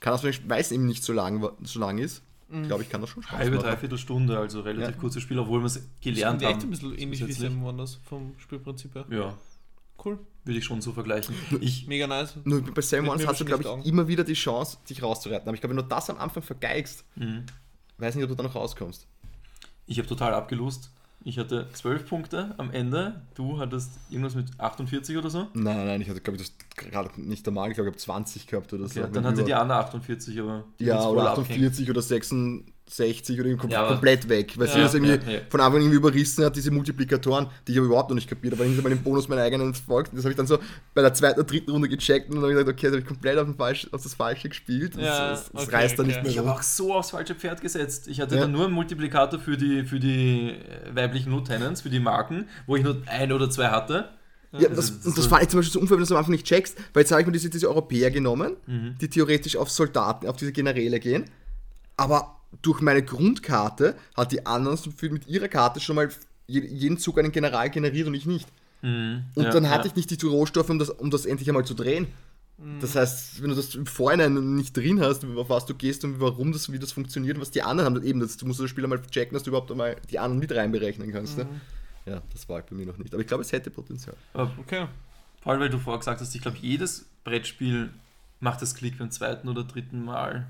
[0.00, 2.64] kann das, weil es eben nicht so lang, so lang ist, Mhm.
[2.68, 3.66] glaube ich, kann das schon Spaß Halbe, machen.
[3.68, 5.00] dreiviertel Stunde, also relativ Ja.
[5.00, 6.64] kurzes Spiel, obwohl wir es Das gelernt ist echt haben.
[6.68, 7.32] ein bisschen ähnlich wie.
[7.32, 9.04] Seven Wonders vom Spielprinzip her.
[9.10, 9.34] Ja,
[10.04, 10.18] Cool.
[10.44, 11.34] Würde ich schon so vergleichen.
[11.60, 12.34] Ich, Mega nice.
[12.44, 13.82] Nur bei Sam Wans hast du, glaube ich, glauben.
[13.82, 15.48] immer wieder die Chance, dich rauszureiten.
[15.48, 17.44] Aber ich glaube, wenn du das am Anfang vergeigst, mhm.
[17.98, 19.06] weiß nicht, ob du da noch rauskommst.
[19.86, 20.90] Ich habe total abgelost.
[21.26, 23.22] Ich hatte 12 Punkte am Ende.
[23.34, 25.48] Du hattest irgendwas mit 48 oder so?
[25.54, 26.00] Nein, nein, nein.
[26.02, 27.70] Ich hatte, glaube ich, das gerade nicht normal.
[27.70, 29.06] Ich glaube, ich habe 20 gehabt oder okay, so.
[29.06, 30.64] Dann hatte die andere 48, aber.
[30.78, 31.90] Ja, oder 48 abhängt.
[31.90, 32.73] oder 46.
[32.86, 35.92] 60 oder kom ja, komplett weg, weil ja, sie das irgendwie ja, von Anfang an
[35.92, 38.90] überrissen hat, diese Multiplikatoren, die ich aber überhaupt noch nicht kapiert habe, weil ich bei
[38.90, 40.12] dem Bonus meiner eigenen folgt.
[40.12, 40.58] Das habe ich dann so
[40.94, 43.00] bei der zweiten oder dritten Runde gecheckt und dann habe ich gesagt, okay, das habe
[43.00, 44.96] ich komplett auf, Falsch, auf das Falsche gespielt.
[44.98, 46.14] das, das okay, reißt dann okay.
[46.14, 48.06] nicht mehr Ich habe auch so aufs falsche Pferd gesetzt.
[48.06, 52.00] Ich hatte dann nur einen Multiplikator für die, für die äh, weiblichen Lieutenants, für die
[52.00, 54.10] Marken, wo ich nur ein oder zwei hatte.
[54.52, 56.18] Ja, das, also, das, das, das ich zum Beispiel so unfair, wenn du es am
[56.18, 58.94] Anfang nicht checkst, weil jetzt habe ich mir diese, diese Europäer genommen, mhm.
[59.00, 61.24] die theoretisch auf Soldaten, auf diese Generäle gehen,
[61.96, 66.08] aber durch meine Grundkarte hat die anderen mit ihrer Karte schon mal
[66.46, 68.48] je- jeden Zug einen General generiert und ich nicht.
[68.82, 69.24] Mhm.
[69.34, 69.92] Und Ja, dann hatte ja.
[69.92, 72.06] ich nicht die Rohstoffe, um das, um das endlich einmal zu drehen.
[72.58, 72.80] Mhm.
[72.80, 76.20] Das heißt, wenn du das im Vorhinein nicht drin hast, auf was du gehst und
[76.20, 78.84] warum das, wie das funktioniert was die anderen haben, eben, das, du musst das Spiel
[78.84, 81.38] einmal checken, dass du überhaupt einmal die anderen mit reinberechnen kannst.
[81.38, 81.44] Mhm.
[81.44, 81.60] Ne?
[82.06, 83.12] Ja, das war bei mir noch nicht.
[83.14, 84.14] Aber ich glaube, es hätte Potenzial.
[84.34, 84.86] Aber Okay.
[85.42, 87.88] vor allem, weil du vorher gesagt hast, ich glaube, jedes Brettspiel
[88.40, 90.46] macht das Klick beim zweiten oder dritten Mal.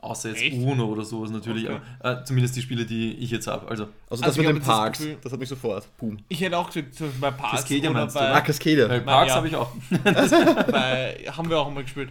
[0.00, 0.56] Außer jetzt Echt?
[0.56, 1.68] Uno oder sowas natürlich.
[1.68, 1.80] Okay.
[1.98, 3.66] Aber, äh, zumindest die Spiele, die ich jetzt habe.
[3.68, 5.88] Also, Also, Also das ich mit den das Parks, Gefühl- das hat mich sofort.
[5.98, 6.18] Boom.
[6.28, 8.20] Ich hätte auch gesagt, bei Parks Cascadia oder meinst du?
[8.20, 8.88] Ah, bei, Cascade.
[8.88, 9.34] weil Parks ja.
[9.36, 9.72] habe ich auch.
[10.70, 12.10] bei, haben wir auch einmal gespielt.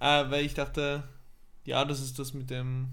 [0.00, 1.02] Äh, weil ich dachte,
[1.64, 2.88] ja, das ist das mit dem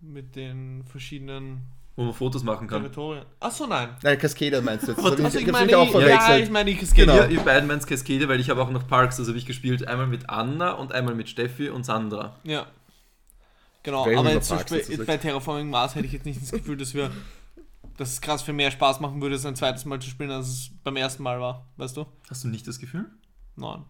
[0.00, 1.62] mit den verschiedenen
[1.96, 2.82] Wo man Fotos machen kann.
[2.82, 3.24] Territorien.
[3.38, 3.90] Achso, nein.
[4.02, 5.02] Nein, Cascade meinst du jetzt.
[5.04, 6.44] Das ich, Also ich, meine, auch ja, verwechselt.
[6.44, 7.04] ich meine Cascadia.
[7.04, 7.24] Genau.
[7.24, 9.86] Ihr, ihr beiden meint Cascade, weil ich habe auch noch Parks, also habe ich gespielt
[9.86, 12.36] einmal mit Anna und einmal mit Steffi und Sandra.
[12.44, 12.66] Ja.
[13.82, 16.76] Genau, Wäre aber jetzt zum Beispiel bei Terraforming Mars hätte ich jetzt nicht das Gefühl,
[16.76, 17.10] dass wir
[18.00, 20.48] dass es krass viel mehr Spaß machen würde, es ein zweites Mal zu spielen, als
[20.48, 22.06] es beim ersten Mal war, weißt du?
[22.30, 23.10] Hast du nicht das Gefühl?
[23.56, 23.84] Nein.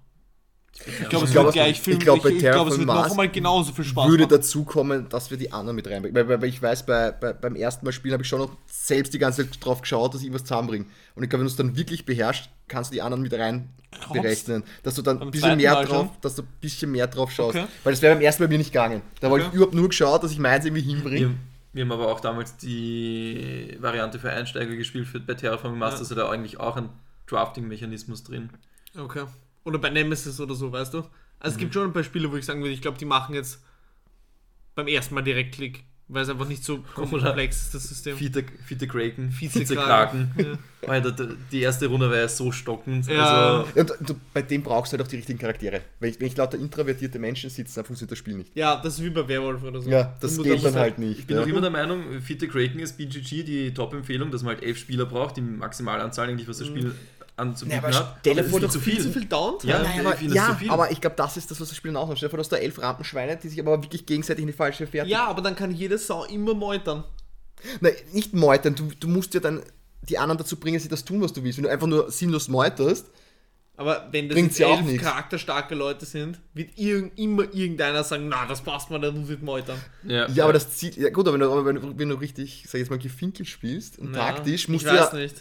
[0.87, 2.87] Ich glaube, es glaube, wird gleich viel, ich glaube, bei ich, ich glaube, es wird
[2.87, 4.31] noch einmal genauso viel Spaß würde machen.
[4.37, 6.14] dazu kommen, dass wir die anderen mit reinbringen.
[6.29, 9.12] Weil, weil, ich weiß, bei, bei, beim ersten Mal spielen habe ich schon noch selbst
[9.12, 10.87] die ganze Zeit drauf geschaut, dass ich was zusammenbringe.
[11.16, 13.68] Und ich glaube, wenn du es dann wirklich beherrschst, kannst du die anderen mit rein
[14.11, 14.62] berechnen.
[14.83, 16.16] Dass du dann Beim ein bisschen mehr Mal drauf, schon?
[16.23, 17.57] dass du ein bisschen mehr drauf schaust.
[17.59, 17.66] Okay.
[17.85, 19.03] Weil das wäre beim ersten Mal mir nicht gegangen.
[19.21, 19.51] Da wollte Okay.
[19.53, 21.21] ich überhaupt nur geschaut, dass ich meins irgendwie hinbringe.
[21.21, 21.35] Wir,
[21.75, 25.99] wir haben aber auch damals die Variante für Einsteiger gespielt für, bei Terraforming Mars, Ja.
[26.01, 26.89] also da eigentlich auch ein
[27.27, 28.51] Drafting-Mechanismus drin.
[28.99, 29.25] Okay.
[29.65, 30.99] Oder bei Nemesis oder so, weißt du?
[31.39, 33.35] Also es gibt schon ein paar Spiele, wo ich sagen würde, ich glaube, die machen
[33.35, 33.63] jetzt
[34.75, 38.17] beim ersten Mal direkt Klick, weil es einfach nicht so komplex ist, das System.
[38.17, 40.33] Fiete, Fiete Kraken, Vizekraken.
[40.37, 40.59] Vizekraken.
[40.87, 43.07] Alter, d- die erste Runde war ja so stockend.
[43.07, 43.65] Ja.
[43.65, 45.83] Also, Und du, bei dem brauchst du halt auch die richtigen Charaktere.
[45.99, 48.57] Wenn ich, wenn ich lauter introvertierte Menschen sitze, dann funktioniert das Spiel nicht.
[48.57, 49.91] Ja, das ist wie bei Werwolf oder so.
[49.91, 51.21] Ja, das geht dann halt nicht.
[51.21, 51.43] ich bin ja.
[51.43, 55.07] auch immer der Meinung, Fiete Kraken ist BGG die Top-Empfehlung, dass man halt elf Spieler
[55.07, 56.95] braucht, die Maximalanzahl eigentlich, was das Spiel
[57.41, 58.16] anzubieten Ja, aber hat.
[58.20, 59.03] stell dir Aber vor, zu Viel viel.
[59.03, 59.72] zu viel Downtime.
[59.72, 60.70] Ja, Nein, ich aber, ja, zu viel.
[60.70, 62.18] aber ich glaube, das ist das, was das Spiel ausmacht.
[62.18, 64.53] Stell dir vor, du hast da elf Rampenschweine, die sich aber wirklich gegenseitig in die
[64.53, 67.05] falsche Fährte Ja, aber dann kann jede Sau immer meutern.
[67.80, 69.62] Nein, nicht meutern, du, du musst ja dann
[70.09, 71.59] die anderen dazu bringen, dass sie das tun, was du willst.
[71.59, 73.07] Wenn du einfach nur sinnlos meuterst,
[73.76, 75.03] Aber wenn das Bringt's jetzt ja auch elf nichts.
[75.07, 79.78] charakterstarke Leute sind, wird irg immer irgendeiner sagen, na, das passt mir, dann wird meutern.
[80.05, 82.74] Ja, ja, aber das zieht, ja gut, aber wenn du, aber wenn du, richtig, sag
[82.74, 85.36] ich jetzt mal, gefinkelt spielst und Ja, taktisch, musst ich du weiß ja, nicht.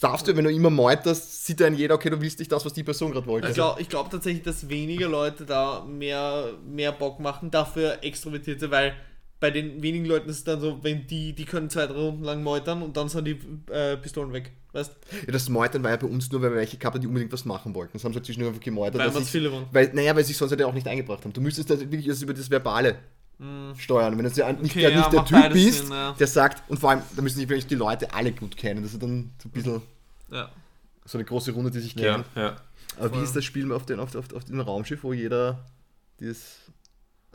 [0.00, 2.72] Darfst du, wenn du immer meuterst, sieht dann jeder, okay, du willst nicht das, was
[2.72, 3.48] die Person gerade wollte.
[3.48, 8.94] Ich glaube glaub tatsächlich, dass weniger Leute da mehr, mehr Bock machen, dafür Extrovertierte, weil
[9.40, 12.24] bei den wenigen Leuten ist es dann so, wenn die, die können zwei, drei Runden
[12.24, 13.38] lang meutern und dann sind die
[13.70, 14.52] äh, Pistolen weg.
[14.72, 14.92] Weißt
[15.26, 17.32] Ja, das Meutern war ja bei uns nur, weil wir welche gehabt haben, die unbedingt
[17.32, 17.92] was machen wollten.
[17.92, 19.00] Das haben sie halt zwischendurch einfach gemeutert.
[19.00, 19.66] Weil wir's ich- viele waren.
[19.70, 21.32] Weil, naja, weil sie es sonst halt auch nicht eingebracht haben.
[21.32, 22.96] Du müsstest halt wirklich das über das Verbale
[23.76, 24.16] steuern.
[24.16, 26.12] Wenn du ja nicht, Okay, der, ja, nicht der Typ bist, Sinn, ja.
[26.12, 28.82] der sagt, und vor allem, da müssen sich wirklich die Leute alle gut kennen.
[28.82, 29.82] Das ist dann so ein bisschen
[30.30, 30.50] Ja.
[31.04, 32.24] so eine große Runde, die sich ja.
[32.96, 33.24] Aber wie Voll.
[33.24, 35.64] ist das Spiel auf, den, auf, auf, auf dem Raumschiff, wo jeder
[36.20, 36.58] dieses,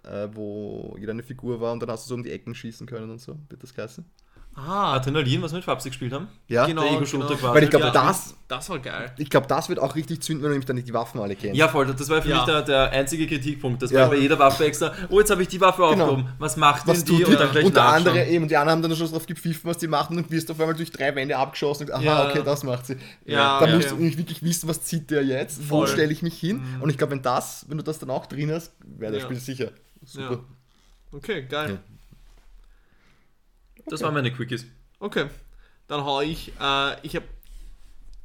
[0.04, 2.88] äh, wo jeder eine Figur war und dann hast du so um die Ecken schießen
[2.88, 4.06] können und so, wird das heißen?
[4.68, 6.28] Ah, Adrenalin, was wir mit Fabsi gespielt haben.
[6.48, 6.82] Ja, genau.
[6.84, 7.40] der Ego-Shooter genau.
[7.40, 7.56] quasi.
[7.56, 9.12] Weil ich glaube, Ja, das, Das war geil.
[9.18, 11.56] ich glaube, das wird auch richtig zünden, wenn du nämlich dann die Waffen alle kennst.
[11.58, 12.36] Ja, voll, das war für Ja.
[12.38, 13.82] mich der, der einzige Kritikpunkt.
[13.82, 14.02] Das Ja.
[14.02, 16.04] war bei jeder Waffe extra, oh, jetzt habe ich die Waffe Genau.
[16.06, 16.30] aufgehoben.
[16.40, 17.26] Was macht was denn die?
[17.26, 19.78] Und dann gleich und der andere eben, die anderen haben dann schon drauf gepfiffen, was
[19.78, 22.30] die machen und wirst auf einmal durch drei Wände abgeschossen und aha, Ja.
[22.30, 22.98] okay, das macht sie.
[23.26, 23.76] Ja, da okay.
[23.76, 25.88] musst du wirklich wissen, was zieht der jetzt, wo Voll.
[25.88, 25.92] Mhm.
[25.94, 26.62] stelle ich mich hin.
[26.82, 29.28] Und ich glaube, wenn das, wenn du das dann auch drin hast, wäre das Ja.
[29.28, 29.72] Spiel sicher
[30.04, 30.32] super.
[30.34, 30.40] Ja.
[31.12, 31.80] Okay, geil.
[33.90, 34.66] Das waren meine Quickies.
[35.00, 35.28] Okay,
[35.88, 36.54] dann hau ich.
[36.60, 37.26] Äh, ich habe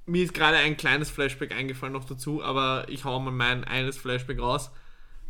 [0.06, 3.96] mir ist gerade ein kleines Flashback eingefallen noch dazu, aber ich hau mal mein eines
[3.96, 4.70] Flashback raus.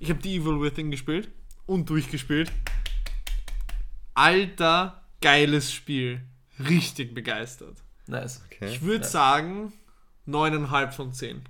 [0.01, 1.29] Ich habe die Evil Within gespielt
[1.67, 2.51] und durchgespielt.
[4.15, 6.21] Alter, geiles Spiel.
[6.69, 7.77] Richtig begeistert.
[8.07, 8.43] Nice.
[8.47, 8.69] Okay.
[8.71, 9.11] Ich würde Ja.
[9.11, 9.73] sagen
[10.27, 11.43] 9,5 von 10.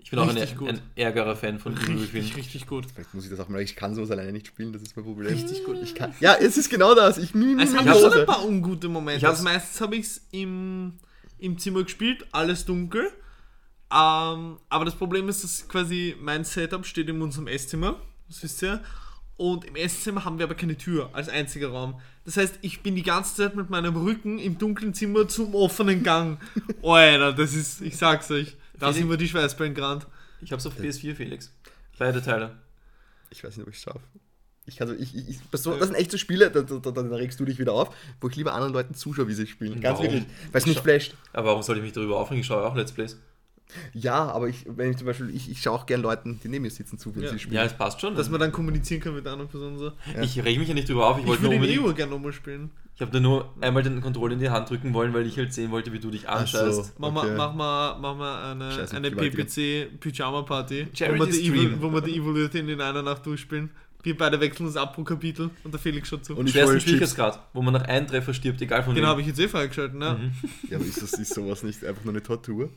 [0.00, 0.68] Ich bin auch Richtig ein, gut.
[0.68, 2.34] ein ärgerer Fan von Evil Richtig, Within.
[2.36, 2.86] richtig gut.
[2.94, 5.04] Vielleicht muss ich das auch mal, ich kann sowas alleine nicht spielen, das ist mein
[5.04, 5.28] Problem.
[5.28, 5.76] Richtig gut.
[5.82, 7.18] Ich kann, ja, es ist genau das.
[7.18, 9.28] Ich mimi Es haben schon ein paar ungute Momente.
[9.28, 10.94] Also meistens habe ich es im,
[11.38, 13.10] im Zimmer gespielt, alles dunkel.
[13.90, 18.00] Ähm, aber das Problem ist, dass quasi mein Setup steht in unserem Esszimmer.
[18.28, 18.82] Das wisst ihr.
[19.36, 22.00] Und im Esszimmer haben wir aber keine Tür als einziger Raum.
[22.24, 26.02] Das heißt, ich bin die ganze Zeit mit meinem Rücken im dunklen Zimmer zum offenen
[26.02, 26.38] Gang.
[26.82, 30.06] Oh, Alter, das ist, ich sag's euch, da sind wir die Schweißperlen gerannt.
[30.40, 31.52] Ich hab's auf PS4, Felix.
[31.98, 32.56] Beide Teile.
[33.30, 34.00] Ich weiß nicht, ob ich es schaffe.
[34.66, 37.16] Ich kann so, ich, ich, ich, das sind echt so Spiele, da, da, da, da
[37.16, 39.80] regst du dich wieder auf, wo ich lieber anderen Leuten zuschaue, wie sie spielen.
[39.80, 40.12] Ganz Warum?
[40.12, 40.24] wirklich.
[40.52, 41.14] Weil es mich flasht.
[41.32, 42.42] Aber warum soll ich mich darüber aufregen?
[42.42, 43.16] Ich schaue auch Let's Plays.
[43.92, 46.62] Ja, aber ich, wenn ich zum Beispiel, ich, ich schaue auch gern Leuten, die neben
[46.62, 47.30] mir sitzen, zu, wenn Ja.
[47.30, 47.56] sie spielen.
[47.56, 48.14] Ja, es passt schon.
[48.14, 49.92] Dass man dann kommunizieren kann mit der anderen Person so.
[50.20, 51.16] ich reg mich ja nicht drüber auf.
[51.18, 51.86] Ich, Ich wollte nur unbedingt.
[51.86, 52.70] eh gerne nochmal spielen.
[52.94, 55.52] Ich habe dir nur einmal den Controller in die Hand drücken wollen, weil ich halt
[55.52, 56.84] sehen wollte, wie du dich Ach so.
[56.98, 57.28] Mach, Okay.
[57.28, 59.10] mal, mach, mal, mach mal eine, Scheiße, eine.
[59.12, 61.54] PPC-Pyjama-Party, wo, wir die Stream.
[61.54, 63.70] Evil- wo wir die Evil Within in einer Nacht durchspielen.
[64.02, 66.34] Wir beide wechseln uns ab pro Kapitel und der Felix schaut zu.
[66.36, 66.80] Und ich Schwersten.
[66.80, 69.08] Schwierigkeitsgrad, wo man nach einem Treffer stirbt, egal von Den wem.
[69.10, 70.32] habe ich jetzt eh freigeschalten, ne?
[70.70, 72.70] Ja, aber ist, das, ist sowas nicht einfach nur eine Tortur?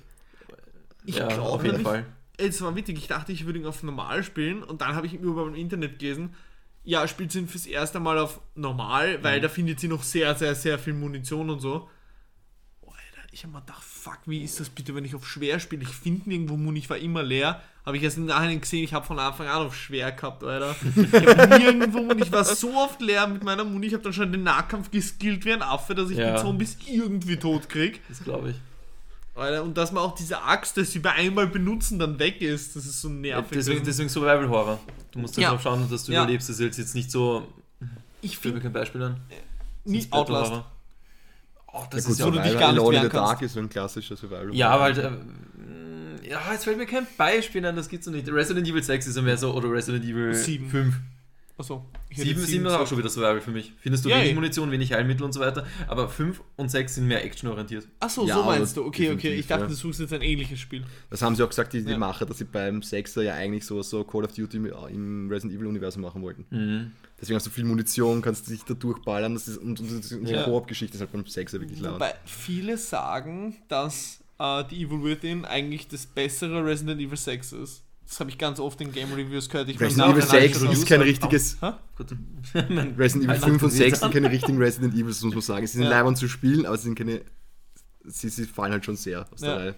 [1.06, 1.86] Ich ja, glaube auf jeden nicht.
[1.86, 2.06] Fall.
[2.38, 5.14] Es war witzig, ich dachte, ich würde ihn auf normal spielen und dann habe ich
[5.14, 6.34] überall im Internet gelesen,
[6.84, 10.34] ja, spielt sie ihn fürs erste Mal auf normal, weil da findet sie noch sehr,
[10.36, 11.88] sehr, sehr viel Munition und so.
[12.82, 15.84] Alter, ich habe mir gedacht, fuck, wie ist das bitte, wenn ich auf schwer spiele?
[15.84, 17.62] Ich finde nirgendwo Muni, ich war immer leer.
[17.86, 20.76] Habe ich erst im Nachhinein gesehen, ich habe von Anfang an auf schwer gehabt, Alter.
[20.96, 24.14] Ich hab nirgendwo Muni, ich war so oft leer mit meiner Muni, ich habe dann
[24.14, 26.36] schon den Nahkampf geskillt wie ein Affe, dass ich Ja.
[26.36, 28.02] die Zombies irgendwie tot krieg.
[28.10, 28.56] Das glaube ich.
[29.34, 32.76] Alter, und dass man auch diese Axt, dass sie bei einmal benutzen, dann weg ist,
[32.76, 33.52] das ist so Ja, nervig.
[33.54, 34.80] deswegen, deswegen Survival Horror.
[35.12, 35.48] Du musst Ja.
[35.50, 36.24] darauf schauen, dass du Ja.
[36.24, 36.50] überlebst.
[36.50, 37.48] Das ist jetzt- nicht so.
[38.22, 39.18] ich finde kein Beispiel an.
[39.86, 40.52] nie Sonst Outlast.
[40.52, 40.72] Horror.
[41.74, 43.28] Oh, das ja, ist ja wo du dich gar nicht Alone in wehren the Dark
[43.30, 43.44] kannst.
[43.44, 44.54] ist so ein klassischer Survival.
[44.54, 44.98] Ja, aber halt.
[44.98, 48.28] Äh, mh, ja, jetzt fällt mir kein Beispiel an, das gibt's noch nicht.
[48.30, 50.70] Resident Evil 6 ist ja mehr so, oder Resident Evil Sieben.
[50.70, 50.96] 5.
[51.58, 51.86] Achso.
[52.10, 53.74] ich hätte 7, jetzt 7 ist auch schon wieder Survival für mich.
[53.80, 54.36] Findest du Ja, wenig eh.
[54.36, 55.66] Munition, wenig Heilmittel und so weiter.
[55.88, 57.88] Aber 5 und 6 sind mehr actionorientiert.
[58.00, 58.86] Achso, Ja, so meinst du.
[58.86, 59.34] Okay, okay.
[59.36, 59.68] Ich dachte, ja.
[59.70, 60.84] du suchst jetzt ein ähnliches Spiel.
[61.10, 61.98] Das haben sie auch gesagt, die, die Ja.
[61.98, 66.02] Macher, dass sie beim Sechser ja eigentlich so, so Call of Duty im Resident Evil-Universum
[66.02, 66.46] machen wollten.
[66.50, 66.92] Mhm.
[67.20, 69.36] Deswegen hast du viel Munition, kannst dich da durchballern.
[69.36, 70.44] Das ist, und, und, und die Ja.
[70.44, 71.96] Koop-Geschichte ist halt beim Sechser wirklich laut.
[71.96, 77.84] Wobei viele sagen, dass äh, die Evil Within eigentlich das bessere Resident Evil 6 ist.
[78.12, 79.70] Das habe ich ganz oft in Game Reviews gehört.
[79.70, 81.58] Ich Resident Evil nachher 6 schon- ist kein richtiges.
[81.64, 85.42] Resident Evil Halt 5 und nach 6 dem sind keine richtigen Resident Evils, muss man
[85.42, 85.66] sagen.
[85.66, 85.92] Sie sind Ja.
[85.92, 87.22] leibend zu spielen, aber sie sind keine.
[88.04, 89.56] Sie, sie fallen halt schon sehr aus der Ja.
[89.56, 89.76] Reihe.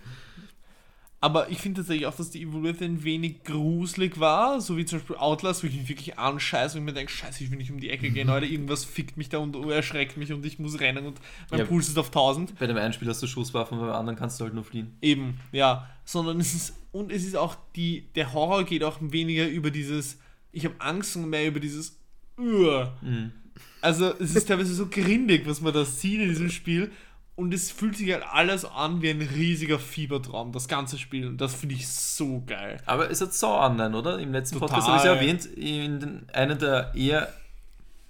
[1.24, 5.00] Aber ich finde tatsächlich auch, dass die Evil Within wenig gruselig war, so wie zum
[5.00, 7.80] Beispiel Outlast, wo ich mich wirklich anscheiße und mir denke, scheiße, ich will nicht um
[7.80, 11.06] die Ecke gehen, Leute, irgendwas fickt mich da und erschreckt mich und ich muss rennen
[11.06, 11.66] und mein Ja.
[11.66, 12.60] Puls ist auf 1000.
[12.60, 14.98] Bei dem einen Spiel hast du Schusswaffen, beim anderen kannst du halt nur fliehen.
[15.02, 15.90] Eben, ja.
[16.04, 20.20] Sondern es ist, und es ist auch die, der Horror geht auch weniger über dieses,
[20.52, 21.98] ich habe Angst und mehr über dieses,
[22.38, 22.98] Uah.
[23.02, 23.32] Mhm.
[23.80, 26.92] Also es ist teilweise so grindig, was man da sieht in diesem Spiel.
[27.36, 31.28] Und es fühlt sich halt alles an wie ein riesiger Fiebertraum, das ganze Spiel.
[31.28, 32.80] Und das finde ich so geil.
[32.86, 34.20] Aber es hat Saw Online, oder?
[34.20, 34.70] Im letzten Total.
[34.70, 37.34] Podcast habe ich es ja erwähnt, in den, einem der eher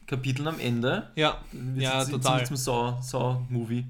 [0.07, 1.09] Kapiteln am Ende.
[1.15, 1.41] Ja,
[1.75, 2.45] ja, zum, total.
[2.45, 3.85] Zum Saw, Saw Movie.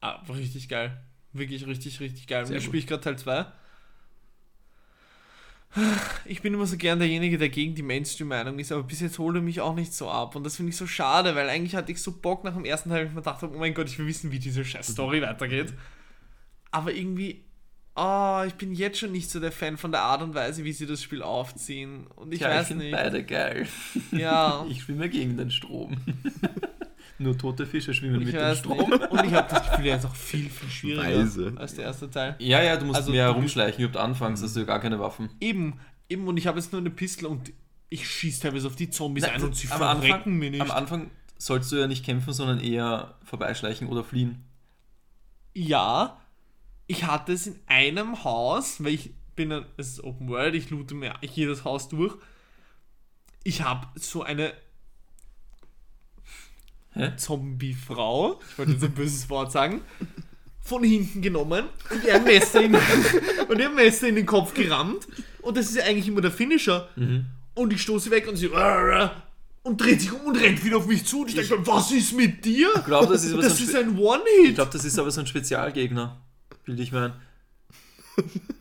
[0.00, 0.96] Ah, richtig geil.
[1.34, 2.46] Wirklich richtig, richtig geil.
[2.46, 2.70] Sehr jetzt gut.
[2.70, 3.46] spiele ich gerade Teil 2.
[6.24, 9.36] Ich bin immer so gern derjenige, der gegen die Mainstream-Meinung ist, aber bis jetzt holt
[9.36, 10.36] er mich auch nicht so ab.
[10.36, 12.90] Und das finde ich so schade, weil eigentlich hatte ich so Bock nach dem ersten
[12.90, 15.20] Teil, ich mir gedacht habe, oh mein Gott, ich will wissen, wie diese scheiß Story
[15.22, 15.72] weitergeht.
[16.70, 17.44] Aber irgendwie,
[17.96, 20.72] oh, ich bin jetzt schon nicht so der Fan von der Art und Weise, wie
[20.72, 22.06] sie das Spiel aufziehen.
[22.16, 22.92] Und ich Tja, ich weiß finde nicht.
[22.92, 23.66] beide geil.
[24.12, 24.64] Ja.
[24.70, 25.96] Ich schwimme gegen den Strom.
[27.18, 28.90] Nur tote Fische schwimmen Ich mit dem Strom.
[28.90, 29.10] nicht.
[29.10, 31.52] Und ich habe das Gefühl, er ist auch viel, viel schwieriger Weise.
[31.56, 32.34] als der erste Teil.
[32.40, 33.84] Ja, ja, du musst Also, mehr du- rumschleichen.
[33.84, 35.30] Überhaupt anfangs hast du ja gar keine Waffen.
[35.40, 35.78] Eben,
[36.08, 37.52] eben, und ich habe jetzt nur eine Pistole und
[37.88, 40.60] ich schieße teilweise auf die Zombies Nein, ein und sie am verrecken Anfang- mir nicht.
[40.60, 44.44] Am Anfang sollst du ja nicht kämpfen, sondern eher vorbeischleichen oder fliehen.
[45.54, 46.20] Ja,
[46.86, 50.70] ich hatte es in einem Haus, weil ich bin ein, es ist Open World, ich
[50.70, 52.14] loote mir jedes Haus durch.
[53.44, 54.52] Ich habe so eine?
[57.16, 59.80] Zombie-Frau, ich wollte jetzt ein böses Wort sagen,
[60.60, 62.74] von hinten genommen und ihr Messer in,
[63.48, 65.06] und ihr Messer in den Kopf gerammt.
[65.42, 66.88] Und das ist ja eigentlich immer der Finisher.
[67.54, 68.48] Und ich stoße weg und sie
[69.64, 71.22] und dreht sich um und rennt wieder auf mich zu.
[71.22, 72.68] Und ich denke, mir, was ist mit dir?
[72.76, 74.54] Ich glaube, das ist Das ein, ist ein ich One-Hit.
[74.56, 76.20] glaub, das ist aber so ein Spezialgegner.
[76.64, 77.12] Bilde ich mir ein.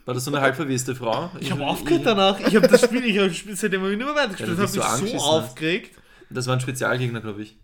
[0.05, 1.29] War das so eine halbverweste Frau?
[1.39, 2.39] Ich habe aufgehört danach.
[2.39, 4.57] Ich habe das Spiel, ich habe das Spiel seitdem immer wieder weitergespielt.
[4.57, 5.91] Ja, das du hat dich mich so so aufgeregt.
[6.29, 7.57] Das war ein Spezialgegner, glaube ich.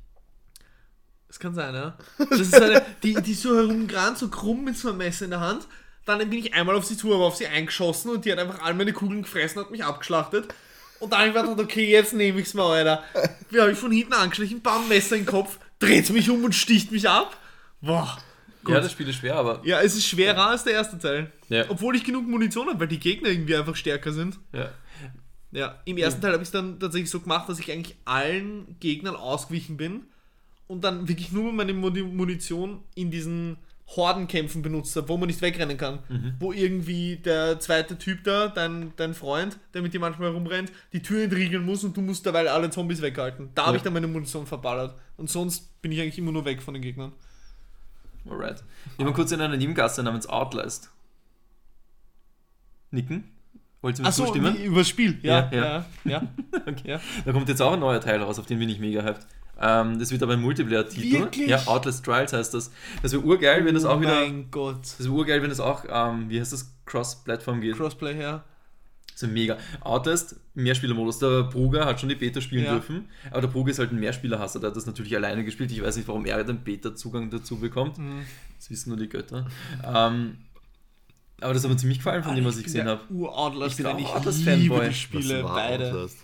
[1.40, 1.98] Das kann sein, ja.
[2.18, 5.40] Das ist eine, die, die so herumgerannt, so krumm mit so einem Messer in der
[5.40, 5.68] Hand.
[6.06, 8.62] Dann bin ich einmal auf sie zu, aber auf sie eingeschossen und die hat einfach
[8.62, 10.54] all meine Kugeln gefressen, hat mich abgeschlachtet.
[11.00, 13.04] Und dann habe ich mir gedacht, okay, jetzt nehme ich's mal, Alter.
[13.52, 16.54] Wie habe ich von hinten angeschlichen, bam, Messer in den Kopf, dreht mich um und
[16.54, 17.38] sticht mich ab.
[17.80, 18.18] Boah.
[18.68, 19.62] Ja, das Spiel ist schwer, aber.
[19.64, 21.32] Ja, es ist schwerer als der erste Teil.
[21.48, 21.64] Ja.
[21.70, 24.40] Obwohl ich genug Munition habe, weil die Gegner irgendwie einfach stärker sind.
[24.52, 24.72] ja.
[25.52, 28.76] Ja, im ersten Teil habe ich es dann tatsächlich so gemacht, dass ich eigentlich allen
[28.80, 30.04] Gegnern ausgewichen bin
[30.70, 35.42] und dann wirklich nur meine Muni- Munition in diesen Hordenkämpfen benutzt habe, wo man nicht
[35.42, 35.98] wegrennen kann.
[36.40, 41.02] Wo irgendwie der zweite Typ da, dein, dein Freund, der mit dir manchmal rumrennt, die
[41.02, 43.50] Tür entriegeln muss und du musst dabei alle Zombies weghalten.
[43.56, 43.78] Da habe Ja.
[43.78, 44.94] ich dann meine Munition verballert.
[45.18, 47.14] Und sonst bin ich eigentlich immer nur weg von den Gegnern.
[48.30, 48.64] Alright.
[49.00, 50.92] Ich war kurz in einer Nebengasse namens Outlast.
[52.92, 53.24] Nicken?
[53.82, 54.56] Wollt ihr mir Achso, zustimmen?
[54.58, 55.18] übers Spiel.
[55.24, 56.12] Ja, Ja, ja, ja.
[56.12, 56.22] ja.
[56.68, 57.00] Okay.
[57.26, 59.26] Da kommt jetzt auch ein neuer Teil raus, auf den bin ich mega hyped.
[59.62, 61.30] Ähm, das wird aber ein Multiplayer-Titel.
[61.48, 62.72] Ja, Outlast Trials heißt das.
[63.02, 64.16] Das wäre urgeil, wenn das auch oh wieder.
[64.16, 64.82] mein Gott.
[64.84, 67.76] Das wäre urgeil, wenn das auch, ähm, wie heißt das, Cross-Plattform geht.
[67.76, 68.44] Crossplay her.
[69.16, 69.58] So mega.
[69.82, 71.20] Outlast, Mehrspielermodus.
[71.20, 72.72] Der Bruger hat schon die Beta spielen Ja.
[72.76, 75.72] dürfen, aber der Bruger ist halt ein Mehrspielerhasser, der hat das natürlich alleine gespielt.
[75.74, 77.98] Ich weiß nicht, warum er den Beta-Zugang dazu bekommt.
[77.98, 78.22] Mhm.
[78.58, 79.46] Das wissen nur die Götter.
[79.84, 80.38] Ähm,
[81.42, 83.02] aber das hat mir ziemlich gefallen, von dem, was ich gesehen habe.
[83.04, 83.28] Ich bin ich
[84.08, 84.56] Outlast-Fanboy.
[84.56, 85.88] liebe die Was Spiele, beide.
[85.88, 86.18] Outlast?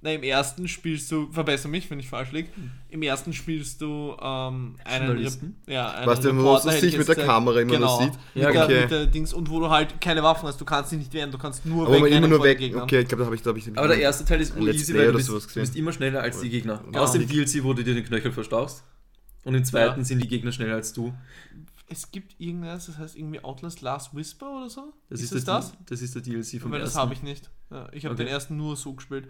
[0.00, 2.50] Na, im ersten spielst du, verbessere mich, wenn ich falsch liege,
[2.88, 5.56] im ersten spielst du ähm, einen, Journalisten?
[5.66, 7.16] Rep- ja, einen Was der, wo Reporter, sich ich mit der.
[7.16, 8.12] Kamera immer genau, sieht?
[8.36, 8.80] Ja, mit, der, okay.
[8.82, 11.32] mit der Dings, und wo du halt keine Waffen hast, du kannst dich nicht wehren,
[11.32, 12.58] du kannst nur Aber wegrennen immer nur weg.
[12.58, 12.82] Gegnern.
[12.82, 13.68] Okay, ich glaube, da habe ich, glaube ich.
[13.76, 16.22] Aber der erste Teil ist easy, Play weil du bist, sowas du bist immer schneller
[16.22, 16.80] als die Gegner.
[16.86, 17.00] Genau.
[17.00, 18.84] Aus dem DLC, wo du dir den Knöchel verstauchst.
[19.44, 20.04] Und im zweiten Ja.
[20.04, 21.12] sind die Gegner schneller als du.
[21.88, 24.92] Es gibt irgendwas, das heißt irgendwie Outlast Last Whisper oder so?
[25.08, 25.78] Das ist, ist, das das?
[25.86, 27.50] das ist der DLC vom Weil das habe ich nicht.
[27.70, 28.24] Ja, ich habe Okay.
[28.24, 29.26] den ersten nur so gespielt.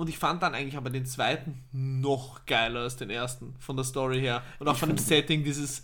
[0.00, 3.84] Und ich fand dann eigentlich aber den zweiten noch geiler als den ersten, von der
[3.84, 4.42] Story her.
[4.58, 5.82] Und auch von dem Setting, dieses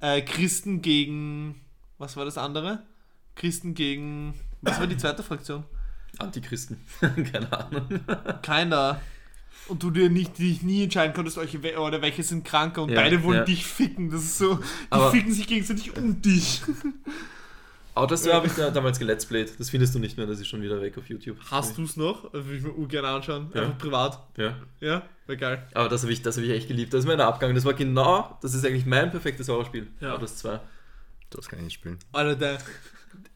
[0.00, 1.54] äh, Christen gegen.
[1.96, 2.82] Was war das andere?
[3.36, 4.34] Christen gegen.
[4.60, 5.64] Was war die zweite Fraktion?
[6.18, 6.76] Antichristen.
[7.00, 7.88] Keine Ahnung.
[8.42, 9.00] Keiner.
[9.68, 12.90] Und du dir nicht, dich nie entscheiden konntest, welche, we- oder welche sind kranker und
[12.90, 13.44] Ja, beide wollen ja.
[13.44, 14.10] dich ficken.
[14.10, 14.56] Das ist so.
[14.56, 16.60] Die Aber- ficken sich gegenseitig um dich.
[17.94, 19.58] Outlast habe ich da damals geletzplayt.
[19.58, 21.38] Das findest du nicht mehr, das ist schon wieder weg auf YouTube.
[21.50, 22.32] Hast du es noch?
[22.32, 23.50] Will ich mir urgern anschauen.
[23.54, 23.62] Ja.
[23.62, 24.18] Einfach privat.
[24.36, 24.56] Ja.
[24.80, 25.68] Ja, wäre geil.
[25.74, 26.92] Aber das habe ich, das hab ich echt geliebt.
[26.92, 27.54] Das ist mein Abgang.
[27.54, 29.86] Das war genau, das ist eigentlich mein perfektes Horrorspiel.
[30.00, 30.14] Ja.
[30.14, 30.60] Outlast 2.
[31.30, 31.98] Das kann ich nicht spielen.
[32.12, 32.58] Alter, der,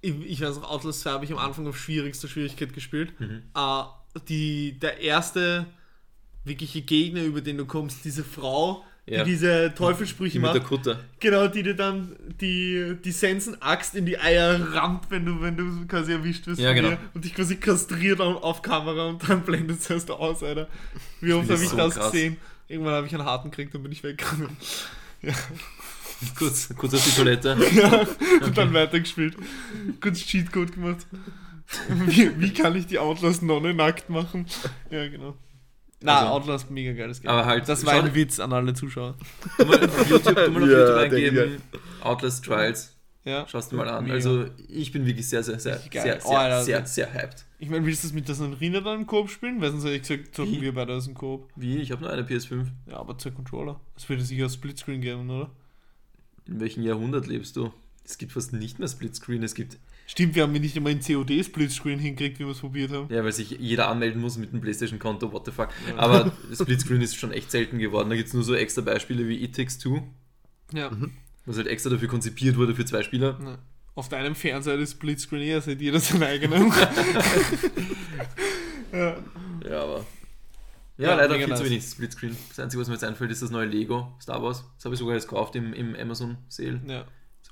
[0.01, 3.13] ich, ich weiß noch, Outlast 2 habe ich am Anfang auf schwierigster Schwierigkeit gespielt.
[3.21, 3.83] Äh,
[4.29, 5.67] die, der erste
[6.45, 9.25] wirkliche Gegner, über den du kommst, diese Frau, Ja.
[9.25, 11.01] die diese Teufelsprüche Die mit der macht, Kutte.
[11.21, 15.87] genau, die dir dann die, die Sensen-Axt in die Eier rammt, wenn du, wenn du
[15.87, 16.97] quasi erwischt wirst Ja, genau.
[17.15, 20.69] und dich quasi kastriert auf, Kamera und dann blendet es erst aus, Alter.
[21.21, 22.13] Wie oft habe ich so das krass.
[22.13, 22.37] gesehen?
[22.69, 24.49] Irgendwann habe ich einen harten gekriegt, dann bin ich weggegangen.
[26.37, 27.57] Kurz, kurz auf die Toilette.
[28.43, 29.37] Und dann weitergespielt.
[30.01, 31.07] Kurz Cheatcode gemacht.
[32.07, 34.47] Wie, wie kann ich die Outlast-Nonne nackt machen?
[34.91, 35.37] Ja, genau.
[36.01, 37.31] Na, Also- Outlast, mega geiles Game.
[37.31, 39.17] Aber halt, das war ein Witz an alle Zuschauer.
[39.59, 41.63] Du mal auf YouTube, du mal auf Ja, YouTube eingeben.
[42.03, 42.95] Outlast Trials.
[43.25, 43.47] Ja.
[43.49, 44.05] Schaust du mal an.
[44.05, 44.15] Mega.
[44.15, 46.03] Also ich bin wirklich sehr, sehr, sehr, geil.
[46.03, 46.63] sehr, Oh, sehr, Alter.
[46.65, 47.45] sehr, sehr hyped.
[47.59, 49.61] Ich meine, willst du das mit der Sandrina dann im Koop spielen?
[49.61, 50.61] Weil sonst hätte ich gesagt, zocken Wie?
[50.63, 51.49] wir beide aus dem Koop.
[51.57, 51.77] Wie?
[51.79, 52.67] Ich habe nur eine PS5.
[52.87, 53.81] Ja, aber zwei Controller.
[53.97, 55.51] Das würde sicher Splitscreen geben, oder?
[56.47, 57.71] In welchem Jahrhundert lebst du?
[58.05, 59.43] Es gibt fast nicht mehr Splitscreen.
[59.43, 59.77] Es gibt,
[60.11, 63.13] Stimmt, wir haben nicht einmal in COD Splitscreen hingekriegt, wie wir es probiert haben.
[63.15, 65.69] ja, weil sich jeder anmelden muss mit einem PlayStation-Konto, what the fuck.
[65.99, 68.09] Aber Splitscreen ist schon echt selten geworden.
[68.09, 70.01] Da gibt es nur so extra Beispiele wie It Takes Two,
[70.73, 70.91] Ja.
[71.45, 73.39] was halt extra dafür konzipiert wurde für zwei Spieler.
[73.45, 73.59] Ja.
[73.95, 76.73] Auf deinem Fernseher ist Splitscreen, ihr seht jeder seinen eigenen.
[78.93, 79.17] ja.
[79.69, 80.07] Ja, aber.
[80.97, 81.65] Ja, Ja, leider viel zu nice.
[81.65, 82.37] wenig Splitscreen.
[82.49, 84.65] Das Einzige, was mir jetzt einfällt, ist das neue Lego Star Wars.
[84.77, 86.81] Das habe ich sogar jetzt gekauft im, im Amazon Sale.
[86.87, 87.05] ja.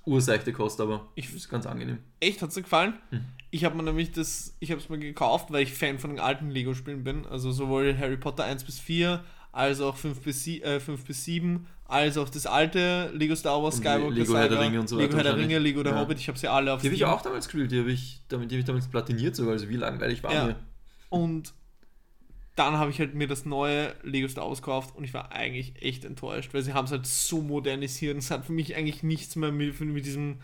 [0.07, 1.99] Urseichte Kost, aber Ich- ist ganz angenehm.
[2.21, 2.95] Echt, hat's dir gefallen?
[3.11, 3.21] Mhm.
[3.51, 6.21] Ich habe mir nämlich das, ich habe es mir gekauft, weil ich Fan von den
[6.21, 7.27] alten Lego-Spielen bin.
[7.27, 9.23] Also sowohl Harry Potter 1 bis 4,
[9.53, 13.63] als auch 5 bis, sie- äh, 5 bis 7, als auch das alte Lego Star
[13.63, 15.43] Wars Und Skywalker Lego Herr der Saga, Ringe und so Lego weiter Herr der.
[15.45, 16.01] Ringe, Lego der Ja.
[16.01, 18.23] Hobbit, ich habe sie alle auf Die habe ich auch damals gespielt, die habe ich,
[18.29, 20.47] damit, die hab ich damals platiniert sogar, also wie langweilig war Ja.
[20.47, 20.57] mir.
[21.09, 21.55] Und
[22.57, 25.75] dann habe ich halt mir das neue Lego Star Wars gekauft und ich war eigentlich
[25.81, 29.03] echt enttäuscht, weil sie haben es halt so modernisiert und es hat für mich eigentlich
[29.03, 30.39] nichts mehr mit, mit diesem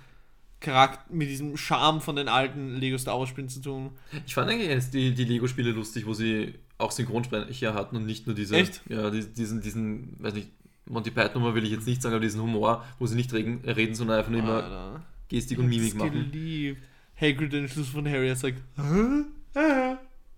[0.61, 3.91] Charakter, mit diesem Charme von den alten Lego Star Wars Spielen zu tun.
[4.27, 8.27] Ich fand eigentlich jetzt die, die Lego-Spiele lustig, wo sie auch Synchronsprecher hatten und nicht
[8.27, 8.83] nur diese, Echt?
[8.89, 10.51] ja, die, diesen, diesen, weiß nicht,
[10.87, 13.95] Monty Python will ich jetzt nicht sagen, aber diesen Humor, wo sie nicht reden, reden
[13.95, 15.05] sondern einfach nur immer.
[15.29, 16.13] Gestik und Mimik machen.
[16.31, 16.83] geliebt.
[17.19, 19.97] Hagrid den Schluss von Harry er sagt, Hä?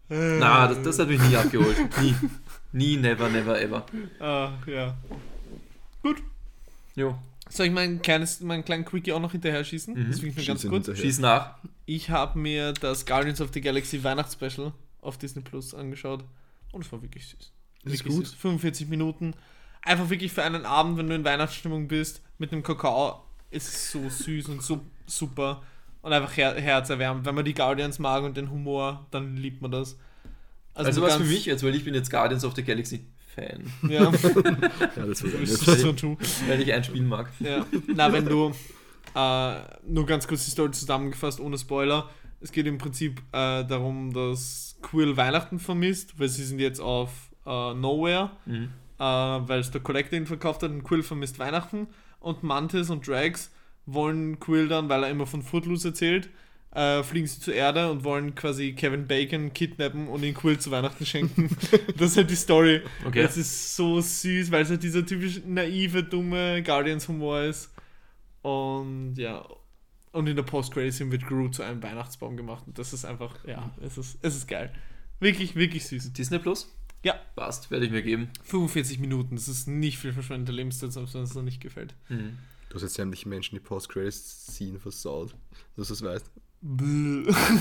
[0.09, 1.77] Na, das, das hat mich nie abgeholt.
[2.01, 2.15] Nie.
[2.73, 3.87] Nie, never, never, ever.
[4.21, 4.97] Ah, ja.
[6.97, 7.17] Jo,
[7.49, 9.95] Soll ich mein kleines, meinen kleinen Quickie auch noch hinterher schießen?
[9.95, 10.11] Mhm.
[10.11, 10.73] Das finde ich nur ganz gut.
[10.73, 11.03] hinterher.
[11.03, 11.57] schieß nach.
[11.87, 16.25] Ich habe mir das Guardians of the Galaxy Weihnachtsspecial auf Disney Plus angeschaut
[16.73, 17.53] und es war wirklich süß.
[17.85, 18.27] Das ist Wirklich gut.
[18.27, 18.35] Süß.
[18.35, 19.35] 45 Minuten.
[19.83, 23.23] Einfach wirklich für einen Abend, wenn du in Weihnachtsstimmung bist, mit einem Kakao.
[23.51, 25.63] Es ist so süß und so super.
[26.05, 27.25] Und einfach her herzerwärmend.
[27.25, 29.97] Wenn man die Guardians mag und den Humor, dann liebt man das.
[30.75, 34.03] Also, was für mich jetzt, weil ich bin jetzt Guardians of the Galaxy Fan, Ja,
[34.97, 35.49] Ja, das nicht.
[35.49, 36.17] so
[36.49, 37.31] weil ich ein Spiel mag.
[37.41, 37.65] Ja.
[37.87, 38.53] Na, wenn du,
[39.15, 39.55] äh,
[39.89, 42.11] nur ganz kurz die Story zusammengefasst, ohne Spoiler.
[42.41, 47.11] Es geht im Prinzip äh, darum, dass Quill Weihnachten vermisst, weil sie sind jetzt auf
[47.47, 48.69] äh, Nowhere, Mhm.
[48.99, 51.87] äh, weil es der Collector ihn verkauft hat und Quill vermisst Weihnachten.
[52.21, 53.51] Und Mantis und Drax
[53.87, 56.29] wollen Quill dann, weil er immer von Footloose erzählt,
[56.75, 60.71] äh, fliegen sie zur Erde und wollen quasi Kevin Bacon kidnappen und ihn Quill zu
[60.71, 61.57] Weihnachten schenken.
[61.97, 62.83] das ist halt die Story.
[63.07, 63.23] Okay.
[63.23, 67.73] Das ist so süß, weil es halt dieser typisch naive, dumme Guardians-Humor ist.
[68.43, 69.47] Und ja.
[70.13, 72.65] Und in der Post-Credit-Scene wird Groot zu einem Weihnachtsbaum gemacht.
[72.67, 74.73] Und das ist einfach, ja, es ist, es ist geil.
[75.21, 76.13] Wirklich, wirklich süß.
[76.13, 76.73] Disney Plus?
[77.05, 77.15] Ja.
[77.37, 78.31] Passt, werde ich mir geben.
[78.45, 81.95] 45 Minuten, das ist nicht viel verschwendete Lebenszeit, selbst wenn es noch nicht gefällt.
[82.09, 82.39] Mhm.
[82.75, 85.33] Du hast jetzt sämtliche Menschen die Post-Credits-Scene versaut.
[85.77, 86.29] Dass du es weißt.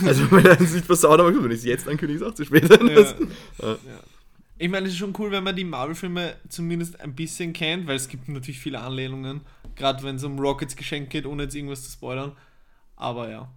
[0.07, 2.31] Also, wenn er es nicht versaut, aber gut, wenn ich es jetzt ankündige, ist es
[2.31, 2.67] auch zu spät.
[2.67, 3.67] Ja.
[3.67, 3.77] Ja.
[4.57, 7.95] Ich meine, es ist schon cool, wenn man die Marvel-Filme zumindest ein bisschen kennt, weil
[7.95, 9.41] es gibt natürlich viele Anlehnungen,
[9.75, 12.35] gerade wenn es um Rockets Geschenk geht, ohne jetzt irgendwas zu spoilern.
[12.95, 13.53] Aber ja,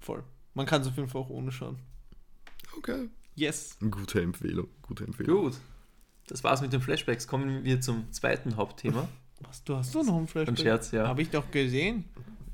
[0.00, 0.24] voll.
[0.54, 1.78] Man kann es auf jeden Fall auch ohne schauen.
[2.76, 3.08] Okay.
[3.36, 3.76] Yes.
[3.78, 4.66] Gute Empfehlung.
[4.82, 5.44] Gute Empfehlung.
[5.44, 5.54] Gut.
[6.26, 7.28] Das war's mit den Flashbacks.
[7.28, 9.08] Kommen wir zum zweiten Hauptthema.
[9.40, 10.58] Was, du hast doch noch einen Flashback?
[10.58, 11.08] Ein Scherz, ja.
[11.08, 12.04] Habe ich doch gesehen.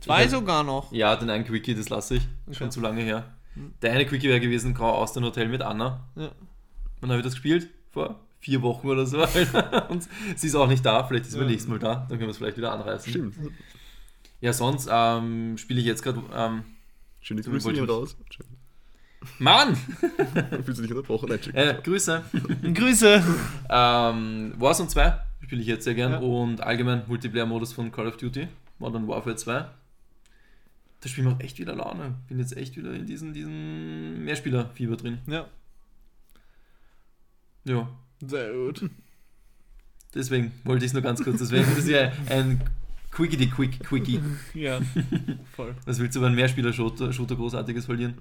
[0.01, 0.93] Zwei hab- sogar noch.
[0.93, 2.23] Ja, den einen Quickie, das lasse ich.
[2.47, 2.57] Okay.
[2.57, 3.25] Schon zu lange her.
[3.55, 3.73] Hm.
[3.83, 6.07] Der eine Quickie wäre gewesen, Grau aus dem Hotel mit Anna.
[6.15, 6.31] Ja.
[7.01, 7.69] Wann habe ich das gespielt?
[7.91, 9.19] Vor vier Wochen oder so.
[9.89, 10.07] Und
[10.37, 11.53] sie ist auch nicht da, vielleicht ist sie beim Ja.
[11.53, 13.11] nächsten Mal da, dann können wir es vielleicht wieder anreißen.
[13.11, 13.35] Stimmt.
[14.41, 16.23] Ja, sonst ähm, spiele ich jetzt gerade.
[16.35, 16.63] Ähm,
[17.21, 18.17] Schöne Du Grüße hier raus.
[18.31, 18.47] Schön.
[19.41, 19.75] Mann!
[20.65, 21.29] Fühlst du dich unterbrochen?
[21.31, 21.41] Nein.
[21.55, 22.23] Äh, Grüße!
[22.75, 23.25] Grüße.
[23.69, 26.19] Ähm, Warzone 2 spiele ich jetzt sehr gern Ja.
[26.19, 28.49] und allgemein Multiplayer-Modus von Call of Duty,
[28.81, 29.65] Modern Warfare 2.
[31.01, 32.15] Das Spiel macht echt wieder Laune.
[32.29, 35.19] Bin jetzt echt wieder in diesen, diesen Mehrspieler-Fieber drin.
[35.29, 35.47] Ja,
[37.65, 37.89] Ja,
[38.25, 38.91] sehr gut.
[40.15, 41.39] deswegen wollte ich es nur ganz kurz.
[41.39, 42.61] Deswegen das ist ja ein
[43.13, 44.21] Quickie, Quick, Quickie.
[44.55, 44.81] Ja,
[45.57, 45.75] voll.
[45.85, 48.15] Was willst du über einen Mehrspieler-Shooter Shooter großartiges verlieren?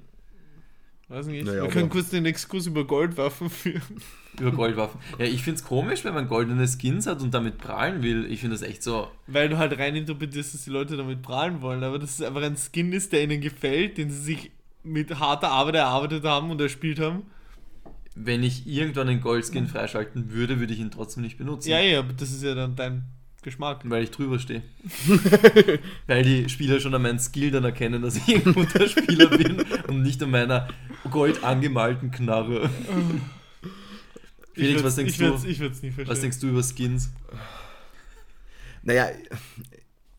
[1.07, 1.45] Weiß nicht.
[1.45, 4.01] Naja, Wir können kurz den Exkurs über Goldwaffen führen.
[4.39, 4.99] Über Goldwaffen.
[5.19, 8.25] Ja, ich finde es komisch, wenn man goldene Skins hat und damit prahlen will.
[8.25, 9.07] Ich finde das echt so.
[9.27, 11.83] Weil du halt rein interpretierst, dass die Leute damit prahlen wollen.
[11.83, 14.51] Aber dass es einfach ein Skin ist, der ihnen gefällt, den sie sich
[14.83, 17.23] mit harter Arbeit erarbeitet haben und erspielt haben.
[18.15, 21.69] Wenn ich irgendwann einen Goldskin freischalten würde, würde ich ihn trotzdem nicht benutzen.
[21.69, 23.03] Ja, ja, aber das ist ja dann dein
[23.45, 23.81] Geschmack.
[23.85, 24.61] Weil ich drüber stehe.
[26.07, 29.61] Weil die Spieler schon an meinen Skill dann erkennen, dass ich ein guter Spieler bin
[29.87, 30.67] und nicht an meiner
[31.09, 32.69] gold angemalten Knarre.
[34.53, 35.47] Felix, was denkst ich du?
[35.47, 36.11] Ich würde es nie verstehen.
[36.11, 37.09] Was denkst du über Skins?
[38.83, 39.09] Naja,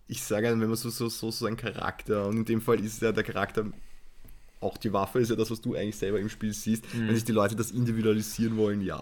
[0.09, 3.03] ich sage, wenn man so, so, so, so ein Charakter, und in dem Fall ist
[3.03, 3.65] ja der Charakter,
[4.61, 7.09] auch die Waffe ist ja das, was du eigentlich selber im Spiel siehst, Mhm.
[7.09, 8.97] wenn sich die Leute das individualisieren wollen, ja.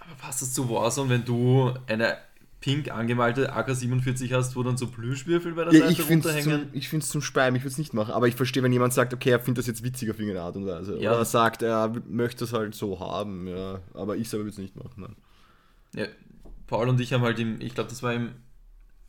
[0.00, 2.18] Aber passt das zu Warzone, wenn du eine
[2.64, 6.34] pink angemalte AK-47 hast, wo dann so Plüschwürfel bei der ja Seite ich finde es
[6.34, 6.68] runterhängen?
[6.70, 8.94] zum, ich find's zum Speiben, ich würde es nicht machen, aber ich verstehe, wenn jemand
[8.94, 10.98] sagt, okay, er findet das jetzt witziger auf irgendeine Art und Weise.
[10.98, 11.12] Ja.
[11.12, 13.80] Oder sagt, er möchte es halt so haben, ja.
[13.92, 15.16] Aber ich selber würde es nicht machen, nein.
[15.94, 16.06] Ja,
[16.66, 18.30] Paul und ich haben halt im, ich glaube, das war im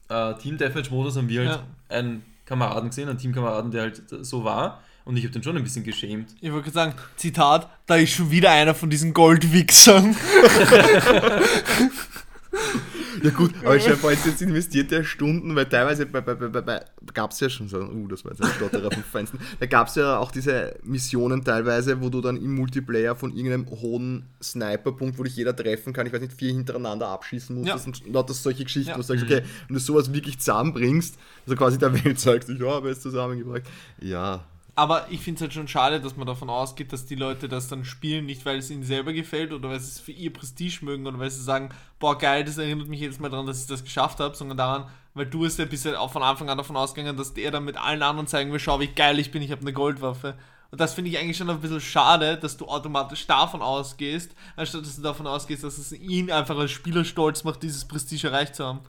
[0.09, 1.67] äh, Team Deathmatch Modus, haben wir halt Ja.
[1.87, 4.81] ein Kameraden gesehen, einen Teamkameraden, der halt so war.
[5.05, 6.35] Und ich habe den schon ein bisschen geschämt.
[6.41, 10.13] Ich wollte gerade sagen, Zitat, da ist schon wieder einer von diesen Goldwichsern.
[13.25, 16.85] Ja gut, aber ich habe jetzt investiert der Stunden, weil teilweise bei, bei, bei, bei,
[17.13, 19.87] gab es ja schon so, uh, das war jetzt ein Stotterer vom Feinsten, da gab
[19.87, 25.17] es ja auch diese Missionen teilweise, wo du dann im Multiplayer von irgendeinem hohen Sniperpunkt,
[25.17, 28.05] wo dich jeder treffen kann, ich weiß nicht, vier hintereinander abschießen musstest Ja.
[28.05, 28.95] und lauter solche Geschichten, Ja.
[28.95, 32.61] wo du sagst, okay, wenn du sowas wirklich zusammenbringst, also quasi der Welt sagst, ich
[32.61, 33.63] habe es zusammengebracht,
[33.99, 34.43] ja,
[34.77, 37.69] Aber ich finde es halt schon schade, dass man davon ausgeht, dass die Leute das
[37.69, 40.83] dann spielen, nicht weil es ihnen selber gefällt oder weil sie es für ihr Prestige
[40.83, 43.67] mögen oder weil sie sagen, boah geil, das erinnert mich jedes Mal daran, dass ich
[43.67, 46.75] das geschafft habe, sondern daran, weil du es ja bisher auch von Anfang an davon
[46.75, 49.51] ausgegangen, dass der dann mit allen anderen zeigen will, schau wie geil ich bin, ich
[49.51, 50.35] habe eine Goldwaffe.
[50.71, 54.81] Und das finde ich eigentlich schon ein bisschen schade, dass du automatisch davon ausgehst, anstatt
[54.81, 58.55] dass du davon ausgehst, dass es ihn einfach als Spieler stolz macht, dieses Prestige erreicht
[58.55, 58.81] zu haben.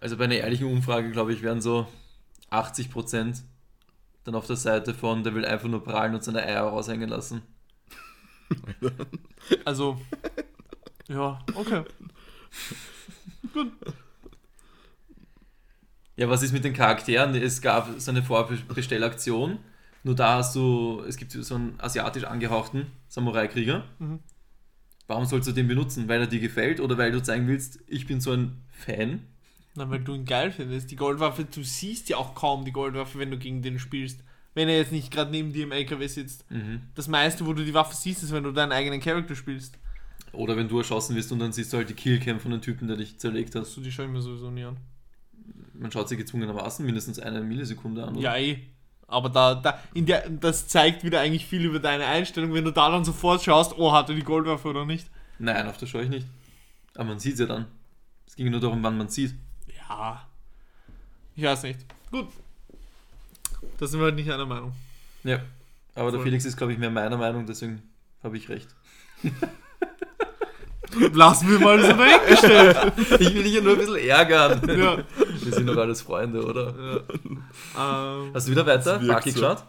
[0.00, 1.86] Also bei einer ehrlichen Umfrage, glaube ich, wären so
[2.50, 3.42] 80%
[4.24, 7.42] dann auf der Seite von, der will einfach nur prallen und seine Eier raushängen lassen.
[9.64, 10.00] Also,
[11.08, 11.82] ja, okay.
[16.16, 17.34] Ja, was ist mit den Charakteren?
[17.34, 19.58] Es gab so eine Vorbestellaktion.
[20.04, 23.84] Nur da hast du, es gibt so einen asiatisch angehauchten Samurai-Krieger.
[23.98, 24.20] Mhm.
[25.06, 26.08] Warum sollst du den benutzen?
[26.08, 29.26] Weil er dir gefällt oder weil du zeigen willst, ich bin so ein Fan?
[29.74, 30.90] Na, weil du ihn geil findest.
[30.90, 34.22] Die Goldwaffe, du siehst ja auch kaum die Goldwaffe, wenn du gegen den spielst.
[34.54, 36.50] Wenn er jetzt nicht gerade neben dir im LKW sitzt.
[36.50, 36.82] Mhm.
[36.94, 39.78] Das meiste, wo du die Waffe siehst, ist, wenn du deinen eigenen Charakter spielst.
[40.32, 42.86] Oder wenn du erschossen wirst und dann siehst du halt die Killcam von dem Typen,
[42.86, 43.66] der dich zerlegt hat.
[43.66, 44.76] So, die schaue ich mir sowieso nie an.
[45.74, 48.16] Man schaut sich gezwungenermaßen mindestens eine Millisekunde an.
[48.16, 48.20] oder?
[48.20, 48.58] Ja, eh.
[49.08, 52.70] Aber da, da, in der, das zeigt wieder eigentlich viel über deine Einstellung, wenn du
[52.70, 55.10] da dann sofort schaust, oh, hat er die Goldwaffe oder nicht.
[55.38, 56.26] Nein, auf das schaue ich nicht.
[56.94, 57.66] Aber man sieht es ja dann.
[58.26, 59.34] Es ging nur darum, wann man sieht.
[59.92, 60.26] Ja.
[61.36, 61.80] Ich weiß nicht.
[62.10, 62.28] Gut.
[63.78, 64.72] Da sind wir halt nicht einer Meinung.
[65.24, 65.40] Ja.
[65.94, 66.24] Aber der Voll.
[66.24, 67.82] Felix ist, glaube ich, mehr meiner Meinung, deswegen
[68.22, 68.68] habe ich recht.
[71.12, 72.92] Lassen wir mal so dahingestellt.
[73.20, 74.60] Ich will dich ja nur ein bisschen ärgern.
[74.78, 74.98] ja.
[75.42, 76.74] Wir sind doch alles Freunde, oder?
[77.76, 78.14] ja.
[78.14, 78.98] Ähm, Hast du wieder weiter?
[78.98, 79.40] Baki so.
[79.40, 79.64] geschaut?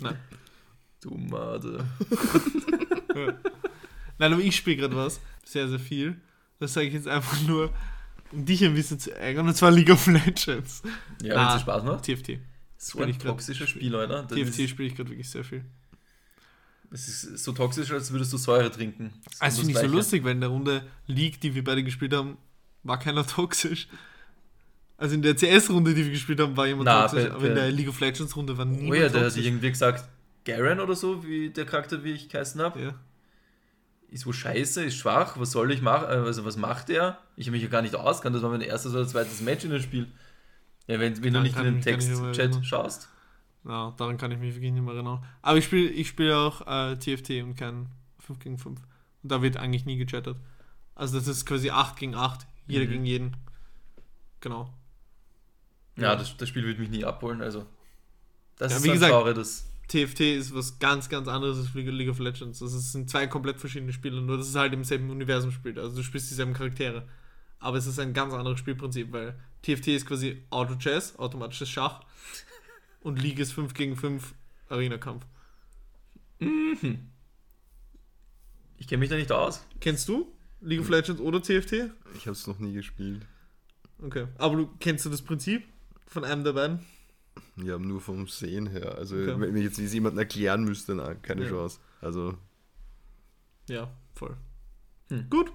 [0.00, 0.18] nein.
[1.00, 1.84] Du Made.
[4.18, 5.20] Nein, aber ich spiele gerade was.
[5.44, 6.20] Sehr, sehr viel.
[6.58, 7.70] Das sage ich jetzt einfach nur,
[8.44, 9.46] dich ein bisschen zu ärgern.
[9.48, 10.82] Und zwar League of Legends.
[11.22, 12.04] Ja, wenn es Spaß macht.
[12.04, 12.38] TFT.
[12.78, 14.26] So ein toxisches Spiel, Leute.
[14.28, 15.64] Das TFT ist, spiele ich gerade wirklich sehr viel.
[16.90, 19.12] das ist so toxisch, als würdest du Säure trinken.
[19.24, 21.64] Das ist Also das finde ich so lustig, weil in der Runde League, die wir
[21.64, 22.36] beide gespielt haben,
[22.82, 23.88] war keiner toxisch.
[24.98, 27.54] Also in der CS-Runde, die wir gespielt haben, war jemand Na, toxisch, bei- aber in
[27.54, 29.44] bei- der League of Legends-Runde war niemand Oh ja, der hat toxisch.
[29.44, 30.08] irgendwie gesagt,
[30.44, 32.80] Garen oder so, wie der Charakter, wie ich geheißen habe.
[32.80, 32.94] ja.
[34.08, 36.06] Ist wohl scheiße, ist schwach, was soll ich machen?
[36.06, 37.18] Also was macht er?
[37.36, 39.70] Ich habe mich ja gar nicht auskannt, das war mein erstes oder zweites Match in
[39.70, 40.06] dem Spiel.
[40.86, 43.08] Ja, wenn, wenn du nicht in den Text-Chat schaust.
[43.64, 45.24] Ja, daran kann ich mich wirklich nicht mehr erinnern.
[45.42, 47.88] Aber ich spiele ich spiel auch äh, TFT und kein
[48.20, 48.80] 5 gegen 5.
[49.22, 50.36] Und da wird eigentlich nie gechattet.
[50.94, 52.90] Also das ist quasi 8 gegen 8, jeder Mhm.
[52.90, 53.36] gegen jeden.
[54.40, 54.72] Genau.
[55.96, 57.66] Ja, das, das Spiel würde mich nie abholen, also.
[58.56, 59.66] Das Ja, ist wie gesagt- traurig, das.
[59.88, 62.60] TFT ist was ganz, ganz anderes als League League of Legends.
[62.60, 65.78] Also es sind zwei komplett verschiedene Spiele, nur dass es halt im selben Universum spielt.
[65.78, 67.06] Also du spielst dieselben Charaktere.
[67.58, 72.02] Aber es ist ein ganz anderes Spielprinzip, weil TFT ist quasi Auto-Chess, automatisches Schach.
[73.00, 74.34] Und League ist 5 gegen 5
[74.68, 75.24] Arena-Kampf.
[76.38, 76.48] Ich
[78.88, 79.64] kenne mich da nicht aus.
[79.80, 81.92] Kennst du League of Legends oder TFT?
[82.16, 83.26] Ich habe es noch nie gespielt.
[84.02, 84.26] Okay.
[84.36, 85.64] Aber du kennst du das Prinzip
[86.06, 86.80] von einem der beiden?
[87.56, 88.96] Ja, nur vom Sehen her.
[88.96, 89.38] Also, Okay.
[89.40, 91.50] wenn mir jetzt jemand erklären müsste, na, keine Ja.
[91.50, 91.80] Chance.
[92.00, 92.36] Also,
[93.68, 94.36] Ja, voll.
[95.08, 95.28] Hm.
[95.30, 95.52] Gut.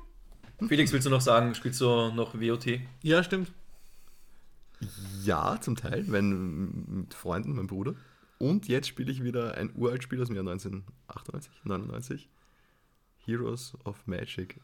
[0.68, 2.80] Felix, willst du noch sagen, spielst du noch WOT?
[3.02, 3.52] Ja, stimmt.
[5.24, 7.95] ja, zum Teil, wenn mit Freunden, mein Bruder.
[8.40, 12.30] Und jetzt spiele ich wieder ein uralt Spiel aus dem Jahr 1998, 99.
[13.24, 14.60] Heroes of Magic.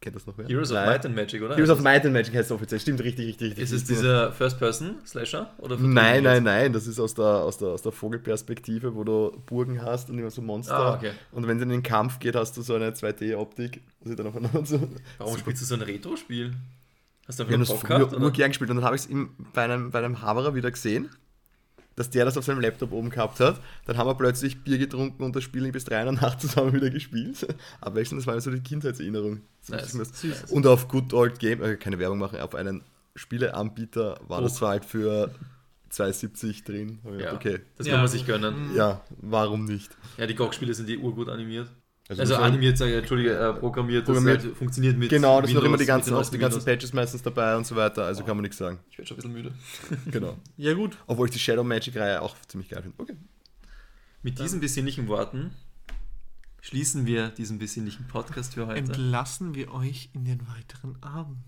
[0.00, 0.46] Kennt das noch wer?
[0.46, 0.86] Heroes of Nein.
[0.86, 1.56] Might and Magic, oder?
[1.56, 2.80] Heroes of Might and Magic heißt es offiziell.
[2.80, 3.64] Stimmt, richtig, richtig, richtig.
[3.64, 5.50] Ist es dieser First-Person-Slasher?
[5.58, 9.32] Oder Nein, nein, nein, das ist aus der, aus der, aus der Vogelperspektive, wo du
[9.46, 10.76] Burgen hast und immer so Monster.
[10.76, 11.12] Ah, okay.
[11.32, 14.28] Und wenn es in den Kampf geht, hast du so eine 2D-Optik, dass sie dann
[14.28, 14.88] aufeinander so.
[15.18, 16.52] Warum spielst du so ein Retro-Spiel?
[17.26, 18.12] Hast du einfach Bock früher gehabt?
[18.14, 18.22] Oder?
[18.24, 19.08] urgern gespielt und dann habe ich es
[19.52, 21.10] bei einem, bei einem Haberer wieder gesehen,
[21.98, 23.60] dass der das auf seinem Laptop oben gehabt hat.
[23.86, 26.72] Dann haben wir plötzlich Bier getrunken und das Spiel bis drei in der Nacht zusammen
[26.72, 27.46] wieder gespielt.
[27.80, 29.40] Abwechselnd, das war so die Kindheitserinnerung.
[29.68, 29.92] Nice.
[29.92, 32.82] das- Und auf Good Old Game, äh, keine Werbung machen, auf einen
[33.16, 34.58] Spieleanbieter war das Oh.
[34.58, 35.30] zwar halt für
[35.90, 36.98] 2,70 drin.
[37.18, 37.92] Ja, Okay, das Ja.
[37.94, 38.74] kann man sich gönnen.
[38.76, 39.96] ja, warum nicht?
[40.16, 41.68] Ja, die GOG-Spiele sind eh urgut animiert.
[42.08, 44.38] Also war- animiert, sage ich, entschuldige, äh, programmiert, Programmiert.
[44.38, 46.64] das halt funktioniert mit Genau, das sind immer die ganzen, auch die ganzen.
[46.64, 48.78] Patches meistens dabei und so weiter, also kann man nichts sagen.
[48.90, 49.52] Ich werde schon ein bisschen müde.
[50.10, 50.38] Genau.
[50.56, 50.96] Ja, gut.
[51.06, 52.96] Obwohl ich die Shadow Magic-Reihe auch ziemlich geil finde.
[52.98, 53.16] Okay.
[54.22, 55.50] Mit diesen besinnlichen Worten
[56.62, 58.78] schließen wir diesen besinnlichen Podcast für heute.
[58.78, 61.38] Entlassen wir euch in den weiteren Abend.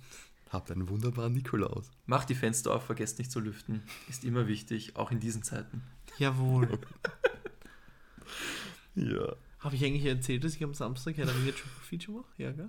[0.50, 1.90] Habt einen wunderbaren Nikolaus.
[2.06, 3.82] Macht die Fenster auf, vergesst nicht zu lüften.
[4.08, 5.82] Ist immer wichtig, auch in diesen Zeiten.
[6.18, 6.68] Jawohl.
[8.94, 9.34] Ja.
[9.60, 12.28] Habe ich eigentlich erzählt, dass ich am Samstag Herr der Ringe Triple Feature mache?
[12.38, 12.68] Ja, gell?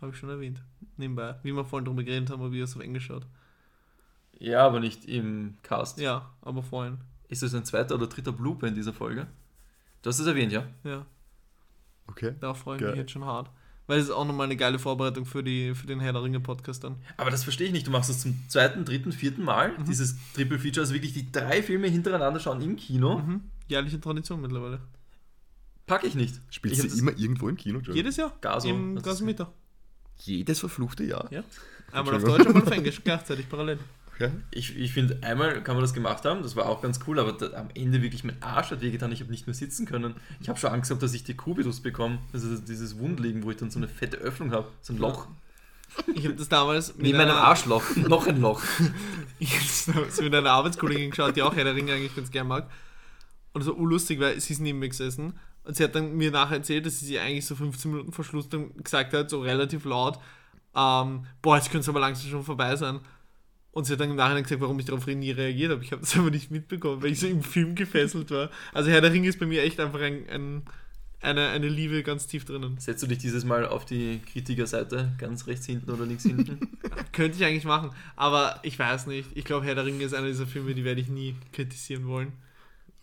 [0.00, 0.60] Habe ich schon erwähnt.
[0.98, 1.36] Nebenbei.
[1.42, 3.26] Wie wir vorhin drüber geredet haben, wie wir es auf Englisch schaut.
[4.38, 5.98] Ja, aber nicht im Cast.
[5.98, 6.98] Ja, aber vorhin.
[7.28, 9.26] Ist das ein zweiter oder dritter Blooper in dieser Folge?
[10.02, 10.64] Du hast es erwähnt, ja?
[10.84, 11.06] Ja,
[12.08, 12.34] Okay.
[12.40, 12.90] darauf freue ich Geil.
[12.90, 13.50] mich jetzt schon hart.
[13.88, 16.40] Weil es ist auch nochmal eine geile Vorbereitung für, die, für den Herr der Ringe
[16.40, 16.96] Podcast dann.
[17.16, 17.86] Aber das verstehe ich nicht.
[17.86, 19.84] Du machst das zum zweiten, dritten, vierten Mal, Mhm.
[19.86, 23.18] dieses Triple Feature, also wirklich die drei Filme hintereinander schauen im Kino.
[23.20, 23.40] Mhm.
[23.68, 24.80] Jährliche Tradition mittlerweile.
[25.86, 26.34] Packe ich nicht.
[26.50, 27.80] Spielt ich das- immer irgendwo im Kino?
[27.92, 28.36] Jedes Jahr.
[28.40, 29.52] Gaso, Im Gasometer.
[30.18, 31.30] Jedes verfluchte Jahr?
[31.30, 31.44] Ja.
[31.92, 33.78] Einmal auf Deutsch, einmal auf Englisch, gleichzeitig parallel.
[34.14, 34.30] Okay.
[34.50, 37.32] Ich, ich finde, einmal kann man das gemacht haben, das war auch ganz cool, aber
[37.32, 40.14] da, am Ende wirklich mein Arsch hat wehgetan, ich habe nicht mehr sitzen können.
[40.40, 43.58] Ich habe schon Angst gehabt, dass ich die Kubitus bekomme, also dieses Wundliegen, wo ich
[43.58, 45.28] dann so eine fette Öffnung habe, so ein Loch.
[46.14, 48.62] Ich habe das damals mit Neben meinem Arschloch, noch ein Loch.
[49.38, 52.30] Ich habe das damals mit einer Arbeitskollegin geschaut, die auch Herr der Ringe eigentlich ganz
[52.30, 52.70] gern mag.
[53.52, 56.30] Und es war urlustig, weil sie ist neben mir gesessen und sie hat dann mir
[56.30, 59.40] nachher erzählt, dass sie sich eigentlich so 15 Minuten vor Schluss dann gesagt hat, so
[59.40, 60.18] relativ laut,
[60.76, 63.00] ähm, boah, jetzt könnte es aber langsam schon vorbei sein.
[63.72, 65.82] Und sie hat dann im Nachhinein gesagt, warum ich darauf nie reagiert habe.
[65.82, 68.50] Ich habe das aber nicht mitbekommen, weil ich so im Film gefesselt war.
[68.72, 70.62] Also Herr der Ringe ist bei mir echt einfach ein, ein,
[71.20, 72.78] eine, eine Liebe ganz tief drinnen.
[72.78, 76.78] Setzt du dich dieses Mal auf die Kritikerseite, ganz rechts hinten oder links hinten?
[77.12, 79.28] Könnte ich eigentlich machen, aber ich weiß nicht.
[79.34, 82.32] Ich glaube, Herr der Ringe ist einer dieser Filme, die werde ich nie kritisieren wollen.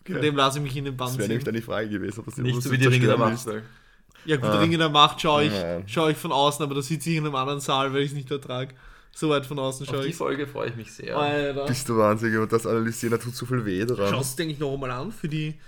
[0.05, 2.19] Von dem lasse ich mich in den Bann Das wäre nämlich dann die Frage gewesen,
[2.19, 3.45] ob das Nicht so wie die Ringe der Macht,
[4.25, 4.59] Ja gut, Ah.
[4.59, 5.81] Ringe der Macht schaue ich, Ja.
[5.87, 8.13] schaue ich von außen, aber da sitze ich in einem anderen Saal, weil ich es
[8.13, 8.73] nicht ertrage.
[9.15, 10.15] So weit von außen auf schaue die ich.
[10.15, 11.15] Folge freue ich mich sehr.
[11.17, 11.65] Alter.
[11.65, 14.09] Bist du wahnsinnig und das analysieren, da tut so viel weh dran.
[14.09, 15.59] Schaust du denke ich noch einmal an für die.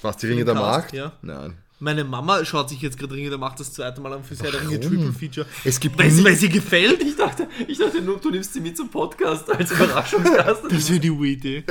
[0.00, 0.92] Was, die Ringe der Macht?
[0.92, 1.12] ja.
[1.22, 1.58] Nein.
[1.82, 4.52] Meine Mama schaut sich jetzt gerade Ringe der Macht das zweite Mal an für Herr
[4.52, 4.88] der Ringe Warum?
[4.98, 5.46] Triple Feature.
[5.64, 7.02] Es gibt Weil, sie- nie- weil sie gefällt?
[7.02, 10.62] Ich dachte, ich dachte nur, du nimmst sie mit zum Podcast als Überraschungsgast.
[10.70, 11.64] Das wäre die Idee.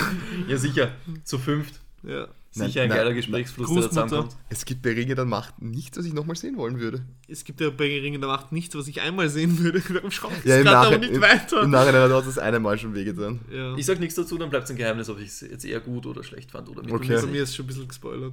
[0.48, 0.92] ja, sicher.
[1.24, 1.74] Zu fünft.
[2.04, 2.28] Ja.
[2.58, 4.36] Nein, Sicher ein nein, geiler Gesprächsfluss, der zusammenkommt.
[4.48, 7.04] Es gibt bei Ringe der Macht nichts, was ich nochmal sehen wollen würde.
[7.28, 9.80] Es gibt ja bei Ringe der Macht nichts, was ich einmal sehen würde.
[9.92, 11.62] Darum schaue ich Ja, im, gerade nicht im, weiter.
[11.62, 13.40] im Nachhinein hat das eine Mal schon wehgetan.
[13.52, 13.76] ja.
[13.76, 16.06] Ich sag nichts dazu, dann bleibt es ein Geheimnis, ob ich es jetzt eher gut
[16.06, 16.92] oder schlecht fand oder Okay.
[16.92, 17.30] Bei mittelmäßig.
[17.30, 18.32] mir ist schon ein bisschen gespoilert.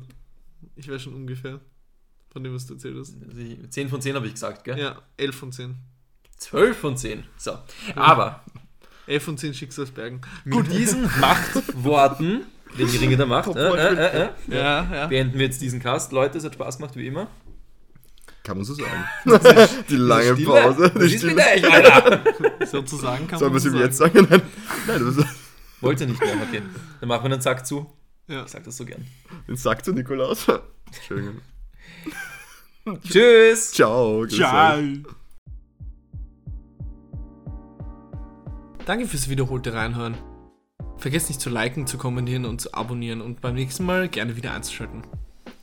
[0.75, 1.59] Ich weiß schon ungefähr
[2.31, 3.15] von dem, was du erzählt hast.
[3.27, 4.77] Also ich- 10 von 10 habe ich gesagt, gell?
[4.79, 5.75] Ja, 11 von 10.
[6.37, 7.23] 12 von 10.
[7.37, 7.57] So.
[7.95, 8.43] Aber
[9.07, 10.21] 11 von 10 Schicksalsbergen.
[10.45, 12.41] mit diesen Machtworten,
[12.77, 15.07] die Ringe der Macht, äh, äh, äh, äh, Ja, ja.
[15.07, 16.11] beenden wir jetzt diesen Cast.
[16.11, 17.27] Leute, es hat Spaß gemacht, wie immer.
[18.43, 19.05] Kann man so sagen.
[19.89, 20.45] die lange Stille.
[20.47, 20.91] Pause.
[20.95, 21.43] Die ist mit Stille.
[21.67, 22.23] euch, Alter?
[22.65, 24.27] Sozusagen kann Sollen wir man es so ihm jetzt sagen?
[24.29, 24.41] Nein,
[24.87, 25.25] Nein das
[25.79, 26.35] Wollt ihr nicht mehr?
[26.49, 26.61] Okay.
[26.99, 27.89] Dann machen wir einen Sack zu.
[28.27, 28.43] Ja.
[28.43, 29.03] Ich sag das so gern.
[29.47, 30.47] den sagt zu Nikolaus.
[30.85, 31.41] Entschuldigung.
[33.03, 33.71] Tschüss!
[33.71, 34.27] Ciao.
[34.27, 34.77] Ciao.
[34.77, 34.99] euch.
[38.85, 40.15] Danke fürs wiederholte Reinhören.
[40.97, 44.53] Vergesst nicht zu liken, zu kommentieren und zu abonnieren und beim nächsten Mal gerne wieder
[44.53, 45.01] einzuschalten.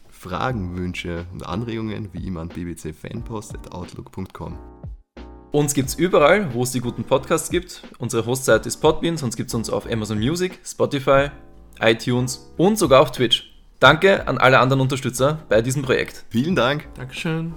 [0.08, 4.58] Fragen, Wünsche und Anregungen wie immer an bbcfanpost.outlook.com.
[5.52, 7.82] Uns gibt's überall, wo es die guten Podcasts gibt.
[7.98, 11.30] Unsere Hostseite ist Podbean, sonst gibt's uns auf Amazon Music, Spotify,
[11.80, 13.50] iTunes und sogar auf Twitch.
[13.78, 16.24] Danke an alle anderen Unterstützer bei diesem Projekt.
[16.28, 16.86] Vielen Dank.
[16.94, 17.54] Dankeschön.